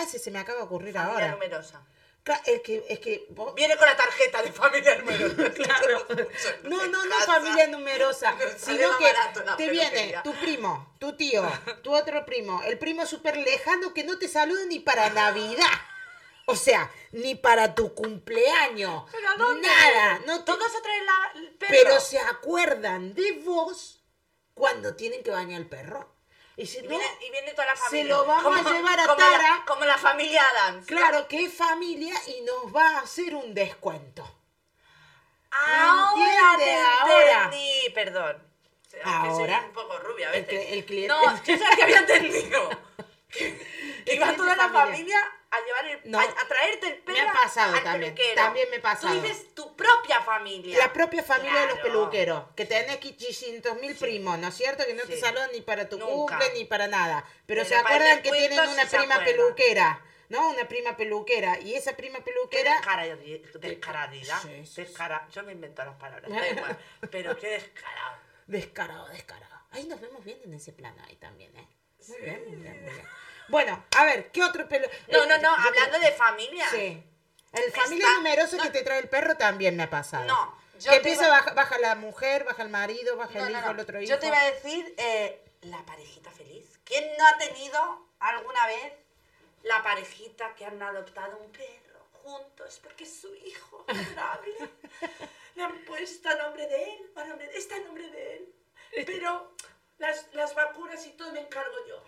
ah, 0.01 0.05
se 0.05 0.31
me 0.31 0.39
acaba 0.39 0.59
de 0.59 0.65
ocurrir 0.65 0.93
Familia 0.93 1.13
ahora. 1.13 1.31
numerosa. 1.31 1.85
Claro, 2.21 2.41
es 2.45 2.61
que, 2.61 2.85
es 2.89 2.99
que 2.99 3.25
vos- 3.29 3.55
Viene 3.55 3.77
con 3.77 3.87
la 3.87 3.95
tarjeta 3.95 4.41
de 4.43 4.51
familia 4.51 4.97
numerosa. 4.97 5.35
Claro. 5.53 6.05
No, 6.63 6.85
no, 6.87 7.05
no 7.05 7.15
familia 7.25 7.67
numerosa, 7.67 8.35
sino 8.57 8.97
que 8.97 9.11
te 9.57 9.69
viene 9.69 10.15
tu 10.23 10.33
primo, 10.33 10.95
tu 10.99 11.15
tío, 11.15 11.49
tu 11.81 11.95
otro 11.95 12.25
primo, 12.25 12.61
el 12.63 12.77
primo 12.77 13.05
súper 13.05 13.37
lejano 13.37 13.93
que 13.93 14.03
no 14.03 14.17
te 14.19 14.27
saluda 14.27 14.65
ni 14.67 14.79
para 14.79 15.09
Navidad. 15.11 15.65
O 16.45 16.55
sea, 16.55 16.91
ni 17.11 17.35
para 17.35 17.75
tu 17.75 17.93
cumpleaños. 17.93 19.05
¿Pero 19.11 19.29
a 19.29 19.35
dónde? 19.35 19.67
Nada. 19.67 20.19
No 20.25 20.39
te- 20.39 20.51
Todos 20.51 20.75
a 20.75 20.81
traer 20.81 21.03
la, 21.03 21.31
el 21.39 21.49
perro. 21.51 21.69
pero 21.77 21.99
se 21.99 22.17
acuerdan 22.19 23.13
de 23.13 23.33
vos 23.45 24.03
cuando 24.55 24.95
tienen 24.95 25.23
que 25.23 25.29
bañar 25.31 25.61
al 25.61 25.67
perro. 25.67 26.11
Y 26.59 26.65
si 26.67 26.79
Y 26.79 26.81
no, 26.83 26.89
viene, 26.89 27.05
y 27.25 27.31
viene 27.31 27.51
toda 27.53 27.67
la 27.67 27.75
se 27.75 27.81
familia. 27.83 28.15
lo 28.15 28.25
vamos 28.25 28.65
a 28.65 28.71
llevar 28.73 28.99
a 28.99 29.05
como 29.05 29.17
Tara. 29.17 29.37
La, 29.59 29.65
como 29.65 29.85
la 29.85 29.97
familia 29.97 30.43
Adams. 30.49 30.85
claro 30.85 31.27
que 31.27 31.45
es 31.45 31.53
familia 31.53 32.13
y 32.27 32.41
nos 32.41 32.75
va 32.75 32.97
a 32.97 32.99
hacer 32.99 33.33
un 33.33 33.53
descuento. 33.53 34.29
Ahora 35.51 36.57
te 36.57 36.75
ahora? 36.75 37.43
entendí. 37.45 37.89
Perdón. 37.93 38.43
Que 38.91 38.97
soy 39.01 39.01
Ahora. 39.13 39.63
un 39.67 39.73
poco 39.73 39.97
rubia 39.99 40.29
a 40.29 40.33
El 40.33 40.45
veces. 40.45 40.65
que- 40.67 40.73
el 40.73 40.85
cliente- 40.85 41.07
No, 41.13 41.43
yo 41.43 41.57
sabía 41.57 41.75
que 41.75 41.83
había 41.83 41.99
entendido. 41.99 42.69
Que, 43.31 43.57
que 44.05 44.15
iba 44.15 44.27
cliente 44.27 44.35
toda 44.35 44.55
la 44.55 44.69
familia 44.69 45.21
a 45.51 45.59
llevar 45.65 45.85
el, 45.87 46.11
No. 46.11 46.19
a, 46.19 46.23
a 46.23 46.47
traerte 46.47 46.87
el 46.87 46.95
perro 46.99 47.17
Me 47.17 47.29
ha 47.29 47.33
pasado 47.33 47.75
al 47.75 47.83
también, 47.83 48.13
peluquero. 48.13 48.35
también 48.43 48.69
me 48.69 48.77
ha 48.77 48.81
pasado. 48.81 49.15
Tú 49.15 49.21
dices 49.21 49.53
tu 49.55 49.75
propia 49.75 50.21
familia. 50.21 50.77
La 50.77 50.93
propia 50.93 51.23
familia 51.23 51.61
de 51.61 51.65
los 51.67 51.75
Claro. 51.79 51.89
peluqueros, 51.89 52.43
que 52.55 52.65
tenés 52.65 52.97
500 52.97 53.79
mil 53.81 53.95
primos, 53.95 54.37
¿no 54.37 54.47
es 54.49 54.55
cierto? 54.55 54.85
Que 54.85 54.93
no 54.93 55.03
te 55.03 55.15
Sí. 55.15 55.21
saludan 55.21 55.49
ni 55.53 55.61
para 55.61 55.89
tu 55.89 55.97
Nunca. 55.97 56.37
cumple 56.37 56.53
ni 56.53 56.65
para 56.65 56.87
nada. 56.87 57.23
Pero, 57.45 57.63
Pero 57.63 57.65
se 57.65 57.75
acuerdan 57.75 58.21
que 58.21 58.31
tienen 58.31 58.59
sí 58.59 58.73
una 58.73 58.87
se 58.87 58.97
prima 58.97 59.23
peluquera, 59.23 60.01
¿no? 60.29 60.49
Una 60.51 60.67
prima 60.67 60.95
peluquera. 60.95 61.59
Y 61.59 61.73
esa 61.73 61.95
prima 61.97 62.19
Qué 62.19 62.25
peluquera... 62.31 62.81
descaradi- 62.81 63.41
descaradida. 63.59 64.39
Sí, 64.41 64.65
sí, 64.65 64.81
Descara- 64.81 65.27
Yo 65.31 65.41
me 65.43 65.53
invento 65.53 65.83
las 65.83 65.95
palabras, 65.95 66.29
da 66.29 66.47
igual. 66.49 66.77
Pero 67.09 67.35
qué 67.37 67.47
descarado. 67.49 68.17
Descarado, 68.45 69.07
descarado. 69.09 69.55
Ahí 69.71 69.85
nos 69.85 69.99
vemos 70.01 70.23
bien 70.23 70.39
en 70.43 70.53
ese 70.53 70.73
plano 70.73 71.01
ahí 71.07 71.15
también, 71.15 71.55
¿eh? 71.57 71.67
Muy 72.07 72.17
bien, 72.21 72.43
muy 72.47 72.55
bien, 72.55 72.83
muy 72.83 72.93
bien. 72.93 73.07
Bueno, 73.49 73.83
a 73.97 74.05
ver, 74.05 74.31
¿qué 74.31 74.43
otro 74.43 74.67
pelo? 74.67 74.87
No, 75.07 75.23
eh, 75.23 75.27
no, 75.27 75.37
no, 75.37 75.57
yo- 75.57 75.67
hablando 75.67 75.99
de 75.99 76.11
familia. 76.13 76.67
Sí. 76.69 77.03
El 77.51 77.71
familia 77.71 78.05
Está- 78.05 78.17
numeroso 78.17 78.57
no. 78.57 78.63
que 78.63 78.69
te 78.69 78.83
trae 78.83 78.99
el 78.99 79.09
perro 79.09 79.35
también 79.35 79.75
me 79.75 79.83
ha 79.83 79.89
pasado. 79.89 80.23
No, 80.25 80.55
yo 80.79 80.85
Que 80.85 80.89
te 80.89 80.95
empieza, 80.97 81.23
iba- 81.27 81.37
baja, 81.37 81.53
baja 81.53 81.77
la 81.79 81.95
mujer, 81.95 82.43
baja 82.43 82.61
el 82.63 82.69
marido, 82.69 83.17
baja 83.17 83.39
No, 83.39 83.47
el 83.47 83.53
no, 83.53 83.59
hijo, 83.59 83.67
no. 83.67 83.73
el 83.73 83.79
otro 83.79 84.01
hijo. 84.01 84.09
Yo 84.09 84.19
te 84.19 84.27
iba 84.27 84.39
a 84.39 84.51
decir 84.51 84.93
eh, 84.97 85.43
la 85.61 85.79
parejita 85.85 86.29
feliz. 86.31 86.79
¿Quién 86.83 87.05
no 87.17 87.25
ha 87.27 87.37
tenido 87.37 88.07
alguna 88.19 88.65
vez 88.67 88.93
la 89.63 89.81
parejita 89.83 90.53
que 90.55 90.65
han 90.65 90.81
adoptado 90.81 91.37
un 91.39 91.51
perro 91.51 92.05
juntos 92.23 92.79
porque 92.83 93.03
es 93.05 93.19
su 93.19 93.33
hijo 93.35 93.83
adorable? 93.87 94.53
Le 95.55 95.63
han 95.63 95.83
puesto 95.85 96.29
a 96.29 96.35
nombre 96.35 96.67
de 96.67 96.83
él, 96.83 97.11
a 97.15 97.23
nombre 97.25 97.47
de- 97.47 97.57
está 97.57 97.75
a 97.75 97.79
nombre 97.79 98.09
de 98.11 98.35
él. 98.37 98.53
Pero 99.07 99.53
las, 99.97 100.27
las 100.33 100.53
vacunas 100.53 101.03
y 101.07 101.09
todo 101.11 101.31
me 101.31 101.41
encargo 101.41 101.75
yo. 101.87 102.01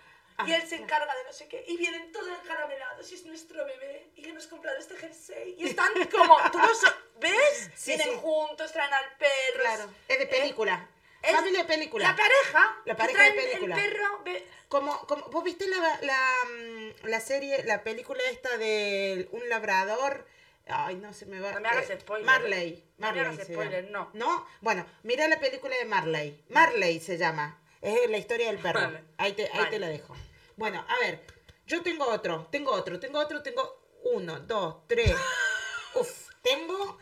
Y 0.47 0.51
Ah, 0.53 0.57
él 0.57 0.67
se 0.67 0.75
encarga 0.75 1.13
de 1.15 1.23
no 1.23 1.33
sé 1.33 1.47
qué. 1.47 1.63
Y 1.67 1.77
vienen 1.77 2.11
todos 2.11 2.27
encaramelados 2.27 3.11
y 3.11 3.15
es 3.15 3.25
nuestro 3.25 3.65
bebé. 3.65 4.11
Y 4.15 4.27
hemos 4.29 4.47
comprado 4.47 4.77
este 4.77 4.95
jersey. 4.97 5.55
Y 5.57 5.67
están 5.69 5.91
como, 6.11 6.37
¿tú 6.51 6.57
los 6.59 6.81
ves? 7.19 7.69
Sí, 7.75 7.95
vienen 7.95 8.13
sí. 8.15 8.19
juntos, 8.21 8.71
traen 8.71 8.93
al 8.93 9.05
perro. 9.17 9.61
Claro, 9.61 9.89
es 10.07 10.19
de 10.19 10.25
película. 10.27 10.87
Es 11.21 11.33
Familia 11.35 11.59
de 11.59 11.65
película. 11.65 12.09
La 12.09 12.15
pareja. 12.15 12.81
La 12.85 12.95
pareja 12.95 13.23
de 13.23 13.31
película. 13.33 13.75
El 13.75 13.91
perro. 13.91 14.21
ve- 14.23 14.47
Como, 14.67 15.05
como, 15.05 15.25
¿Vos 15.27 15.43
viste 15.43 15.67
la, 15.67 15.99
la, 16.01 16.33
mm, 16.49 17.07
la 17.07 17.19
serie, 17.19 17.63
la 17.65 17.83
película 17.83 18.21
esta 18.31 18.57
de 18.57 19.29
un 19.31 19.47
labrador? 19.49 20.25
Ay, 20.67 20.95
no 20.95 21.13
se 21.13 21.25
me 21.27 21.39
va. 21.39 21.51
No 21.51 21.59
me 21.59 21.67
hagas 21.69 21.89
eh, 21.91 21.99
spoiler. 21.99 22.25
Marley. 22.25 22.83
No 22.97 23.11
me 23.11 23.17
Marley 23.21 23.33
hagas 23.35 23.47
spoiler, 23.47 23.91
no. 23.91 24.09
¿No? 24.13 24.47
Bueno, 24.61 24.85
mira 25.03 25.27
la 25.27 25.39
película 25.39 25.75
de 25.75 25.85
Marley. 25.85 26.43
Marley 26.49 26.99
se 26.99 27.17
llama. 27.17 27.59
Es 27.81 28.09
la 28.09 28.17
historia 28.17 28.47
del 28.47 28.57
perro. 28.59 28.79
Vale. 28.81 29.03
Ahí, 29.17 29.33
te, 29.33 29.43
ahí 29.43 29.49
Vale. 29.57 29.69
te 29.69 29.79
la 29.79 29.89
dejo. 29.89 30.15
Bueno, 30.61 30.85
a 30.87 30.99
ver. 30.99 31.19
Yo 31.65 31.81
tengo 31.81 32.05
otro, 32.07 32.47
tengo 32.51 32.71
otro, 32.71 32.99
tengo 32.99 33.17
otro, 33.17 33.41
tengo 33.41 33.81
uno, 34.03 34.41
dos, 34.41 34.87
tres. 34.87 35.11
Uf, 35.95 36.29
tengo 36.43 36.99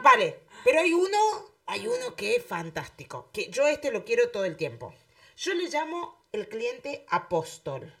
Vale, 0.00 0.40
pero 0.64 0.80
hay 0.80 0.92
uno, 0.92 1.16
hay 1.66 1.86
uno 1.86 2.16
que 2.16 2.34
es 2.34 2.44
fantástico, 2.44 3.30
que 3.32 3.48
yo 3.48 3.68
este 3.68 3.92
lo 3.92 4.04
quiero 4.04 4.30
todo 4.30 4.44
el 4.44 4.56
tiempo. 4.56 4.92
Yo 5.36 5.54
le 5.54 5.68
llamo 5.68 6.26
el 6.32 6.48
cliente 6.48 7.06
apóstol. 7.10 7.94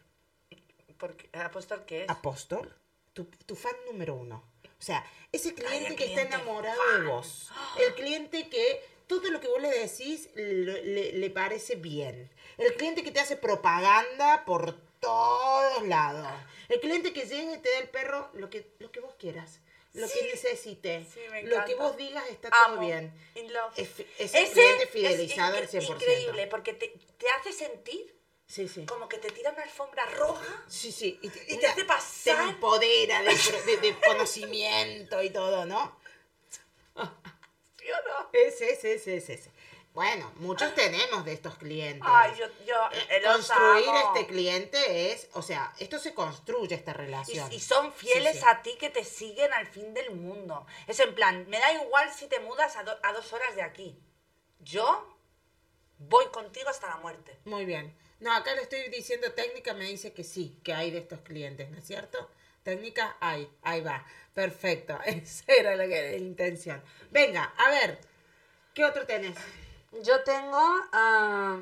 Porque, 0.98 1.30
¿Apóstol 1.38 1.84
qué 1.86 2.02
es? 2.02 2.10
Apóstol, 2.10 2.74
tu, 3.12 3.26
tu 3.46 3.54
fan 3.54 3.76
número 3.86 4.14
uno. 4.16 4.42
O 4.64 4.82
sea, 4.82 5.06
ese 5.30 5.54
cliente 5.54 5.94
que 5.94 6.06
está 6.06 6.22
enamorado 6.22 6.80
fan. 6.90 7.02
de 7.02 7.06
vos. 7.06 7.48
El 7.86 7.94
cliente 7.94 8.48
que 8.48 8.82
todo 9.06 9.30
lo 9.30 9.38
que 9.40 9.46
vos 9.46 9.62
le 9.62 9.70
decís 9.70 10.30
le, 10.34 10.82
le- 10.84 11.12
le 11.12 11.30
parece 11.30 11.76
bien. 11.76 12.28
El 12.60 12.74
cliente 12.74 13.02
que 13.02 13.10
te 13.10 13.20
hace 13.20 13.36
propaganda 13.36 14.44
por 14.44 14.76
todos 15.00 15.82
lados. 15.86 16.26
El 16.68 16.78
cliente 16.80 17.12
que 17.12 17.24
llega 17.26 17.54
y 17.54 17.58
te 17.58 17.70
da 17.70 17.78
el 17.78 17.88
perro 17.88 18.28
lo 18.34 18.48
que, 18.50 18.70
lo 18.78 18.92
que 18.92 19.00
vos 19.00 19.14
quieras. 19.18 19.60
Lo 19.92 20.06
que 20.08 20.22
necesites. 20.22 21.08
Sí, 21.12 21.20
lo 21.44 21.64
que 21.64 21.74
vos 21.74 21.96
digas 21.96 22.24
está 22.28 22.48
todo 22.50 22.78
bien. 22.78 23.12
Es 23.34 23.88
es 24.18 24.34
un 24.48 24.52
cliente 24.52 24.84
es 24.84 24.90
fidelizado 24.90 25.56
al 25.56 25.64
incre- 25.68 25.80
100%. 25.80 25.94
Increíble, 25.94 26.46
porque 26.46 26.74
te, 26.74 26.88
te 27.18 27.26
hace 27.30 27.52
sentir 27.52 28.14
Sí, 28.46 28.68
sí. 28.68 28.84
como 28.86 29.08
que 29.08 29.18
te 29.18 29.30
tira 29.30 29.50
una 29.50 29.62
alfombra 29.62 30.04
roja. 30.06 30.64
Sí, 30.68 30.92
sí. 30.92 31.18
Y 31.22 31.28
te, 31.28 31.54
Y 31.54 31.58
te 31.58 31.66
hace 31.66 31.84
pasar. 31.84 32.36
Te 32.36 32.50
empodera 32.50 33.22
de, 33.22 33.34
pro- 33.34 33.62
de- 33.62 33.76
de 33.78 33.96
conocimiento 34.06 35.22
y 35.22 35.30
todo, 35.30 35.64
¿no? 35.66 35.96
¿Sí 36.94 37.86
o 37.90 38.08
no? 38.08 38.28
Ese, 38.32 38.72
ese, 38.72 38.94
ese, 38.94 39.16
ese, 39.16 39.32
ese. 39.34 39.50
Bueno, 39.92 40.30
muchos 40.36 40.72
tenemos 40.76 41.24
de 41.24 41.32
estos 41.32 41.56
clientes. 41.56 42.00
Ay, 42.04 42.32
yo, 42.38 42.46
yo 42.64 42.74
eh, 42.92 43.20
los 43.22 43.34
Construir 43.48 43.88
amo. 43.88 44.12
este 44.14 44.26
cliente 44.28 45.12
es, 45.12 45.28
o 45.32 45.42
sea, 45.42 45.74
esto 45.80 45.98
se 45.98 46.14
construye 46.14 46.74
esta 46.76 46.92
relación. 46.92 47.52
y 47.52 47.58
son 47.58 47.92
fieles 47.92 48.34
Sí, 48.34 48.38
sí. 48.38 48.44
a 48.48 48.62
ti 48.62 48.76
que 48.78 48.88
te 48.90 49.04
siguen 49.04 49.52
al 49.52 49.66
fin 49.66 49.92
del 49.92 50.12
mundo. 50.12 50.64
Es 50.86 51.00
en 51.00 51.12
plan, 51.14 51.44
me 51.48 51.58
da 51.58 51.72
igual 51.72 52.08
si 52.14 52.28
te 52.28 52.38
mudas 52.38 52.76
a, 52.76 52.84
do- 52.84 52.98
a 53.02 53.12
dos 53.12 53.32
horas 53.32 53.56
de 53.56 53.62
aquí. 53.62 53.98
Yo 54.60 55.16
voy 55.98 56.26
contigo 56.26 56.68
hasta 56.70 56.86
la 56.86 56.96
muerte. 56.98 57.36
Muy 57.44 57.64
bien. 57.64 57.96
No, 58.20 58.32
acá 58.32 58.54
le 58.54 58.62
estoy 58.62 58.88
diciendo 58.90 59.32
técnica, 59.32 59.74
me 59.74 59.86
dice 59.86 60.12
que 60.12 60.22
sí, 60.22 60.60
que 60.62 60.72
hay 60.72 60.92
de 60.92 60.98
estos 60.98 61.20
clientes, 61.22 61.68
¿no 61.68 61.78
es 61.78 61.84
cierto? 61.86 62.30
Técnica, 62.62 63.16
hay, 63.20 63.50
ahí 63.62 63.80
va. 63.80 64.06
Perfecto, 64.34 64.96
esa 65.04 65.44
era 65.52 65.74
la, 65.74 65.86
la 65.86 66.16
intención. 66.16 66.80
Venga, 67.10 67.52
a 67.56 67.70
ver, 67.70 67.98
¿qué 68.72 68.84
otro 68.84 69.04
tenés? 69.04 69.36
Yo 69.92 70.22
tengo... 70.24 70.58
ah, 70.92 71.58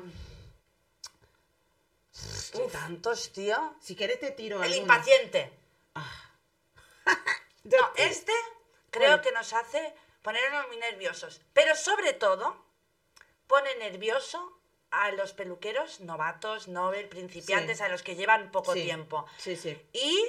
¿Qué 2.51 2.59
tantos, 2.71 3.31
tío? 3.31 3.75
Si 3.79 3.95
querés 3.95 4.19
te 4.19 4.31
tiro 4.31 4.63
El 4.63 4.75
impaciente. 4.75 5.51
Yo 7.63 7.77
No, 7.77 7.89
te- 7.93 8.05
este 8.07 8.31
creo 8.89 9.21
que 9.21 9.31
nos 9.31 9.53
hace 9.53 9.93
ponernos 10.21 10.67
muy 10.67 10.77
nerviosos. 10.77 11.41
Pero 11.53 11.75
sobre 11.75 12.13
todo, 12.13 12.55
pone 13.47 13.75
nervioso 13.77 14.59
a 14.91 15.11
los 15.11 15.33
peluqueros 15.33 15.99
novatos, 16.01 16.67
novel, 16.67 17.07
principiantes, 17.07 17.77
Sí. 17.77 17.83
a 17.83 17.89
los 17.89 18.01
que 18.03 18.15
llevan 18.15 18.51
poco 18.51 18.73
Sí. 18.73 18.83
tiempo. 18.83 19.25
Sí, 19.37 19.55
sí. 19.55 19.79
Y 19.93 20.27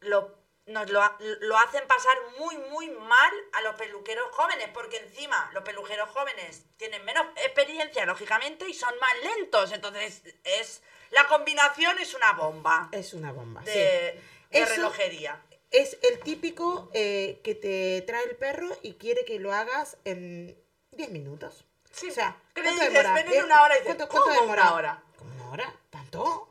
lo, 0.00 0.34
nos 0.68 0.88
lo, 0.90 1.00
lo 1.40 1.58
hacen 1.58 1.86
pasar 1.86 2.14
muy, 2.38 2.56
muy 2.56 2.88
mal 2.90 3.32
a 3.54 3.60
los 3.62 3.74
peluqueros 3.76 4.28
jóvenes, 4.32 4.68
porque 4.72 4.98
encima 4.98 5.50
los 5.52 5.62
peluqueros 5.64 6.08
jóvenes 6.10 6.64
tienen 6.76 7.04
menos 7.04 7.26
experiencia, 7.36 8.06
lógicamente, 8.06 8.68
y 8.68 8.74
son 8.74 8.94
más 9.00 9.12
lentos. 9.22 9.72
Entonces, 9.72 10.22
es 10.44 10.82
la 11.10 11.26
combinación 11.26 11.98
es 11.98 12.14
una 12.14 12.32
bomba 12.32 12.88
Es 12.92 13.14
una 13.14 13.32
bomba. 13.32 13.62
de, 13.62 13.72
sí. 13.72 14.48
de 14.50 14.62
Eso- 14.62 14.74
relojería. 14.74 15.42
Es 15.70 15.98
el 16.02 16.20
típico 16.20 16.90
eh, 16.94 17.40
que 17.44 17.54
te 17.54 18.00
trae 18.06 18.24
el 18.24 18.36
perro 18.36 18.68
y 18.82 18.94
quiere 18.94 19.26
que 19.26 19.38
lo 19.38 19.52
hagas 19.52 19.98
en 20.04 20.58
10 20.92 21.10
minutos. 21.10 21.66
Sí, 21.92 22.08
O 22.08 22.12
sea, 22.12 22.36
¿cuánto 22.54 22.70
dices, 22.72 22.88
demora? 22.88 23.12
ven 23.14 23.26
en 23.26 23.32
¿Diez? 23.32 23.44
una 23.44 23.62
hora 23.62 23.76
y 23.76 23.80
dices, 23.80 23.96
¿Cuánto, 23.96 24.08
cuánto 24.08 24.28
¿cómo 24.30 24.40
demora? 24.40 24.62
una 24.62 24.74
hora? 24.74 25.02
¿Cómo 25.18 25.34
una 25.34 25.50
hora? 25.50 25.74
¿Tanto? 25.90 26.47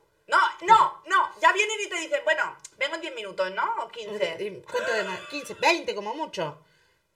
No, 0.62 1.02
no, 1.06 1.32
ya 1.42 1.52
vienen 1.54 1.80
y 1.82 1.88
te 1.88 1.96
dicen, 1.96 2.22
bueno, 2.24 2.58
vengo 2.78 2.96
en 2.96 3.02
10 3.02 3.16
minutos, 3.16 3.52
¿no? 3.52 3.76
O 3.84 3.88
15. 3.90 4.38
¿Y 4.40 4.62
¿Cuánto 4.62 4.92
demora? 4.94 5.20
15, 5.30 5.54
20 5.56 5.96
como 5.96 6.14
mucho. 6.16 6.64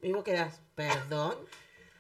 Y 0.02 0.12
vos 0.12 0.24
quedás, 0.24 0.60
perdón. 0.76 1.48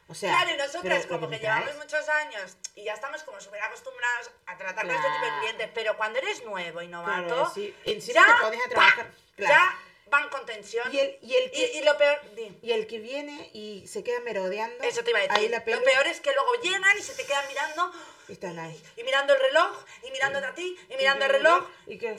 O 0.08 0.14
sea, 0.14 0.30
Claro, 0.42 0.54
y 0.56 0.58
nosotras 0.58 1.06
como 1.06 1.30
¿qué 1.30 1.38
que 1.38 1.44
llevamos 1.44 1.76
muchos 1.78 2.10
años 2.10 2.58
y 2.76 2.84
ya 2.84 2.94
estamos 2.94 3.24
como 3.24 3.39
súper 3.39 3.62
acostumbrados 3.62 4.32
a 4.46 4.58
tratar 4.58 4.86
con 4.86 4.94
este 4.96 5.08
tipo 5.08 5.26
de 5.26 5.39
clientes, 5.39 5.70
pero 5.74 5.96
cuando 5.96 6.20
eres 6.20 6.44
nuevo 6.44 6.82
y 6.82 6.88
novato, 6.88 7.28
Claro, 7.28 7.52
sí. 7.54 7.74
Encima 7.86 8.26
te 8.26 8.44
pones 8.44 8.60
a 8.66 8.70
trabajar, 8.70 9.12
ya 9.38 9.80
van 10.08 10.28
con 10.30 10.46
tensión. 10.46 10.94
Y 10.94 11.00
el, 11.00 11.18
y 11.22 11.34
el 11.36 11.52
que, 11.52 11.72
y 11.78 11.82
lo 11.84 11.98
peor, 11.98 12.20
di, 12.36 12.60
y 12.62 12.72
el 12.74 12.88
que 12.88 13.00
viene 13.00 13.50
y 13.54 13.88
se 13.88 14.04
queda 14.04 14.20
merodeando. 14.20 14.84
eso 14.84 15.02
te 15.02 15.12
iba 15.12 15.20
a 15.20 15.22
decir, 15.22 15.38
Ahí 15.38 15.48
la 15.48 15.60
lo 15.60 15.64
pelu- 15.66 15.84
peor 15.86 16.06
es 16.08 16.20
que 16.20 16.34
luego 16.34 16.54
llegan 16.62 16.98
y 16.98 17.02
se 17.02 17.14
te 17.14 17.26
quedan 17.26 17.48
mirando, 17.48 17.94
están 18.34 18.58
ahí. 18.60 18.82
y 18.98 19.04
mirando 19.04 19.34
el 19.34 19.40
reloj, 19.42 19.86
y 20.08 20.12
mirándote 20.12 20.46
a 20.46 20.54
ti, 20.54 20.78
y 20.90 20.96
mirando 20.98 21.26
el 21.26 21.32
reloj, 21.32 21.64
Y, 21.88 21.98
que, 21.98 22.16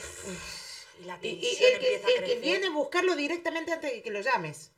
y 0.99 1.03
la 1.05 1.17
y, 1.21 1.27
y 1.29 1.41
tensión 1.41 1.71
el, 1.73 1.79
que, 1.79 1.93
empieza 1.95 2.07
a 2.07 2.11
que 2.11 2.17
crecer. 2.19 2.39
viene 2.41 2.67
a 2.67 2.69
buscarlo 2.71 3.15
directamente 3.15 3.71
antes 3.73 3.91
de 3.91 4.01
que 4.01 4.11
lo 4.11 4.21
llames. 4.21 4.71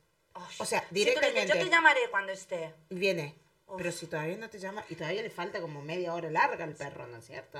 O 0.58 0.66
sea, 0.66 0.80
si 0.80 0.86
tú 0.88 0.94
le 0.94 1.00
dices, 1.00 1.14
directamente. 1.14 1.54
yo 1.58 1.64
te 1.64 1.70
llamaré 1.70 2.00
cuando 2.10 2.32
esté. 2.32 2.74
Viene. 2.90 3.34
Uf. 3.66 3.76
Pero 3.78 3.90
si 3.90 4.06
todavía 4.06 4.36
no 4.36 4.48
te 4.50 4.58
llama 4.58 4.84
y 4.88 4.94
todavía 4.94 5.22
le 5.22 5.30
falta 5.30 5.60
como 5.60 5.82
media 5.82 6.14
hora 6.14 6.30
larga 6.30 6.64
al 6.64 6.74
perro, 6.74 7.06
¿no 7.06 7.16
es 7.18 7.26
cierto? 7.26 7.58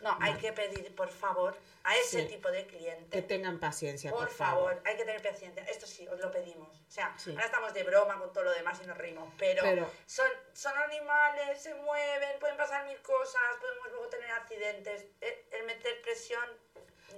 No, 0.00 0.16
hay 0.20 0.34
que 0.34 0.52
pedir, 0.52 0.94
por 0.94 1.08
favor, 1.08 1.56
a 1.82 1.96
ese 1.96 2.22
Sí. 2.22 2.28
tipo 2.28 2.50
de 2.50 2.66
Que 2.66 2.76
cliente. 2.76 3.22
tengan 3.22 3.58
paciencia, 3.58 4.10
Por, 4.10 4.20
por, 4.20 4.30
favor. 4.30 4.70
favor, 4.74 4.82
hay 4.86 4.96
que 4.96 5.04
tener 5.04 5.22
paciencia. 5.22 5.64
Esto 5.64 5.86
sí, 5.86 6.06
os 6.08 6.20
lo 6.20 6.30
pedimos. 6.30 6.68
O 6.68 6.90
sea, 6.90 7.14
Sí. 7.18 7.30
ahora 7.32 7.46
estamos 7.46 7.74
de 7.74 7.82
broma 7.82 8.18
con 8.18 8.32
todo 8.32 8.44
lo 8.44 8.52
demás 8.52 8.78
y 8.82 8.86
nos 8.86 8.96
reímos, 8.96 9.32
pero, 9.38 9.62
Pero- 9.62 9.90
son, 10.06 10.28
son 10.52 10.76
animales, 10.78 11.60
se 11.60 11.74
mueven, 11.74 12.38
pueden 12.38 12.56
pasar 12.56 12.84
mil 12.86 13.00
cosas, 13.02 13.42
podemos 13.60 13.88
luego 13.90 14.08
tener 14.08 14.30
accidentes. 14.30 15.06
El, 15.20 15.34
el 15.50 15.66
meter 15.66 16.00
presión. 16.02 16.48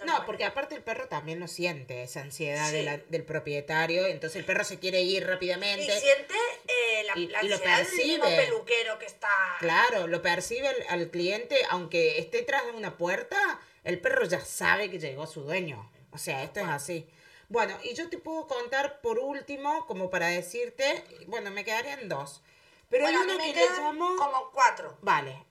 No, 0.07 0.24
porque 0.26 0.44
aparte 0.44 0.74
el 0.74 0.82
perro 0.82 1.09
también 1.09 1.40
lo 1.40 1.48
siente, 1.48 2.03
esa 2.03 2.20
ansiedad 2.20 2.70
de 2.70 2.78
Sí. 2.80 2.84
la- 2.84 2.96
del 2.98 3.24
propietario, 3.24 4.07
entonces 4.07 4.36
el 4.36 4.44
perro 4.44 4.64
se 4.64 4.78
quiere 4.78 5.03
ir 5.03 5.22
Y 5.22 5.24
rápidamente. 5.26 5.98
siente 6.01 6.34
eh, 6.68 7.05
la, 7.05 7.18
Y- 7.18 7.26
la 7.28 7.42
y 7.44 7.48
lo 7.48 7.55
ansiedad 7.57 7.76
del 7.78 7.96
mismo 7.96 8.24
percibe. 8.24 8.44
peluquero 8.46 8.98
que 8.98 9.07
está. 9.07 9.28
Claro, 9.59 10.07
lo 10.07 10.22
percibe 10.22 10.68
al, 10.68 10.76
al 10.88 11.11
cliente, 11.11 11.57
aunque 11.70 12.18
esté 12.18 12.42
tras 12.42 12.64
de 12.66 12.72
una 12.72 12.96
puerta, 12.96 13.61
el 13.84 14.01
perro 14.01 14.24
ya 14.24 14.40
sabe 14.40 14.90
que 14.90 14.98
llegó 14.98 15.26
su 15.26 15.42
dueño. 15.42 15.90
O 16.12 16.18
sea, 16.18 16.42
esto 16.42 16.61
es 16.61 16.66
así. 16.68 17.09
Bueno, 17.48 17.76
y 17.82 17.94
yo 17.94 18.09
te 18.09 18.18
puedo 18.18 18.46
contar 18.46 19.01
por 19.01 19.18
último, 19.18 19.86
como 19.86 20.09
para 20.11 20.28
decirte, 20.28 21.05
bueno, 21.26 21.51
me 21.51 21.64
quedarían 21.64 22.09
dos. 22.09 22.42
Pero 22.88 23.05
bueno, 23.05 23.20
hay 23.20 23.24
uno 23.28 23.38
que 23.38 23.53
le 23.55 23.66
llamo... 23.78 24.16
como 24.16 24.51
cuatro. 24.53 24.96
Vale. 25.03 25.44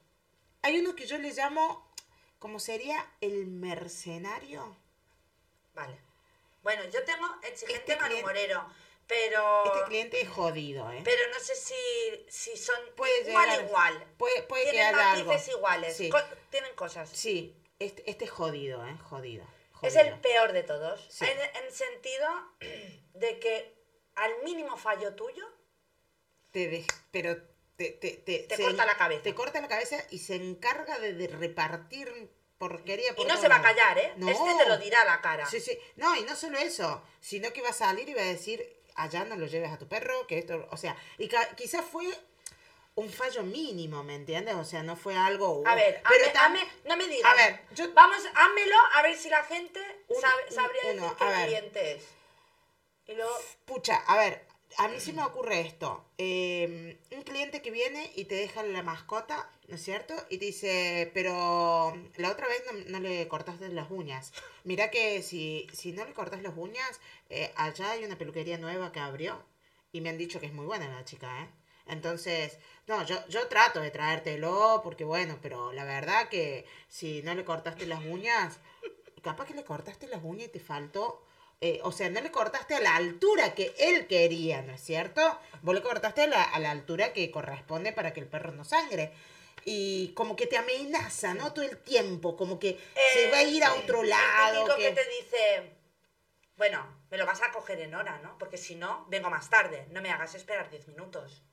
Hay 0.61 0.79
uno 0.79 0.95
que 0.95 1.05
yo 1.05 1.17
le 1.17 1.31
llamo, 1.33 1.88
como 2.39 2.59
sería 2.59 3.05
el 3.21 3.47
mercenario. 3.47 4.75
Vale. 5.73 5.99
Bueno, 6.63 6.83
yo 6.85 7.03
tengo 7.03 7.27
exigente 7.43 7.93
Este 7.93 8.01
malhumorero, 8.01 8.65
pero. 9.07 9.63
Este 9.65 9.83
cliente 9.87 10.21
es 10.21 10.29
jodido, 10.29 10.91
¿eh? 10.91 11.01
Pero 11.03 11.21
no 11.33 11.39
sé 11.39 11.55
si, 11.55 12.25
si 12.29 12.57
son 12.57 12.75
Puede 12.95 13.29
igual 13.29 13.49
llegar- 13.49 13.65
igual. 13.65 14.07
Puede, 14.17 14.43
puede 14.43 14.71
tienen 14.71 14.95
haya 14.95 15.11
algo. 15.13 15.31
matices 15.31 15.53
iguales. 15.55 15.95
Sí, 15.97 16.09
co- 16.09 16.19
tienen 16.49 16.73
cosas. 16.75 17.09
sí. 17.09 17.55
Este, 17.79 18.09
este 18.11 18.25
es 18.25 18.31
jodido, 18.31 18.85
¿eh? 18.85 18.97
Jodido. 19.09 19.45
Es 19.81 19.95
el 19.95 20.19
peor 20.19 20.51
de 20.51 20.63
todos. 20.63 20.99
Sí. 21.09 21.23
En, 21.25 21.63
en 21.63 21.71
sentido 21.71 22.27
de 23.13 23.39
que 23.39 23.73
al 24.15 24.31
mínimo 24.43 24.75
fallo 24.75 25.15
tuyo, 25.15 25.45
Te 26.51 26.69
dej- 26.69 26.93
pero 27.11 27.37
te, 27.79 27.91
te, 27.91 28.11
te, 28.45 28.55
Te 28.55 28.61
corta 28.61 28.85
la 28.85 28.97
cabeza. 28.97 29.23
Te 29.23 29.33
corta 29.33 29.61
la 29.61 29.67
cabeza 29.69 29.97
y 30.09 30.19
se 30.19 30.35
encarga 30.35 30.99
de, 30.99 31.13
de 31.13 31.27
repartir 31.27 32.29
porquería 32.57 33.15
por 33.15 33.25
y 33.25 33.27
no 33.29 33.37
se 33.37 33.47
va 33.47 33.55
a 33.55 33.61
callar, 33.61 33.97
¿eh? 33.97 34.13
No. 34.17 34.27
Este 34.29 34.63
te 34.63 34.67
lo 34.67 34.77
dirá 34.77 35.01
a 35.03 35.05
la 35.05 35.21
cara. 35.21 35.45
Sí, 35.45 35.61
sí. 35.61 35.79
No, 35.95 36.13
y 36.17 36.23
no 36.23 36.35
solo 36.35 36.57
eso, 36.57 37.01
sino 37.21 37.53
que 37.53 37.61
va 37.61 37.69
a 37.69 37.73
salir 37.73 38.09
y 38.09 38.13
va 38.13 38.21
a 38.21 38.25
decir, 38.25 38.61
allá 38.95 39.23
no 39.23 39.37
lo 39.37 39.47
lleves 39.47 39.71
a 39.71 39.77
tu 39.77 39.87
perro, 39.87 40.27
que 40.27 40.37
esto, 40.39 40.67
o 40.69 40.75
sea, 40.75 40.97
y 41.17 41.29
quizás 41.55 41.85
fue 41.85 42.05
un 42.95 43.09
fallo 43.09 43.43
mínimo, 43.43 44.03
¿me 44.03 44.15
entiendes? 44.15 44.55
O 44.55 44.65
sea, 44.65 44.83
no 44.83 44.97
fue 44.97 45.15
algo... 45.15 45.63
A 45.65 45.73
ver, 45.75 46.03
pero 46.09 46.25
tam- 46.33 46.53
hazme- 46.57 46.67
no 46.83 46.97
me 46.97 47.07
digas. 47.07 47.31
A 47.31 47.35
ver, 47.35 47.61
yo- 47.73 47.93
Vamos, 47.93 48.17
házmelo 48.35 48.75
a 48.95 49.01
ver 49.03 49.15
si 49.15 49.29
la 49.29 49.41
gente 49.45 49.79
Un- 50.09 50.19
sabe, 50.19 50.43
un- 50.49 50.53
sabría 50.53 50.81
uno, 50.83 51.15
decir 51.15 51.71
qué 51.71 51.91
es. 51.93 52.03
Y 53.05 53.15
luego, 53.15 53.31
Pucha, 53.65 54.03
a 54.05 54.17
ver, 54.17 54.45
a 54.77 54.87
mí 54.87 54.99
sí 54.99 55.13
me 55.13 55.23
ocurre 55.23 55.61
esto. 55.61 56.05
Eh, 56.17 56.99
un 57.11 57.23
cliente 57.23 57.61
que 57.61 57.71
viene 57.71 58.11
y 58.15 58.25
te 58.25 58.35
deja 58.35 58.63
la 58.63 58.83
mascota, 58.83 59.49
¿no 59.67 59.75
es 59.75 59.83
cierto? 59.83 60.13
Y 60.29 60.37
te 60.37 60.45
dice, 60.45 61.11
pero 61.13 61.93
la 62.17 62.31
otra 62.31 62.47
vez 62.47 62.63
no, 62.71 62.79
no 62.91 62.99
le 62.99 63.27
cortaste 63.27 63.69
las 63.69 63.89
uñas. 63.91 64.33
Mira 64.63 64.91
que 64.91 65.21
si, 65.23 65.67
si 65.73 65.91
no 65.91 66.05
le 66.05 66.13
cortas 66.13 66.41
las 66.41 66.53
uñas, 66.55 66.99
eh, 67.29 67.51
allá 67.55 67.91
hay 67.91 68.03
una 68.03 68.17
peluquería 68.17 68.57
nueva 68.57 68.91
que 68.91 68.99
abrió. 68.99 69.43
Y 69.91 70.01
me 70.01 70.09
han 70.09 70.17
dicho 70.17 70.39
que 70.39 70.45
es 70.45 70.53
muy 70.53 70.65
buena 70.65 70.87
la 70.87 71.05
chica, 71.05 71.41
¿eh? 71.41 71.49
Entonces, 71.87 72.59
no, 72.87 73.03
yo, 73.05 73.15
yo 73.29 73.47
trato 73.47 73.81
de 73.81 73.89
traértelo 73.89 74.81
porque 74.83 75.03
bueno, 75.03 75.39
pero 75.41 75.73
la 75.73 75.83
verdad 75.85 76.29
que 76.29 76.65
si 76.87 77.23
no 77.23 77.33
le 77.33 77.43
cortaste 77.43 77.87
las 77.87 78.05
uñas, 78.05 78.59
capaz 79.23 79.47
que 79.47 79.55
le 79.55 79.63
cortaste 79.63 80.07
las 80.07 80.23
uñas 80.23 80.47
y 80.49 80.51
te 80.51 80.59
faltó, 80.59 81.25
eh, 81.61 81.79
o 81.83 81.91
sea, 81.91 82.09
no 82.09 82.21
le 82.21 82.31
cortaste 82.31 82.75
a 82.75 82.79
la 82.79 82.95
altura 82.95 83.53
que 83.53 83.73
él 83.79 84.07
quería, 84.07 84.61
¿no 84.61 84.73
es 84.73 84.81
cierto? 84.81 85.39
Vos 85.61 85.75
le 85.75 85.81
cortaste 85.81 86.21
a 86.23 86.27
la, 86.27 86.43
a 86.43 86.59
la 86.59 86.71
altura 86.71 87.11
que 87.13 87.29
corresponde 87.31 87.91
para 87.91 88.13
que 88.13 88.21
el 88.21 88.27
perro 88.27 88.51
no 88.51 88.63
sangre. 88.63 89.11
Y 89.65 90.13
como 90.13 90.35
que 90.37 90.47
te 90.47 90.57
amenaza, 90.57 91.33
¿no? 91.33 91.51
Todo 91.53 91.65
el 91.65 91.77
tiempo, 91.83 92.37
como 92.37 92.59
que 92.59 92.79
se 93.13 93.27
eh, 93.27 93.31
va 93.31 93.39
a 93.39 93.43
ir 93.43 93.63
a 93.63 93.73
otro 93.73 94.03
el 94.03 94.09
lado. 94.09 94.63
típico 94.63 94.77
que- 94.77 94.83
que 94.83 94.91
te 95.03 95.09
dice, 95.09 95.73
bueno, 96.55 96.87
me 97.11 97.17
lo 97.17 97.25
vas 97.25 97.41
a 97.41 97.51
coger 97.51 97.81
en 97.81 97.93
hora, 97.93 98.19
¿no? 98.19 98.37
Porque 98.37 98.57
si 98.57 98.75
no, 98.75 99.05
vengo 99.09 99.29
más 99.29 99.49
tarde. 99.49 99.85
No 99.91 100.01
me 100.01 100.11
hagas 100.11 100.33
esperar 100.35 100.69
10 100.69 100.87
minutos. 100.87 101.43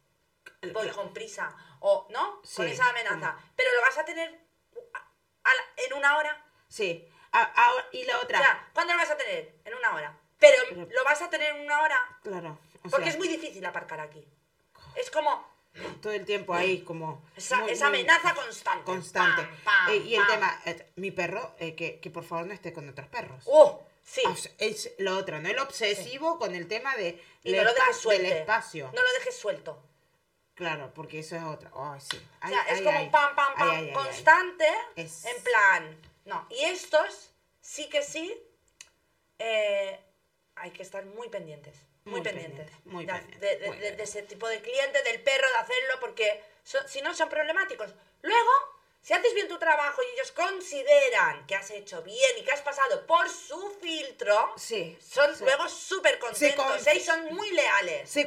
Voy 0.72 0.88
con 0.90 1.12
prisa. 1.12 1.54
O, 1.80 2.06
¿no? 2.10 2.40
Con 2.54 2.68
esa 2.68 2.88
amenaza. 2.90 3.36
Pero 3.56 3.70
lo 3.74 3.80
vas 3.82 3.98
a 3.98 4.04
tener 4.04 4.40
a- 4.94 4.98
a 4.98 5.54
la- 5.54 5.84
en 5.84 5.92
una 5.94 6.16
hora. 6.16 6.44
Sí. 6.68 7.08
A- 7.38 7.52
a- 7.66 7.86
y 7.92 8.04
la 8.04 8.18
O 8.18 8.22
otra. 8.22 8.38
sea, 8.38 8.68
¿cuándo 8.72 8.92
lo 8.94 8.98
vas 8.98 9.10
a 9.10 9.16
tener? 9.16 9.52
En 9.64 9.74
una 9.74 9.94
hora. 9.94 10.16
Pero 10.38 10.56
Pero- 10.68 10.88
lo 10.90 11.04
vas 11.04 11.20
a 11.22 11.28
tener 11.30 11.54
en 11.54 11.62
una 11.62 11.80
hora 11.82 12.18
Claro. 12.22 12.58
o 12.84 12.88
porque 12.88 13.04
sea, 13.06 13.12
es 13.12 13.18
muy 13.18 13.28
difícil 13.28 13.64
aparcar 13.64 14.00
aquí. 14.00 14.26
Es 14.94 15.10
como 15.10 15.46
todo 16.00 16.12
el 16.14 16.24
tiempo 16.24 16.54
ahí 16.54 16.80
como 16.82 17.22
esa, 17.36 17.58
muy- 17.58 17.72
esa 17.72 17.88
muy 17.90 17.98
amenaza 18.00 18.34
constante. 18.34 18.84
constante 18.84 19.42
Pam, 19.42 19.56
pam, 19.64 19.90
Eh, 19.90 19.96
y 19.96 20.14
el 20.14 20.22
pam. 20.22 20.30
tema 20.30 20.60
eh, 20.64 20.92
mi 20.96 21.10
perro 21.10 21.54
eh, 21.58 21.74
que, 21.74 22.00
que 22.00 22.10
por 22.10 22.24
favor 22.24 22.46
no 22.46 22.54
esté 22.54 22.72
con 22.72 22.88
otros 22.88 23.06
perros 23.08 23.42
¡Oh! 23.46 23.82
Sí. 24.02 24.22
Ah, 24.24 24.30
o 24.30 24.36
sea, 24.36 24.52
es 24.58 24.92
lo 24.98 25.18
otro 25.18 25.38
no 25.40 25.48
el 25.50 25.58
obsesivo 25.58 26.38
con 26.38 26.54
el 26.54 26.66
tema 26.68 26.96
de 26.96 27.22
Y 27.42 27.52
no 27.52 27.62
lo 27.64 27.74
dejes 27.74 27.96
suelto. 27.98 28.22
del 28.22 28.32
espacio 28.38 28.86
No 28.94 29.02
lo 29.02 29.12
dejes 29.18 29.36
suelto. 29.36 29.82
claro 30.54 30.92
porque 30.94 31.18
eso 31.18 31.36
es 31.36 31.42
otra 31.42 31.70
Ay, 31.74 32.00
sí. 32.00 32.16
O 32.16 32.20
Ay, 32.40 32.54
sea, 32.54 32.62
es 32.68 32.80
como 32.82 32.98
ay. 32.98 33.10
pam, 33.10 33.34
pam, 33.34 33.54
pam, 33.58 33.92
constante. 33.92 34.66
Es- 34.94 35.24
En 35.26 35.42
plan. 35.42 35.98
No. 36.26 36.46
Y 36.50 36.62
estos, 36.64 37.30
sí 37.60 37.88
que 37.88 38.02
sí, 38.02 38.38
eh, 39.38 39.98
hay 40.56 40.70
que 40.72 40.82
estar 40.82 41.04
muy 41.06 41.28
pendientes. 41.28 41.74
Muy, 42.04 42.20
Muy 42.20 42.22
pendientes. 42.22 42.70
muy 42.84 43.04
de, 43.06 43.12
pendientes, 43.12 43.40
de- 43.40 43.56
de- 43.58 43.66
muy 43.68 44.02
ese 44.02 44.22
tipo 44.22 44.46
de 44.48 44.60
cliente, 44.62 45.02
del 45.02 45.20
perro, 45.22 45.48
de 45.48 45.56
hacerlo, 45.56 45.94
porque 46.00 46.42
son- 46.62 46.86
si 46.88 47.00
no 47.00 47.14
son 47.14 47.28
problemáticos. 47.28 47.92
Luego, 48.22 48.50
si 49.06 49.12
haces 49.12 49.34
bien 49.34 49.46
tu 49.46 49.56
trabajo 49.56 50.02
y 50.02 50.14
ellos 50.16 50.32
consideran 50.32 51.46
que 51.46 51.54
has 51.54 51.70
hecho 51.70 52.02
bien 52.02 52.38
y 52.38 52.42
que 52.44 52.50
has 52.50 52.60
pasado 52.62 53.06
por 53.06 53.28
su 53.30 53.70
filtro, 53.80 54.52
Sí, 54.56 54.98
son 55.00 55.32
sí. 55.36 55.44
luego 55.44 55.68
súper 55.68 56.18
contentos 56.18 56.66
confi- 56.66 56.88
¿eh? 56.92 56.96
y 56.96 57.00
son 57.00 57.24
muy 57.32 57.48
leales. 57.52 58.10
se, 58.10 58.26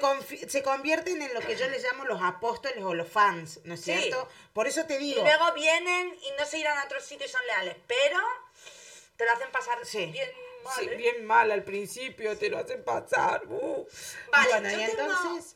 se 0.49 0.63
convierten 0.63 1.21
en 1.21 1.33
lo 1.33 1.41
que 1.41 1.57
yo 1.57 1.67
les 1.67 1.83
llamo 1.83 2.05
los 2.05 2.21
apóstoles 2.23 2.81
o 2.81 2.93
los 2.93 3.09
fans, 3.09 3.59
¿no 3.65 3.73
es 3.73 3.81
Sí. 3.81 3.91
cierto? 3.91 4.29
Por 4.53 4.67
eso 4.67 4.85
te 4.85 4.95
Y 4.95 4.99
digo, 4.99 5.21
luego 5.23 5.51
vienen 5.51 6.17
y 6.21 6.31
no 6.39 6.45
se 6.45 6.59
irán 6.59 6.77
a 6.77 6.85
otro 6.85 7.01
sitio 7.01 7.25
y 7.25 7.29
son 7.29 7.45
leales, 7.45 7.75
pero 7.85 8.17
te 9.17 9.25
lo 9.25 9.31
hacen 9.33 9.51
pasar 9.51 9.85
Sí. 9.85 10.05
bien 10.05 10.31
mal. 10.63 10.75
Sí, 10.79 10.85
¿eh? 10.89 10.95
bien 10.95 11.25
mal 11.25 11.51
al 11.51 11.63
principio, 11.65 12.37
te 12.37 12.49
lo 12.49 12.57
hacen 12.57 12.85
pasar. 12.85 13.45
uh. 13.47 13.85
Vale, 14.31 14.49
bueno, 14.49 14.69
yo 14.69 14.77
y 14.81 14.85
tengo- 14.95 15.01
entonces, 15.11 15.55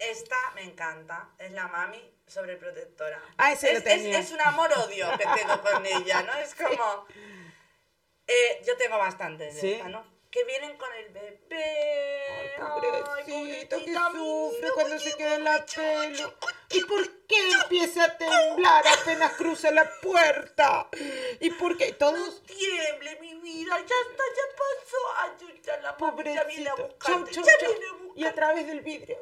esta 0.00 0.36
me 0.54 0.62
encanta. 0.64 1.30
Es 1.38 1.52
la 1.52 1.68
mami 1.68 2.02
sobreprotectora. 2.26 3.20
Ah, 3.38 3.52
ese 3.52 3.68
es, 3.68 3.72
lo 3.72 3.78
es- 3.78 3.84
tenía. 3.84 4.18
es 4.18 4.30
un 4.32 4.40
amor-odio 4.40 5.10
que 5.18 5.26
tengo 5.36 5.60
con 5.62 5.84
ella, 5.86 6.22
¿no? 6.22 6.34
Es 6.34 6.54
como... 6.54 7.06
Eh, 8.26 8.62
yo 8.64 8.76
tengo 8.76 8.96
bastantes 8.98 9.54
de 9.56 9.60
¿Sí? 9.60 9.72
esta, 9.72 9.88
¿no? 9.88 10.04
Que 10.30 10.44
vienen 10.44 10.76
con 10.76 10.88
el 10.94 11.08
bebé. 11.08 12.54
Ay, 12.56 12.60
Ay, 12.60 13.24
pobrecito, 13.26 13.84
que 13.84 13.92
pobrecita 13.92 14.10
sufre 14.12 14.70
cuando 14.74 14.98
se 15.00 15.16
queda 15.16 15.34
en 15.34 15.44
la 15.44 15.66
pelo. 15.66 16.34
¿Y 16.70 16.84
por 16.84 17.10
qué 17.26 17.50
empieza 17.62 18.04
a 18.04 18.16
temblar 18.16 18.84
apenas 18.86 19.32
cruza 19.32 19.72
la 19.72 19.90
puerta? 20.00 20.88
¿Y 21.40 21.50
por 21.50 21.76
qué 21.76 21.90
No 21.90 21.96
todos... 21.96 22.42
tiemble, 22.44 23.18
mi 23.20 23.34
vida, 23.40 23.76
ya 23.78 23.82
está, 23.82 24.22
ya 24.36 24.56
pasó. 24.56 24.96
Ay, 25.16 25.60
ya 25.64 25.76
la 25.78 25.96
mami 25.98 26.32
ya 26.32 26.44
viene 26.44 26.68
a 26.70 26.74
Pobrecito. 26.76 26.86
buscarte, 26.86 27.30
Chau, 27.32 27.42
chau, 27.42 27.52
ya 27.52 27.58
chau. 27.58 27.70
viene 27.72 27.86
a 27.86 27.92
buscarte. 27.94 28.09
Y 28.16 28.24
a 28.24 28.34
través 28.34 28.66
del 28.66 28.80
vidrio. 28.80 29.18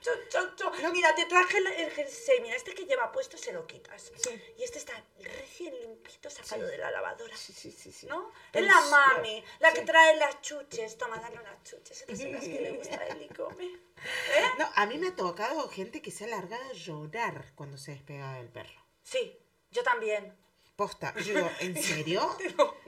Chau, 0.00 0.14
chau, 0.28 0.54
chau. 0.56 0.92
Mira, 0.92 1.14
te 1.14 1.24
traje 1.26 1.58
el, 1.58 1.66
el 1.66 1.90
jersey. 1.90 2.40
Mira, 2.40 2.56
este 2.56 2.74
que 2.74 2.84
lleva 2.84 3.10
puesto 3.12 3.36
se 3.38 3.52
lo 3.52 3.66
quitas. 3.66 4.12
Sí. 4.16 4.30
Y 4.58 4.62
este 4.62 4.78
está 4.78 4.92
recién 5.20 5.74
limpito, 5.80 6.28
sacado 6.30 6.66
de 6.66 6.76
la 6.78 6.90
lavadora. 6.90 7.36
Sí, 7.36 7.52
sí, 7.52 7.70
sí, 7.70 7.90
sí. 7.92 8.06
¿No? 8.06 8.30
Es 8.52 8.60
El 8.60 8.66
la 8.66 8.72
suelo. 8.74 8.90
mami, 8.90 9.44
la 9.60 9.72
que 9.72 9.80
Sí. 9.80 9.86
trae 9.86 10.16
las 10.16 10.40
chuches. 10.42 10.98
Toma, 10.98 11.16
dale 11.18 11.38
unas 11.38 11.62
chuches. 11.62 12.00
Estas 12.02 12.18
son 12.18 12.32
las 12.32 12.44
que 12.44 12.60
le 12.60 12.72
gusta 12.72 12.96
a 13.00 13.06
él 13.06 13.22
y 13.30 13.34
come. 13.34 13.64
¿Eh? 14.36 14.44
No, 14.58 14.68
a 14.74 14.86
mí 14.86 14.98
me 14.98 15.08
ha 15.08 15.16
tocado 15.16 15.68
gente 15.68 16.02
que 16.02 16.10
se 16.10 16.24
ha 16.24 16.28
largado 16.28 16.62
a 16.64 16.72
llorar 16.72 17.52
cuando 17.54 17.78
se 17.78 17.92
despega 17.92 18.34
del 18.34 18.48
perro. 18.48 18.84
Sí, 19.02 19.38
yo 19.70 19.82
también. 19.82 20.36
Posta. 20.76 21.14
Yo 21.18 21.34
digo, 21.34 21.50
¿en 21.60 21.80
serio? 21.80 22.36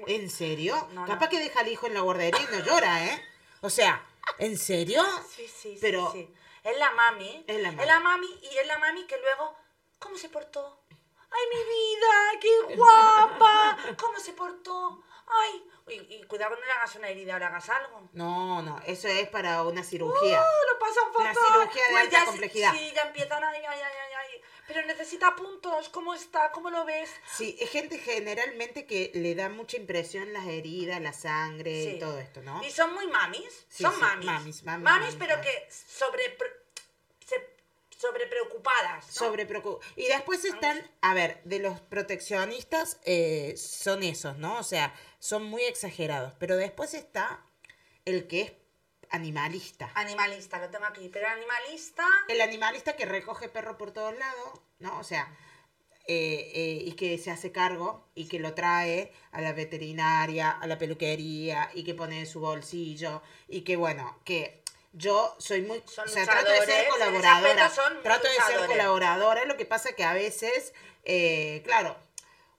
¿En 0.09 0.29
serio? 0.29 0.89
No, 0.93 1.03
no. 1.03 1.07
Capaz 1.07 1.29
que 1.29 1.39
deja 1.39 1.61
al 1.61 1.69
hijo 1.69 1.87
en 1.87 1.95
la 1.95 2.01
guardería 2.01 2.41
y 2.43 2.57
no 2.57 2.65
llora, 2.65 3.05
¿eh? 3.07 3.23
O 3.61 3.71
sea, 3.71 4.05
¿en 4.39 4.59
serio? 4.59 5.03
Sí, 5.29 5.47
sí, 5.49 5.73
sí. 5.75 5.79
Pero- 5.81 6.11
sí. 6.13 6.33
Es 6.63 6.77
la 6.79 6.91
mami. 6.93 7.45
Es 7.47 7.61
la 7.61 7.71
mami. 7.71 7.83
Es 7.83 7.87
la 7.87 8.01
mami 8.01 8.27
y 8.43 8.59
es 8.59 8.67
la 8.67 8.79
mami 8.79 9.07
que 9.07 9.17
luego. 9.19 9.57
¿Cómo 9.99 10.17
se 10.19 10.29
portó? 10.29 10.83
¡Ay, 10.91 11.43
mi 11.51 11.63
vida! 11.65 12.41
¡Qué 12.41 12.75
guapa! 12.77 13.79
¿Cómo 14.01 14.19
se 14.19 14.33
portó? 14.33 15.03
¡Ay! 15.29 15.65
Y, 15.89 16.15
y 16.17 16.23
cuidado 16.25 16.55
que 16.55 16.61
no 16.61 16.67
le 16.67 16.73
hagas 16.73 16.95
una 16.97 17.09
herida 17.09 17.37
o 17.37 17.39
le 17.39 17.45
hagas 17.45 17.69
algo. 17.69 18.09
No, 18.13 18.63
no, 18.63 18.81
eso 18.87 19.09
es 19.09 19.29
para 19.29 19.63
una 19.63 19.83
cirugía. 19.85 20.41
¡Oh, 20.43 20.73
lo 20.73 20.79
pasan 20.79 21.05
Una 21.17 21.35
fatal! 21.35 21.53
cirugía 21.63 21.89
de 21.89 21.97
alta 21.97 22.19
ya 22.19 22.25
complejidad. 22.25 22.73
Sí, 22.75 22.93
ya 22.95 23.03
empiezan, 23.03 23.45
ay, 23.45 23.59
ay, 23.59 23.65
ay, 23.69 23.81
ay, 23.85 24.13
ay. 24.19 24.41
Pero 24.67 24.85
necesita 24.87 25.35
puntos. 25.37 25.89
¿Cómo 25.91 26.13
está? 26.15 26.51
¿Cómo 26.51 26.71
lo 26.71 26.85
ves? 26.85 27.09
Sí, 27.37 27.57
es 27.61 27.71
gente 27.71 27.99
generalmente 27.99 28.85
que 28.87 29.13
le 29.15 29.35
da 29.37 29.49
mucha 29.49 29.77
impresión 29.77 30.33
las 30.33 30.47
heridas, 30.47 31.01
la 31.01 31.13
sangre 31.13 31.85
Sí. 31.85 31.91
y 31.91 31.99
todo 32.01 32.19
esto, 32.19 32.43
¿no? 32.43 32.65
Y 32.65 32.71
son 32.71 32.93
muy 32.95 33.07
mamis. 33.07 33.67
Sí, 33.69 33.85
son 33.85 33.95
sí, 33.95 34.01
mamis. 34.01 34.27
mamis, 34.27 34.63
mamis, 34.65 34.85
mamis, 34.85 35.15
pero 35.17 35.37
mamis. 35.37 35.51
que 35.51 35.69
sobre, 35.71 36.37
se- 37.25 37.57
sobre 37.97 38.27
preocupadas. 38.27 39.07
¿no? 39.07 39.13
Sobre 39.13 39.47
Y 39.97 40.09
después 40.09 40.45
están, 40.45 40.91
a 41.01 41.15
ver, 41.15 41.41
de 41.45 41.61
los 41.61 41.81
proteccionistas 41.81 42.99
eh, 43.05 43.55
son 43.57 44.03
esos, 44.03 44.37
¿no? 44.37 44.59
O 44.59 44.63
sea, 44.65 44.93
son 45.27 45.45
muy 45.45 45.63
exagerados. 45.63 46.33
Pero 46.39 46.57
después 46.57 46.95
está 46.95 47.41
el 48.05 48.27
que 48.29 48.43
es 48.43 48.53
animalista. 49.11 49.91
Animalista, 49.95 50.59
lo 50.59 50.71
tengo 50.71 50.87
aquí. 50.87 51.09
Pero 51.09 51.29
animalista. 51.29 52.05
El 52.29 52.41
animalista 52.41 52.97
que 52.97 53.07
recoge 53.07 53.49
perro 53.49 53.77
por 53.77 53.93
todos 53.93 54.17
lados, 54.17 54.61
¿no? 54.79 54.99
O 54.99 55.05
sea, 55.05 55.29
eh, 56.07 56.53
eh, 56.55 56.83
y 56.85 56.93
que 56.93 57.19
se 57.19 57.33
hace 57.33 57.51
cargo 57.51 58.09
y 58.15 58.29
que 58.29 58.39
lo 58.39 58.55
trae 58.55 59.13
a 59.33 59.41
la 59.41 59.53
veterinaria, 59.53 60.51
a 60.51 60.67
la 60.69 60.79
peluquería 60.79 61.71
y 61.75 61.83
que 61.83 61.95
pone 61.95 62.21
en 62.21 62.27
su 62.27 62.41
bolsillo 62.41 63.23
y 63.49 63.63
que, 63.63 63.75
bueno, 63.75 64.21
que 64.25 64.63
yo 64.93 65.35
soy 65.39 65.63
muy... 65.63 65.83
Son 65.87 66.07
o 66.07 66.09
sea, 66.09 66.25
trato 66.25 66.51
de 66.51 66.65
ser 66.65 66.89
colaboradora. 66.89 67.73
Trato 68.03 68.29
de 68.29 68.35
ser 68.35 68.67
colaboradora, 68.67 69.45
lo 69.45 69.57
que 69.57 69.67
pasa 69.67 69.93
que 69.95 70.05
a 70.05 70.15
veces, 70.15 70.73
eh, 71.05 71.63
claro, 71.65 71.97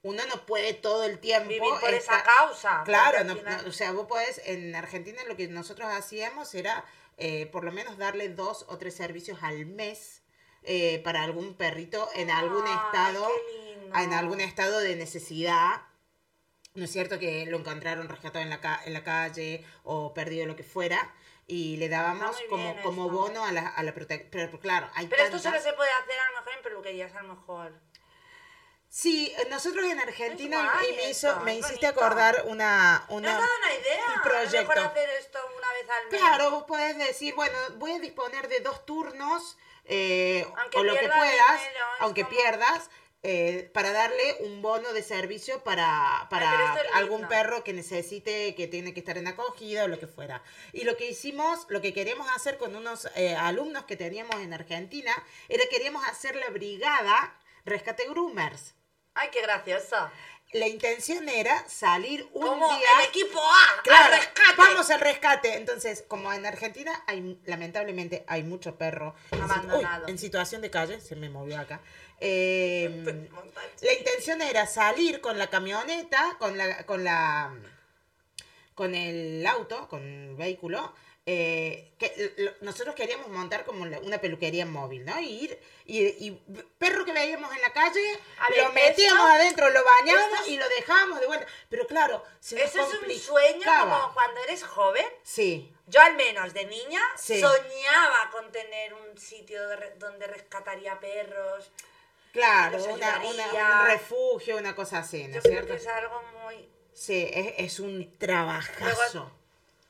uno 0.04 0.24
no 0.28 0.46
puede 0.46 0.74
todo 0.74 1.04
el 1.04 1.20
tiempo... 1.20 1.50
Vivir 1.50 1.74
por 1.82 1.94
esa 1.94 2.24
causa. 2.24 2.84
Claro, 2.86 3.24
no, 3.24 3.36
o 3.68 3.72
sea, 3.72 3.92
vos 3.92 4.08
podés, 4.08 4.42
en 4.46 4.76
Argentina 4.76 5.22
lo 5.28 5.36
que 5.36 5.48
nosotros 5.48 5.88
hacíamos 5.92 6.54
era 6.56 6.86
eh, 7.18 7.48
por 7.48 7.64
lo 7.64 7.72
menos 7.72 7.98
darle 7.98 8.30
dos 8.30 8.66
o 8.70 8.78
tres 8.78 8.96
servicios 8.96 9.40
al 9.42 9.66
mes 9.66 10.22
eh, 10.64 11.02
para 11.04 11.24
algún 11.24 11.56
perrito 11.56 12.10
en 12.16 12.30
algún 12.30 12.66
estado, 12.68 13.28
en 13.96 14.14
algún 14.14 14.40
estado 14.42 14.80
de 14.80 14.96
necesidad. 14.96 15.82
¿No 16.74 16.86
es 16.86 16.92
cierto 16.92 17.18
que 17.18 17.46
lo 17.48 17.58
encontraron 17.58 18.08
rescatado 18.08 18.44
en 18.44 18.50
la, 18.52 18.62
ca- 18.62 18.82
en 18.86 18.94
la 18.94 19.04
calle 19.04 19.66
o 19.84 20.14
perdido 20.14 20.46
lo 20.46 20.56
que 20.56 20.64
fuera? 20.64 21.12
Y 21.48 21.78
le 21.78 21.90
dábamos 21.90 22.38
como, 22.50 22.80
como 22.84 23.10
bono 23.10 23.46
a 23.46 23.52
la, 23.52 23.68
a 23.68 23.82
la 23.82 23.94
protección. 23.94 24.30
Pero 24.30 24.60
claro, 24.60 24.88
hay 24.94 25.08
Pero 25.08 25.24
esto 25.24 25.40
solo 25.40 25.60
se 25.60 25.74
puede 25.74 25.90
hacer 26.04 26.20
a 26.20 26.30
lo 26.32 26.38
mejor 26.38 26.54
en 26.58 26.62
peluquerías, 26.64 27.16
a 27.16 27.24
lo 27.24 27.36
mejor. 27.36 27.80
Sí, 28.90 29.34
nosotros 29.50 29.86
en 29.86 30.00
Argentina 30.00 30.74
guay 30.74 30.92
me, 30.96 31.10
esto, 31.10 31.28
hizo, 31.30 31.40
me 31.42 31.56
hiciste 31.56 31.88
bonito. 31.88 32.06
acordar 32.06 32.44
una... 32.46 33.06
¿Me 33.10 33.16
una 33.16 33.32
has 33.32 33.38
dado 33.38 33.52
una 33.60 33.74
idea? 33.74 34.06
un 34.16 34.22
proyecto. 34.22 34.70
mejor 34.70 34.78
hacer 34.80 35.10
esto 35.20 35.40
una 35.58 35.74
vez 35.74 35.90
al 35.90 36.12
mes. 36.12 36.20
Claro, 36.20 36.52
vos 36.52 36.64
podés 36.64 36.98
decir, 36.98 37.36
bueno, 37.36 37.58
voy 37.76 37.92
a 37.92 38.00
disponer 38.00 38.48
de 38.48 38.60
dos 38.62 38.86
turnos, 38.86 39.58
eh, 39.86 40.46
o 40.74 40.84
lo 40.84 40.94
que 40.94 41.08
puedas, 41.08 41.60
dinero, 41.60 41.86
aunque 42.00 42.24
como- 42.24 42.36
pierdas, 42.38 42.90
eh, 43.24 43.70
para 43.74 43.92
darle 43.92 44.38
un 44.42 44.62
bono 44.62 44.94
de 44.94 45.04
servicio 45.04 45.64
para, 45.64 46.28
para 46.30 46.74
algún 46.94 47.22
lindo. 47.22 47.30
perro 47.30 47.64
que 47.64 47.74
necesite, 47.74 48.56
que 48.56 48.68
tiene 48.68 48.94
que 48.94 49.02
estar 49.02 49.18
en 49.18 49.28
acogida 49.28 49.84
o 49.84 49.88
lo 49.88 50.00
que 50.00 50.08
fuera. 50.08 50.44
Y 50.72 50.86
lo 50.86 50.96
que 50.98 51.10
hicimos, 51.10 51.66
lo 51.70 51.82
que 51.82 51.94
queríamos 51.94 52.30
hacer 52.36 52.58
con 52.58 52.76
unos 52.76 53.10
eh, 53.16 53.36
alumnos 53.36 53.84
que 53.86 53.98
teníamos 53.98 54.36
en 54.38 54.54
Argentina, 54.54 55.12
era 55.50 55.64
queríamos 55.70 56.08
hacer 56.08 56.36
la 56.36 56.50
brigada 56.50 57.36
Rescate 57.66 58.08
Groomers. 58.08 58.76
Ay, 59.18 59.30
qué 59.32 59.42
gracioso. 59.42 59.96
La 60.54 60.66
intención 60.68 61.28
era 61.28 61.68
salir 61.68 62.26
un 62.34 62.42
Como 62.42 62.70
día... 62.78 62.88
el 63.02 63.10
equipo 63.10 63.38
A, 63.40 63.82
Claro, 63.84 64.14
al 64.14 64.20
rescate. 64.22 64.54
vamos 64.58 64.90
al 64.90 65.00
rescate. 65.02 65.56
Entonces, 65.58 66.06
como 66.08 66.32
en 66.32 66.46
Argentina 66.46 67.04
hay 67.06 67.38
lamentablemente 67.46 68.24
hay 68.28 68.44
mucho 68.44 68.78
perro 68.78 69.14
Abandonado. 69.32 70.06
uy, 70.06 70.12
en 70.12 70.18
situación 70.18 70.62
de 70.62 70.70
calle, 70.70 71.02
se 71.02 71.18
me 71.18 71.30
movió 71.30 71.60
acá. 71.60 71.82
Eh, 72.22 73.04
Montaje. 73.32 73.68
la 73.82 73.94
intención 73.94 74.42
era 74.42 74.66
salir 74.68 75.20
con 75.20 75.38
la 75.38 75.48
camioneta, 75.50 76.38
con 76.40 76.58
la, 76.58 76.86
con 76.86 77.04
la, 77.04 77.54
con 78.74 78.96
el 78.96 79.46
auto, 79.46 79.90
con 79.90 80.02
el 80.02 80.36
vehículo. 80.36 80.94
Eh, 81.30 81.92
que 82.00 82.34
lo- 82.38 82.54
nosotros 82.62 82.96
queríamos 82.96 83.28
montar 83.28 83.66
como 83.66 83.84
una 83.84 84.18
peluquería 84.22 84.66
móvil, 84.66 85.04
¿no? 85.04 85.20
Y 85.20 85.26
ir 85.44 85.60
y, 85.86 86.06
y 86.26 86.32
perro 86.78 87.04
que 87.04 87.12
veíamos 87.12 87.54
en 87.54 87.62
la 87.62 87.74
calle, 87.74 88.18
ver, 88.50 88.64
lo 88.64 88.72
metíamos 88.72 89.30
adentro, 89.30 89.70
lo 89.70 89.84
bañábamos 89.84 90.40
es- 90.42 90.48
y 90.48 90.58
lo 90.58 90.68
dejábamos 90.70 91.20
de 91.20 91.28
vuelta. 91.28 91.46
Pero 91.70 91.86
claro, 91.86 92.24
se 92.40 92.56
nos 92.56 92.64
Eso 92.74 92.82
es 92.82 92.94
un 93.02 93.20
sueño 93.20 93.66
como 93.82 94.14
cuando 94.14 94.40
eres 94.44 94.64
joven. 94.64 95.06
Sí, 95.24 95.74
Yo 95.88 96.00
al 96.02 96.16
menos 96.16 96.54
de 96.54 96.66
niña 96.66 97.02
Sí. 97.18 97.42
soñaba 97.42 98.30
con 98.32 98.50
tener 98.52 98.94
un 98.94 99.18
sitio 99.18 99.62
donde 99.98 100.28
rescataría 100.28 100.98
perros. 101.00 101.70
claro, 102.32 102.82
una, 102.86 103.20
una- 103.20 103.82
un 103.82 103.88
refugio, 103.88 104.58
una 104.58 104.76
cosa 104.76 105.00
así, 105.00 105.26
¿no 105.28 105.34
Yo 105.34 105.38
es 105.40 105.44
creo 105.44 105.54
cierto? 105.56 105.74
que 105.74 105.80
es 105.80 105.88
algo 105.88 106.22
muy... 106.44 106.70
Sí, 106.94 107.30
es, 107.34 107.54
es 107.58 107.80
un 107.82 108.18
trabajazo. 108.18 109.32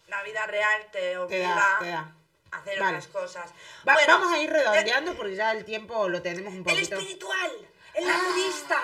La 0.08 0.24
vida 0.24 0.46
real 0.48 0.88
te 0.92 1.00
Te 1.00 1.18
obliga 1.18 1.50
da, 1.56 1.78
te 1.80 1.86
da. 1.90 2.16
a 2.52 2.58
hacer 2.58 2.80
Vale. 2.80 2.98
otras 2.98 3.08
cosas. 3.08 3.50
Va- 3.88 3.94
Bueno, 3.94 4.20
vamos 4.20 4.34
a 4.34 4.40
ir 4.40 4.50
redondeando 4.50 5.16
porque 5.16 5.36
ya 5.36 5.52
el 5.52 5.66
tiempo 5.66 6.08
lo 6.08 6.22
tenemos 6.22 6.54
un 6.54 6.60
El 6.60 6.64
poquito. 6.64 6.96
espiritual, 6.98 7.52
el 7.94 8.08
naturista, 8.08 8.82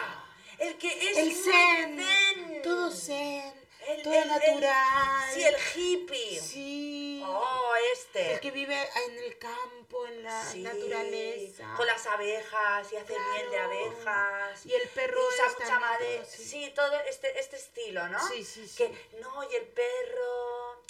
el 0.60 0.78
que 0.78 0.88
es 1.12 1.18
El 1.18 1.34
zen, 1.34 2.04
zen. 2.04 2.62
todo 2.62 2.92
zen, 2.92 3.54
El- 3.88 4.02
todo 4.04 4.14
el- 4.14 4.20
el- 4.22 4.28
natural. 4.28 5.30
sí, 5.34 5.44
el 5.44 5.56
hippie. 5.76 6.40
Sí. 6.42 7.24
Oh, 7.26 7.72
este. 7.94 8.34
El 8.34 8.40
que 8.42 8.52
vive 8.52 8.90
en 9.08 9.18
el 9.20 9.38
campo, 9.38 10.06
en 10.08 10.24
la 10.24 10.44
Sí, 10.46 10.62
naturaleza. 10.62 11.74
Con 11.78 11.88
las 11.88 12.06
abejas 12.06 12.92
y 12.92 12.98
hace 12.98 13.14
miel 13.18 13.44
de 13.50 13.50
Claro. 13.58 13.72
abejas. 13.72 14.66
Y 14.66 14.74
el 14.74 14.90
perro 14.90 15.22
Y 15.22 15.34
usa 15.34 15.46
mucha 15.60 15.80
madera. 15.80 16.22
así. 16.22 16.44
Sí, 16.46 16.72
todo 16.76 17.00
este, 17.10 17.40
este 17.40 17.56
estilo, 17.56 18.08
¿no? 18.10 18.28
Sí, 18.28 18.44
sí, 18.44 18.68
sí. 18.68 18.76
Que 18.76 19.18
no, 19.22 19.44
y 19.50 19.56
el 19.56 19.64
perro. 19.68 20.82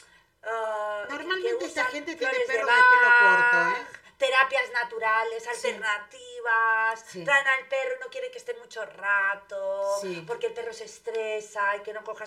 Ah, 0.45 1.05
Normalmente 1.09 1.65
esta 1.65 1.85
gente 1.85 2.15
tiene 2.15 2.33
perros 2.45 2.47
de 2.47 2.53
pelo 2.55 3.11
corto, 3.19 3.69
¿eh? 3.69 3.85
Terapias 4.17 4.71
naturales, 4.71 5.47
alternativas. 5.47 7.05
Sí. 7.07 7.23
Traen 7.23 7.47
al 7.47 7.67
perro, 7.67 7.95
no 8.01 8.07
quiere 8.07 8.31
que 8.31 8.37
esté 8.37 8.53
mucho 8.55 8.85
rato. 8.85 9.97
Sí. 10.01 10.23
Porque 10.27 10.47
el 10.47 10.53
perro 10.53 10.73
se 10.73 10.85
estresa 10.85 11.75
y 11.77 11.81
que 11.81 11.93
no 11.93 12.03
coja 12.03 12.25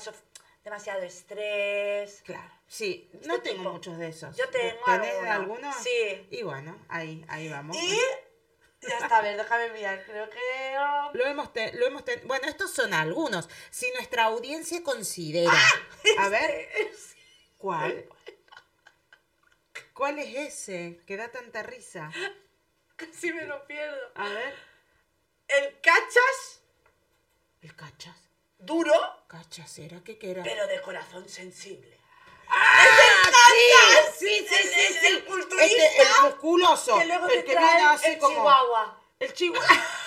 demasiado 0.65 1.03
estrés. 1.03 2.23
Claro, 2.25 2.51
sí, 2.67 3.09
no 3.25 3.37
Este 3.37 3.51
tengo 3.51 3.63
tipo. 3.63 3.73
muchos 3.73 3.99
de 3.99 4.09
esos. 4.09 4.37
Yo 4.37 4.49
tengo 4.49 4.85
¿Tenés 4.85 5.15
alguno. 5.15 5.33
alguno? 5.33 5.73
Sí. 5.83 6.27
Y 6.31 6.43
bueno, 6.43 6.77
ahí, 6.89 7.25
ahí 7.29 7.49
vamos. 7.49 7.77
Y 7.77 7.99
ya 8.83 8.99
está, 8.99 9.19
a 9.19 9.23
ver, 9.23 9.37
déjame 9.37 9.71
mirar. 9.71 10.05
Creo 10.05 10.29
que. 10.29 10.77
um, 10.79 11.17
Lo 11.17 11.25
hemos, 11.27 11.53
te- 11.53 11.73
lo 11.73 11.87
hemos 11.87 12.05
te- 12.05 12.17
bueno, 12.25 12.47
estos 12.49 12.73
son 12.73 12.93
algunos. 12.93 13.49
Si 13.71 13.91
nuestra 13.93 14.25
audiencia 14.25 14.83
considera, 14.83 15.53
Ah, 16.19 16.25
a 16.27 16.29
ver, 16.29 16.69
¿cuál? 17.67 18.09
¿Cuál 19.93 20.19
es 20.21 20.35
ese 20.55 21.01
que 21.07 21.17
da 21.17 21.29
tanta 21.33 21.63
risa? 21.65 22.11
Casi 22.95 23.33
me 23.33 23.45
lo 23.45 23.67
pierdo. 23.67 24.13
A 24.15 24.29
ver. 24.29 24.55
El 25.49 25.81
cachas 25.81 26.61
El 27.63 27.75
cachas. 27.75 28.15
duro, 28.59 28.93
Cachas, 29.27 29.79
¿era 29.81 30.03
qué 30.05 30.17
que 30.19 30.31
era? 30.31 30.43
pero 30.45 30.67
de 30.69 30.81
corazón 30.83 31.29
sensible. 31.29 31.99
¡Ah! 32.49 32.85
Sí, 34.19 34.29
sí, 34.29 34.47
sí, 34.49 34.55
El- 34.55 34.69
sí, 34.69 34.81
el- 34.87 34.95
sí. 34.95 35.07
el 35.07 35.25
culturista 35.25 35.65
Este, 35.85 36.03
el 36.03 36.09
musculoso. 36.31 36.99
Que 36.99 37.07
luego 37.07 37.27
el 37.29 37.45
que 37.45 37.57
viene 37.57 37.83
así 37.87 38.07
el 38.11 38.19
como. 38.19 38.35
chihuahua. 38.37 39.01
El 39.19 39.33
chihuahua. 39.33 39.67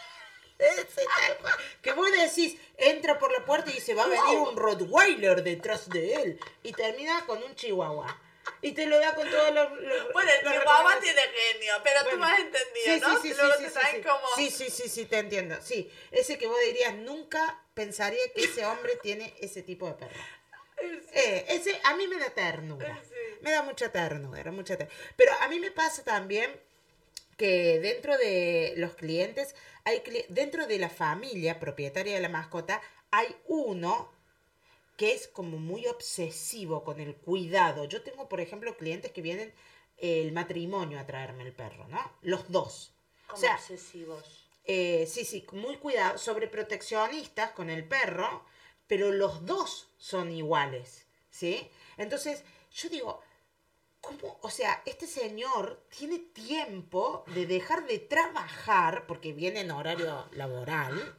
Ese 0.58 0.84
tal 1.16 1.38
cual. 1.38 1.54
que 1.82 1.92
vos 1.92 2.12
decís, 2.12 2.60
entra 2.80 3.18
por 3.18 3.32
la 3.32 3.44
puerta 3.44 3.70
y 3.70 3.74
dice, 3.74 3.94
va 3.94 4.04
a 4.04 4.08
venir 4.08 4.38
un 4.38 4.56
Rottweiler 4.56 5.42
detrás 5.42 5.88
de 5.88 6.14
él. 6.14 6.40
Y 6.62 6.72
termina 6.72 7.24
con 7.26 7.42
un 7.42 7.54
chihuahua. 7.54 8.20
Y 8.62 8.72
te 8.72 8.86
lo 8.86 8.98
da 8.98 9.14
con 9.14 9.28
todos 9.30 9.52
los... 9.54 9.70
los- 9.80 10.12
Bueno, 10.12 10.30
el 10.30 10.40
chihuahua 10.52 10.98
tiene 11.00 11.20
genio, 11.52 11.74
pero 11.84 12.00
tú 12.10 12.16
me 12.18 12.26
has 12.26 12.38
entendido, 12.40 12.84
sí, 12.84 13.00
¿no? 13.00 13.22
Sí, 13.22 13.28
sí, 13.28 13.34
luego 13.36 13.54
sí, 13.54 13.62
te 13.64 13.68
sí, 13.68 13.74
traen 13.78 14.02
sí. 14.36 14.50
Sí, 14.50 14.70
sí, 14.70 14.88
sí, 14.88 15.04
te 15.06 15.18
entiendo. 15.18 15.56
Sí, 15.62 15.90
ese 16.10 16.36
que 16.38 16.46
vos 16.46 16.58
dirías, 16.64 16.94
nunca 16.94 17.62
pensaría 17.74 18.20
que 18.34 18.44
ese 18.44 18.64
hombre 18.66 18.96
tiene 19.02 19.34
ese 19.40 19.62
tipo 19.62 19.86
de 19.86 19.94
perro. 19.94 20.20
Eh, 21.12 21.44
ese 21.48 21.78
a 21.84 21.94
mí 21.94 22.06
me 22.08 22.18
da 22.18 22.30
ternura. 22.30 23.00
Me 23.42 23.50
da 23.52 23.62
mucha 23.62 23.90
ternura, 23.92 24.50
mucha 24.50 24.76
ternura. 24.76 24.98
Pero 25.16 25.32
a 25.40 25.48
mí 25.48 25.60
me 25.60 25.70
pasa 25.70 26.02
también 26.04 26.58
que 27.36 27.78
dentro 27.80 28.16
de 28.18 28.74
los 28.76 28.94
clientes, 28.94 29.54
hay 29.90 30.02
dentro 30.28 30.66
de 30.66 30.78
la 30.78 30.88
familia 30.88 31.58
propietaria 31.60 32.14
de 32.14 32.20
la 32.20 32.28
mascota, 32.28 32.80
hay 33.10 33.34
uno 33.46 34.10
que 34.96 35.14
es 35.14 35.28
como 35.28 35.58
muy 35.58 35.86
obsesivo 35.86 36.84
con 36.84 37.00
el 37.00 37.16
cuidado. 37.16 37.84
Yo 37.86 38.02
tengo, 38.02 38.28
por 38.28 38.40
ejemplo, 38.40 38.76
clientes 38.76 39.12
que 39.12 39.22
vienen 39.22 39.52
el 39.96 40.32
matrimonio 40.32 40.98
a 40.98 41.06
traerme 41.06 41.44
el 41.44 41.52
perro, 41.52 41.88
¿no? 41.88 42.00
Los 42.22 42.50
dos. 42.50 42.92
Como 43.26 43.38
o 43.38 43.40
sea, 43.40 43.54
obsesivos. 43.54 44.50
eh, 44.64 45.06
sí, 45.06 45.24
sí, 45.24 45.46
muy 45.52 45.76
cuidado, 45.78 46.18
sobreproteccionistas 46.18 47.52
con 47.52 47.70
el 47.70 47.86
perro, 47.86 48.44
pero 48.86 49.10
los 49.12 49.46
dos 49.46 49.88
son 49.98 50.30
iguales, 50.32 51.06
¿sí? 51.30 51.70
Entonces, 51.96 52.44
yo 52.72 52.88
digo, 52.88 53.22
¿cómo? 54.00 54.38
O 54.42 54.50
sea, 54.50 54.82
este 54.86 55.06
señor 55.06 55.82
tiene 55.96 56.18
tiempo 56.18 57.24
de 57.34 57.46
dejar 57.46 57.86
de 57.86 57.98
trabajar, 57.98 59.06
porque 59.06 59.32
viene 59.32 59.60
en 59.60 59.70
horario 59.70 60.26
laboral, 60.32 61.16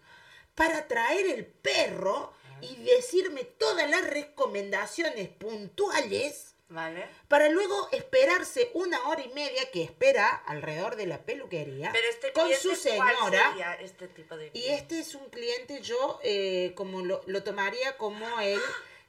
para 0.55 0.87
traer 0.87 1.27
el 1.27 1.45
perro 1.45 2.33
y 2.61 2.75
decirme 2.83 3.43
todas 3.43 3.89
las 3.89 4.07
recomendaciones 4.07 5.29
puntuales 5.29 6.55
¿Vale? 6.69 7.05
para 7.27 7.49
luego 7.49 7.89
esperarse 7.91 8.69
una 8.75 9.07
hora 9.09 9.21
y 9.23 9.29
media 9.33 9.69
que 9.71 9.83
espera 9.83 10.27
alrededor 10.45 10.95
de 10.95 11.05
la 11.05 11.23
peluquería 11.25 11.89
Pero 11.91 12.07
este 12.07 12.31
con 12.31 12.49
su 12.53 12.69
¿cuál 12.69 12.77
señora. 12.77 13.77
este 13.81 14.07
tipo 14.07 14.37
de 14.37 14.51
Y 14.53 14.65
este 14.67 14.99
es 14.99 15.15
un 15.15 15.29
cliente, 15.29 15.81
yo 15.81 16.19
eh, 16.23 16.71
como 16.75 17.01
lo, 17.01 17.23
lo 17.25 17.43
tomaría 17.43 17.97
como 17.97 18.39
el... 18.39 18.61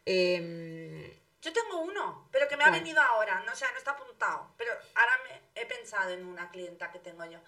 em, 0.06 1.21
Yo 1.42 1.52
tengo 1.52 1.78
uno, 1.80 2.28
pero 2.30 2.46
que 2.48 2.56
me 2.56 2.64
ha 2.64 2.70
venido 2.70 3.00
ahora, 3.02 3.40
no, 3.40 3.52
o 3.52 3.56
sea, 3.56 3.70
no 3.72 3.78
está 3.78 3.90
apuntado. 3.90 4.54
Pero 4.56 4.72
ahora 4.94 5.12
me 5.24 5.60
he 5.60 5.66
pensado 5.66 6.10
en 6.10 6.24
una 6.24 6.50
clienta 6.50 6.90
que 6.92 7.00
tengo 7.00 7.24
yo. 7.24 7.40